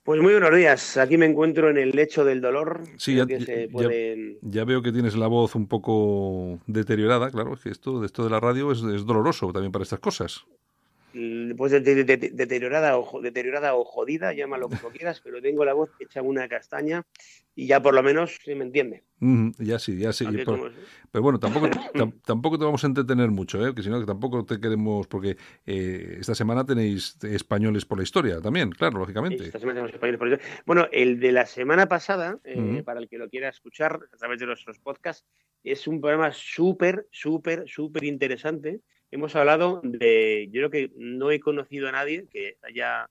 Pues 0.07 0.21
muy 0.21 0.31
buenos 0.31 0.55
días. 0.55 0.95
Aquí 0.95 1.17
me 1.17 1.25
encuentro 1.25 1.69
en 1.69 1.75
el 1.75 1.89
lecho 1.91 2.23
del 2.23 2.39
dolor. 2.39 2.83
Sí, 2.95 3.19
pueden- 3.69 4.37
ya 4.41 4.63
veo 4.63 4.81
que 4.81 4.93
tienes 4.93 5.17
la 5.17 5.27
voz 5.27 5.53
un 5.53 5.67
poco 5.67 6.59
deteriorada. 6.65 7.29
Claro, 7.29 7.55
es 7.55 7.59
que 7.59 7.69
esto, 7.71 8.05
esto 8.05 8.23
de 8.23 8.29
la 8.29 8.39
radio 8.39 8.71
es, 8.71 8.81
es 8.83 9.05
doloroso 9.05 9.51
también 9.51 9.73
para 9.73 9.83
estas 9.83 9.99
cosas. 9.99 10.45
Pues 11.57 11.71
de- 11.71 11.81
de- 11.81 12.03
de- 12.03 12.29
deteriorada 12.31 12.97
o 12.97 13.21
deteriorada 13.21 13.75
o 13.75 13.83
jodida, 13.83 14.33
llámalo 14.33 14.69
como 14.69 14.89
quieras, 15.01 15.21
pero 15.23 15.41
tengo 15.41 15.65
la 15.65 15.73
voz 15.73 15.89
hecha 15.99 16.21
una 16.21 16.47
castaña 16.47 17.03
y 17.55 17.65
ya 17.67 17.81
por 17.81 17.93
lo 17.93 18.03
menos 18.03 18.37
se 18.43 18.53
me 18.55 18.63
entiende. 18.63 19.03
Ya 19.57 19.79
sí, 19.79 19.97
ya 19.97 20.13
sí. 20.13 20.25
Pero, 20.31 20.45
como- 20.45 20.69
pero 21.11 21.21
bueno, 21.23 21.39
tampoco, 21.39 21.67
tam- 21.93 22.21
tampoco 22.23 22.59
te 22.59 22.65
vamos 22.65 22.83
a 22.83 22.87
entretener 22.87 23.29
mucho, 23.31 23.65
¿eh? 23.67 23.73
que 23.73 23.81
si 23.81 23.89
no, 23.89 23.99
que 23.99 24.05
tampoco 24.05 24.45
te 24.45 24.59
queremos, 24.59 25.07
porque 25.07 25.37
eh, 25.65 26.17
esta 26.19 26.35
semana 26.35 26.63
tenéis 26.65 27.17
españoles 27.23 27.85
por 27.85 27.97
la 27.97 28.03
historia 28.03 28.39
también, 28.41 28.69
claro, 28.71 28.99
lógicamente. 28.99 29.45
Esta 29.45 29.59
semana 29.59 29.77
tenemos 29.81 29.93
españoles 29.93 30.19
por 30.19 30.27
eso. 30.33 30.41
Bueno, 30.67 30.87
el 30.91 31.19
de 31.19 31.31
la 31.31 31.45
semana 31.47 31.87
pasada, 31.87 32.39
eh, 32.43 32.83
para 32.85 32.99
el 32.99 33.09
que 33.09 33.17
lo 33.17 33.27
quiera 33.29 33.49
escuchar 33.49 33.99
a 34.13 34.17
través 34.17 34.39
de 34.39 34.45
nuestros 34.45 34.77
podcasts, 34.79 35.25
es 35.63 35.87
un 35.87 35.99
programa 35.99 36.31
súper, 36.31 37.07
súper, 37.11 37.63
súper 37.67 38.03
interesante. 38.03 38.81
Hemos 39.11 39.35
hablado 39.35 39.81
de, 39.83 40.49
yo 40.51 40.67
creo 40.67 40.69
que 40.69 40.91
no 40.97 41.31
he 41.31 41.39
conocido 41.39 41.87
a 41.87 41.91
nadie 41.91 42.27
que 42.29 42.57
haya 42.61 43.09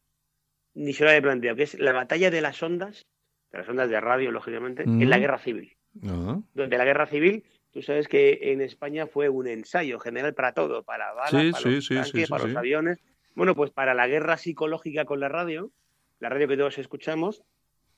ni 0.75 0.93
se 0.93 1.05
lo 1.05 1.11
haya 1.11 1.23
planteado, 1.23 1.57
que 1.57 1.63
es 1.63 1.79
la 1.79 1.93
batalla 1.93 2.31
de 2.31 2.43
las 2.43 2.63
ondas, 2.63 3.07
de 3.51 3.59
las 3.59 3.69
ondas 3.69 3.89
de 3.89 3.99
radio, 4.01 4.31
lógicamente, 4.31 4.83
en 4.83 5.09
la 5.09 5.17
Ujú. 5.17 5.23
guerra 5.23 5.39
civil. 5.39 5.77
Ah, 6.07 6.39
Durante 6.53 6.77
la 6.77 6.85
guerra 6.85 7.07
civil, 7.07 7.45
tú 7.71 7.81
sabes 7.81 8.09
que 8.09 8.39
en 8.53 8.61
España 8.61 9.07
fue 9.07 9.31
un 9.31 9.47
ensayo 9.47 9.99
general 9.99 10.35
para 10.35 10.53
todo, 10.53 10.83
para 10.83 11.13
balas, 11.15 11.31
Sí, 11.31 11.51
para 11.51 11.63
sí, 11.63 11.75
los 11.77 11.87
sí, 11.87 11.95
tanques, 11.95 12.29
para 12.29 12.45
los 12.45 12.57
aviones. 12.57 12.99
Bueno, 13.35 13.55
pues 13.55 13.71
para 13.71 13.95
la 13.95 14.07
guerra 14.07 14.37
psicológica 14.37 15.07
con 15.07 15.21
la 15.21 15.29
radio, 15.31 15.73
la 16.21 16.29
radio 16.29 16.49
que 16.49 16.57
todos 16.59 16.79
escuchamos, 16.79 17.43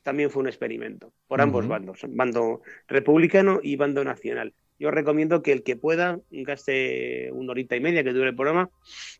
también 0.02 0.30
fue 0.30 0.40
un 0.42 0.48
experimento 0.48 1.12
por 1.26 1.40
ambos 1.40 1.66
bandos, 1.66 2.00
bando 2.08 2.62
republicano 2.86 3.58
y 3.62 3.76
bando 3.76 4.04
nacional. 4.04 4.54
Yo 4.78 4.90
recomiendo 4.90 5.42
que 5.42 5.52
el 5.52 5.62
que 5.62 5.76
pueda 5.76 6.20
gaste 6.30 7.30
una 7.32 7.52
horita 7.52 7.76
y 7.76 7.80
media 7.80 8.04
que 8.04 8.12
dure 8.12 8.28
el 8.28 8.36
programa 8.36 8.70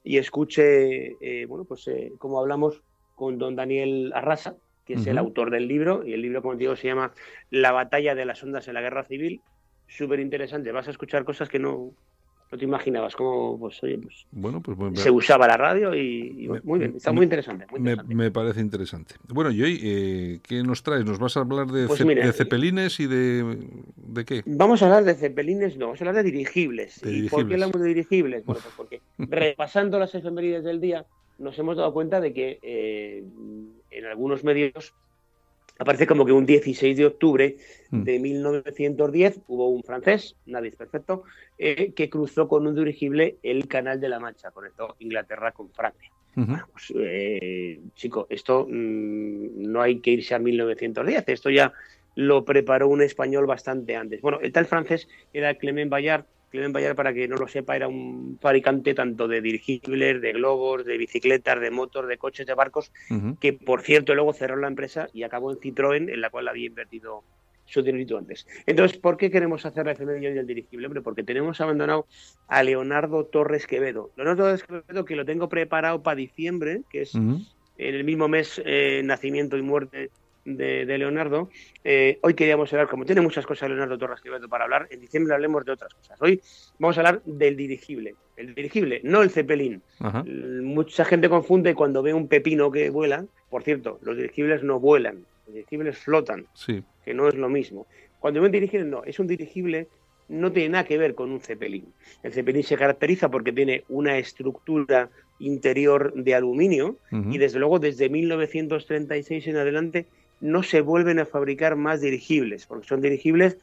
y 0.05 0.19
escuche, 0.19 1.17
eh, 1.21 1.47
bueno, 1.47 1.65
pues 1.65 1.89
eh, 1.89 2.13
como 2.19 2.39
hablamos 2.39 2.83
con 3.17 3.39
don 3.39 3.57
Daniel 3.57 4.13
Arrasa, 4.15 4.57
que 4.87 4.95
es 4.95 5.07
el 5.07 5.19
autor 5.19 5.51
del 5.51 5.69
libro, 5.69 6.07
y 6.07 6.15
el 6.15 6.23
libro, 6.23 6.41
como 6.41 6.55
te 6.55 6.61
digo, 6.61 6.77
se 6.77 6.87
llama 6.87 7.13
La 7.51 7.73
batalla 7.73 8.15
de 8.15 8.25
las 8.25 8.43
ondas 8.43 8.69
en 8.69 8.75
la 8.75 8.81
guerra 8.81 9.05
civil. 9.05 9.43
Súper 9.87 10.21
interesante, 10.21 10.73
vas 10.73 10.89
a 10.89 10.93
escuchar 10.93 11.25
cosas 11.25 11.49
que 11.49 11.59
no, 11.59 11.93
no 12.51 12.57
te 12.59 12.65
imaginabas, 12.65 13.15
como 13.15 13.59
pues, 13.59 13.83
oye, 13.83 13.99
pues, 13.99 14.27
bueno, 14.31 14.63
pues 14.63 14.77
se 15.03 15.11
usaba 15.11 15.47
la 15.47 15.57
radio 15.57 15.95
y, 15.95 16.45
y 16.45 16.49
muy 16.65 16.79
bien, 16.79 16.95
está 16.97 17.11
me- 17.11 17.17
muy 17.17 17.25
interesante. 17.25 17.67
muy 17.71 17.81
me, 17.81 17.91
interesante. 17.91 18.15
me 18.15 18.31
parece 18.31 18.61
interesante. 18.61 19.15
Bueno, 19.29 19.51
y 19.51 19.63
hoy, 19.63 19.81
eh, 19.83 20.41
¿qué 20.43 20.63
nos 20.63 20.83
traes? 20.83 21.05
¿Nos 21.05 21.19
vas 21.19 21.37
a 21.37 21.41
hablar 21.41 21.67
de, 21.67 21.87
Pues 21.87 21.99
ce- 21.99 22.05
mira, 22.07 22.25
de 22.27 22.33
cepelines 22.33 23.01
y 23.01 23.07
de, 23.07 23.69
de 23.97 24.25
qué? 24.25 24.43
Vamos 24.47 24.83
a 24.83 24.87
hablar 24.87 25.05
de 25.05 25.15
cepelines, 25.15 25.77
no, 25.77 25.87
vamos 25.87 26.01
a 26.01 26.05
hablar 26.05 26.25
de 26.25 26.31
dirigibles. 26.31 27.01
De 27.03 27.11
¿Y 27.13 27.29
por 27.29 27.41
qué 27.41 27.45
dirigibles. 27.45 27.53
hablamos 27.55 27.81
de 27.83 27.89
dirigibles? 27.89 28.45
Bueno, 28.47 28.61
pues 28.63 28.75
porque 28.77 29.03
repasando 29.19 29.99
las 29.99 30.15
efemérides 30.15 30.65
del 30.65 30.81
día, 30.81 31.05
nos 31.39 31.59
hemos 31.59 31.77
dado 31.77 31.93
cuenta 31.93 32.21
de 32.21 32.33
que 32.33 32.59
eh, 32.63 33.25
en 33.91 34.05
algunos 34.07 34.43
medios 34.43 34.95
aparece 35.79 36.07
como 36.07 36.27
que 36.27 36.33
un 36.33 36.45
16 36.45 36.97
de 36.97 37.07
octubre 37.07 37.57
Mm. 37.91 38.03
de 38.03 38.19
1910 38.19 39.41
hubo 39.49 39.69
un 39.69 39.83
francés, 39.83 40.37
nadie 40.45 40.69
es 40.69 40.77
perfecto, 40.77 41.23
eh, 41.57 41.93
que 41.95 42.11
cruzó 42.11 42.49
con 42.49 42.67
un 42.67 42.75
dirigible 42.75 43.39
el 43.43 43.67
Canal 43.67 44.01
de 44.01 44.09
la 44.11 44.21
Mancha, 44.21 44.51
conectó 44.51 44.97
Inglaterra 44.99 45.53
con 45.53 45.71
Francia. 45.71 46.11
Ujú. 46.37 46.53
Pues, 46.73 46.93
eh, 46.97 47.81
chico, 47.95 48.27
esto 48.29 48.67
mm, 48.69 49.71
no 49.71 49.81
hay 49.81 50.01
que 50.01 50.11
irse 50.11 50.35
a 50.35 50.39
1910, 50.39 51.25
esto 51.29 51.49
ya 51.51 51.73
lo 52.15 52.45
preparó 52.45 52.89
un 52.89 53.01
español 53.01 53.47
bastante 53.47 53.97
antes. 53.97 54.21
Bueno, 54.21 54.41
el 54.41 54.53
tal 54.53 54.67
francés 54.67 55.09
era 55.33 55.55
Clement 55.55 55.91
Bayard. 55.91 56.27
Clement 56.51 56.75
Bayard, 56.75 56.97
para 56.97 57.13
que 57.13 57.29
no 57.29 57.37
lo 57.37 57.49
sepa, 57.49 57.77
era 57.77 57.89
un 57.89 58.39
fabricante 58.41 58.95
tanto 58.95 59.29
de 59.29 59.41
dirigibles, 59.41 60.21
de 60.21 60.33
globos, 60.33 60.85
de 60.85 60.97
bicicletas, 60.97 61.61
de 61.61 61.71
motos, 61.71 62.09
de 62.09 62.19
coches, 62.19 62.47
de 62.47 62.55
barcos, 62.55 62.93
que 63.41 63.53
por 63.53 63.83
cierto 63.83 64.15
luego 64.15 64.33
cerró 64.33 64.57
la 64.57 64.69
empresa 64.69 65.09
y 65.13 65.23
acabó 65.23 65.51
en 65.51 65.59
Citroën, 65.59 66.13
en 66.13 66.21
la 66.21 66.31
cual 66.31 66.49
había 66.49 66.67
invertido 66.67 67.23
su 67.69 67.83
dinerito 67.83 68.17
antes. 68.17 68.47
Entonces, 68.67 68.99
¿por 68.99 69.17
qué 69.17 69.31
queremos 69.31 69.67
hacer 69.67 69.85
la 69.85 69.93
efeméride 69.93 70.33
del 70.33 70.47
dirigible? 70.47 70.87
Hombre, 70.87 71.03
porque 71.03 71.23
tenemos 71.23 71.61
abandonado 71.61 72.07
a 72.49 72.63
Leonardo 72.63 73.27
Torres 73.27 73.67
Quevedo. 73.67 74.11
Leonardo 74.17 74.45
Torres 74.45 74.65
Quevedo, 74.65 75.05
que 75.05 75.17
lo 75.17 75.25
tengo 75.25 75.49
preparado 75.49 76.03
para 76.03 76.17
diciembre, 76.17 76.83
que 76.91 77.03
es 77.03 77.15
en 77.15 77.47
el 77.77 78.05
mismo 78.05 78.27
mes 78.27 78.61
eh, 78.65 79.03
nacimiento 79.05 79.57
y 79.57 79.63
muerte 79.63 80.11
de, 80.57 80.87
de 80.87 80.99
Leonardo. 80.99 81.51
Eh, 81.85 82.19
hoy 82.23 82.35
queríamos 82.35 82.73
hablar, 82.73 82.89
como 82.89 83.05
tiene 83.05 83.21
muchas 83.21 83.47
cosas 83.47 83.69
Leonardo 83.69 83.99
Torres 83.99 84.21
Quevedo 84.21 84.49
para 84.49 84.65
hablar, 84.65 84.87
en 84.91 85.01
diciembre 85.01 85.35
hablemos 85.35 85.65
de 85.65 85.73
otras 85.73 85.93
cosas. 85.95 86.21
Hoy 86.23 86.41
vamos 86.79 86.97
a 86.97 87.01
hablar 87.01 87.23
del 87.25 87.57
dirigible. 87.57 88.15
El 88.37 88.55
dirigible, 88.55 89.01
no 89.05 89.23
el 89.23 89.31
cepelín. 89.31 89.83
Ajá. 89.99 90.25
Mucha 90.25 91.05
gente 91.05 91.29
confunde 91.29 91.75
cuando 91.75 92.03
ve 92.03 92.15
un 92.15 92.29
pepino 92.29 92.71
que 92.71 92.91
vuela. 92.91 93.25
Por 93.51 93.63
cierto, 93.63 93.99
los 94.03 94.17
dirigibles 94.17 94.63
no 94.63 94.79
vuelan, 94.81 95.25
los 95.47 95.55
dirigibles 95.55 95.99
flotan, 95.99 96.47
Sí. 96.55 96.83
que 97.05 97.15
no 97.15 97.29
es 97.29 97.35
lo 97.35 97.49
mismo. 97.49 97.87
Cuando 98.21 98.41
ve 98.41 98.47
un 98.47 98.53
dirigible, 98.53 98.87
no, 98.87 99.05
es 99.05 99.19
un 99.19 99.27
dirigible, 99.27 99.89
no 100.29 100.53
tiene 100.53 100.71
nada 100.71 100.85
que 100.85 100.99
ver 100.99 101.15
con 101.15 101.31
un 101.31 101.41
cepelín. 101.41 101.93
El 102.23 102.33
cepelín 102.33 102.63
se 102.63 102.77
caracteriza 102.77 103.31
porque 103.31 103.53
tiene 103.53 103.85
una 103.89 104.19
estructura 104.19 105.09
interior 105.41 106.13
de 106.15 106.35
aluminio 106.35 106.97
y 107.13 107.39
desde 107.39 107.59
luego 107.61 107.79
desde 107.79 108.09
1936 108.09 109.47
en 109.47 109.57
adelante 109.57 110.07
no 110.41 110.63
se 110.63 110.81
vuelven 110.81 111.19
a 111.19 111.27
fabricar 111.27 111.77
más 111.77 112.01
dirigibles, 112.01 112.67
porque 112.67 112.87
son 112.89 113.01
dirigibles 113.01 113.57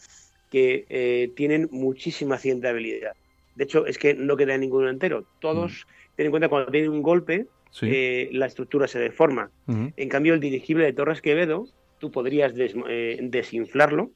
que 0.52 0.86
eh, 0.90 1.32
tienen 1.36 1.68
muchísima 1.72 2.36
accidentabilidad. 2.36 3.14
De 3.56 3.64
hecho, 3.64 3.86
es 3.86 3.98
que 3.98 4.14
no 4.14 4.36
queda 4.38 4.58
ninguno 4.58 4.90
entero. 4.90 5.26
Todos, 5.40 5.88
ten 6.16 6.26
en 6.28 6.32
cuenta, 6.32 6.50
cuando 6.50 6.72
tienen 6.72 6.92
un 6.92 7.02
golpe, 7.02 7.48
Sí. 7.72 7.88
eh, 7.90 8.30
la 8.32 8.46
estructura 8.46 8.88
se 8.88 9.00
deforma. 9.00 9.52
En 9.68 10.10
cambio, 10.10 10.34
el 10.34 10.40
dirigible 10.40 10.86
de 10.86 10.94
Torres 10.94 11.22
Quevedo, 11.22 11.68
tú 12.00 12.10
podrías 12.12 12.56
des- 12.56 12.76
eh, 12.88 13.20
desinflarlo 13.22 14.12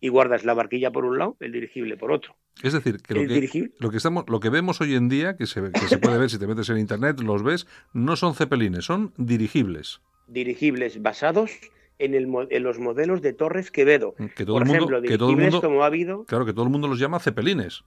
y 0.00 0.08
guardas 0.08 0.44
la 0.44 0.52
barquilla 0.54 0.90
por 0.90 1.04
un 1.04 1.18
lado, 1.18 1.36
el 1.40 1.52
dirigible 1.52 1.96
por 1.96 2.12
otro. 2.12 2.34
Es 2.62 2.72
decir, 2.72 2.98
que 2.98 3.14
lo 3.14 3.20
que, 3.20 3.26
dirigible- 3.28 3.72
lo 3.78 3.90
que 3.90 3.96
estamos, 3.98 4.24
lo 4.28 4.40
que 4.40 4.50
vemos 4.50 4.80
hoy 4.80 4.94
en 4.94 5.08
día, 5.08 5.36
que 5.36 5.46
se, 5.46 5.62
que 5.72 5.88
se 5.88 5.98
puede 5.98 6.18
ver 6.18 6.30
si 6.30 6.38
te 6.38 6.46
metes 6.46 6.68
en 6.70 6.78
internet, 6.78 7.20
los 7.20 7.42
ves, 7.42 7.66
no 7.92 8.16
son 8.16 8.34
cepelines, 8.34 8.84
son 8.84 9.12
dirigibles. 9.16 10.00
Dirigibles 10.26 11.00
basados 11.02 11.52
en, 11.98 12.14
el, 12.14 12.28
en 12.50 12.62
los 12.62 12.78
modelos 12.78 13.22
de 13.22 13.32
Torres 13.32 13.70
Quevedo. 13.70 14.14
Que 14.36 14.44
todo 14.44 14.56
por 14.58 14.62
el 14.62 14.68
mundo, 14.68 14.84
ejemplo, 14.84 15.02
que 15.02 15.18
todo 15.18 15.30
el 15.30 15.36
dirigibles 15.36 15.54
mundo, 15.54 15.68
como 15.68 15.82
ha 15.82 15.86
habido 15.86 16.24
claro, 16.24 16.44
que 16.44 16.52
todo 16.52 16.64
el 16.64 16.70
mundo 16.70 16.88
los 16.88 16.98
llama 16.98 17.20
cepelines. 17.20 17.84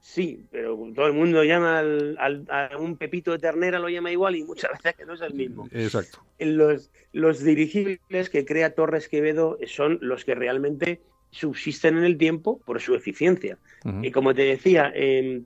Sí, 0.00 0.44
pero 0.50 0.78
todo 0.94 1.06
el 1.06 1.14
mundo 1.14 1.42
llama 1.44 1.78
al, 1.78 2.16
al- 2.18 2.44
a 2.50 2.76
un 2.78 2.96
pepito 2.98 3.32
de 3.32 3.38
ternera, 3.38 3.78
lo 3.78 3.88
llama 3.88 4.12
igual 4.12 4.36
y 4.36 4.44
muchas 4.44 4.70
veces 4.84 4.94
que 4.96 5.06
no 5.06 5.14
es 5.14 5.20
el 5.22 5.32
mismo. 5.34 5.66
Exacto. 5.72 6.18
Los, 6.38 6.90
los 7.12 7.42
dirigibles 7.42 8.28
que 8.30 8.44
crea 8.44 8.74
Torres 8.74 9.08
Quevedo 9.08 9.58
son 9.66 9.98
los 10.02 10.24
que 10.26 10.34
realmente 10.34 11.00
subsisten 11.30 11.96
en 11.98 12.04
el 12.04 12.16
tiempo 12.16 12.60
por 12.64 12.80
su 12.80 12.94
eficiencia. 12.94 13.58
Y 14.02 14.12
como 14.12 14.34
te 14.34 14.42
decía, 14.42 14.92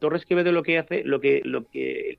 Torres 0.00 0.26
Quevedo 0.26 0.52
lo 0.52 0.62
que 0.62 0.76
hace, 0.78 1.02
lo 1.02 1.18
que, 1.20 1.40
lo 1.44 1.66
que 1.68 2.18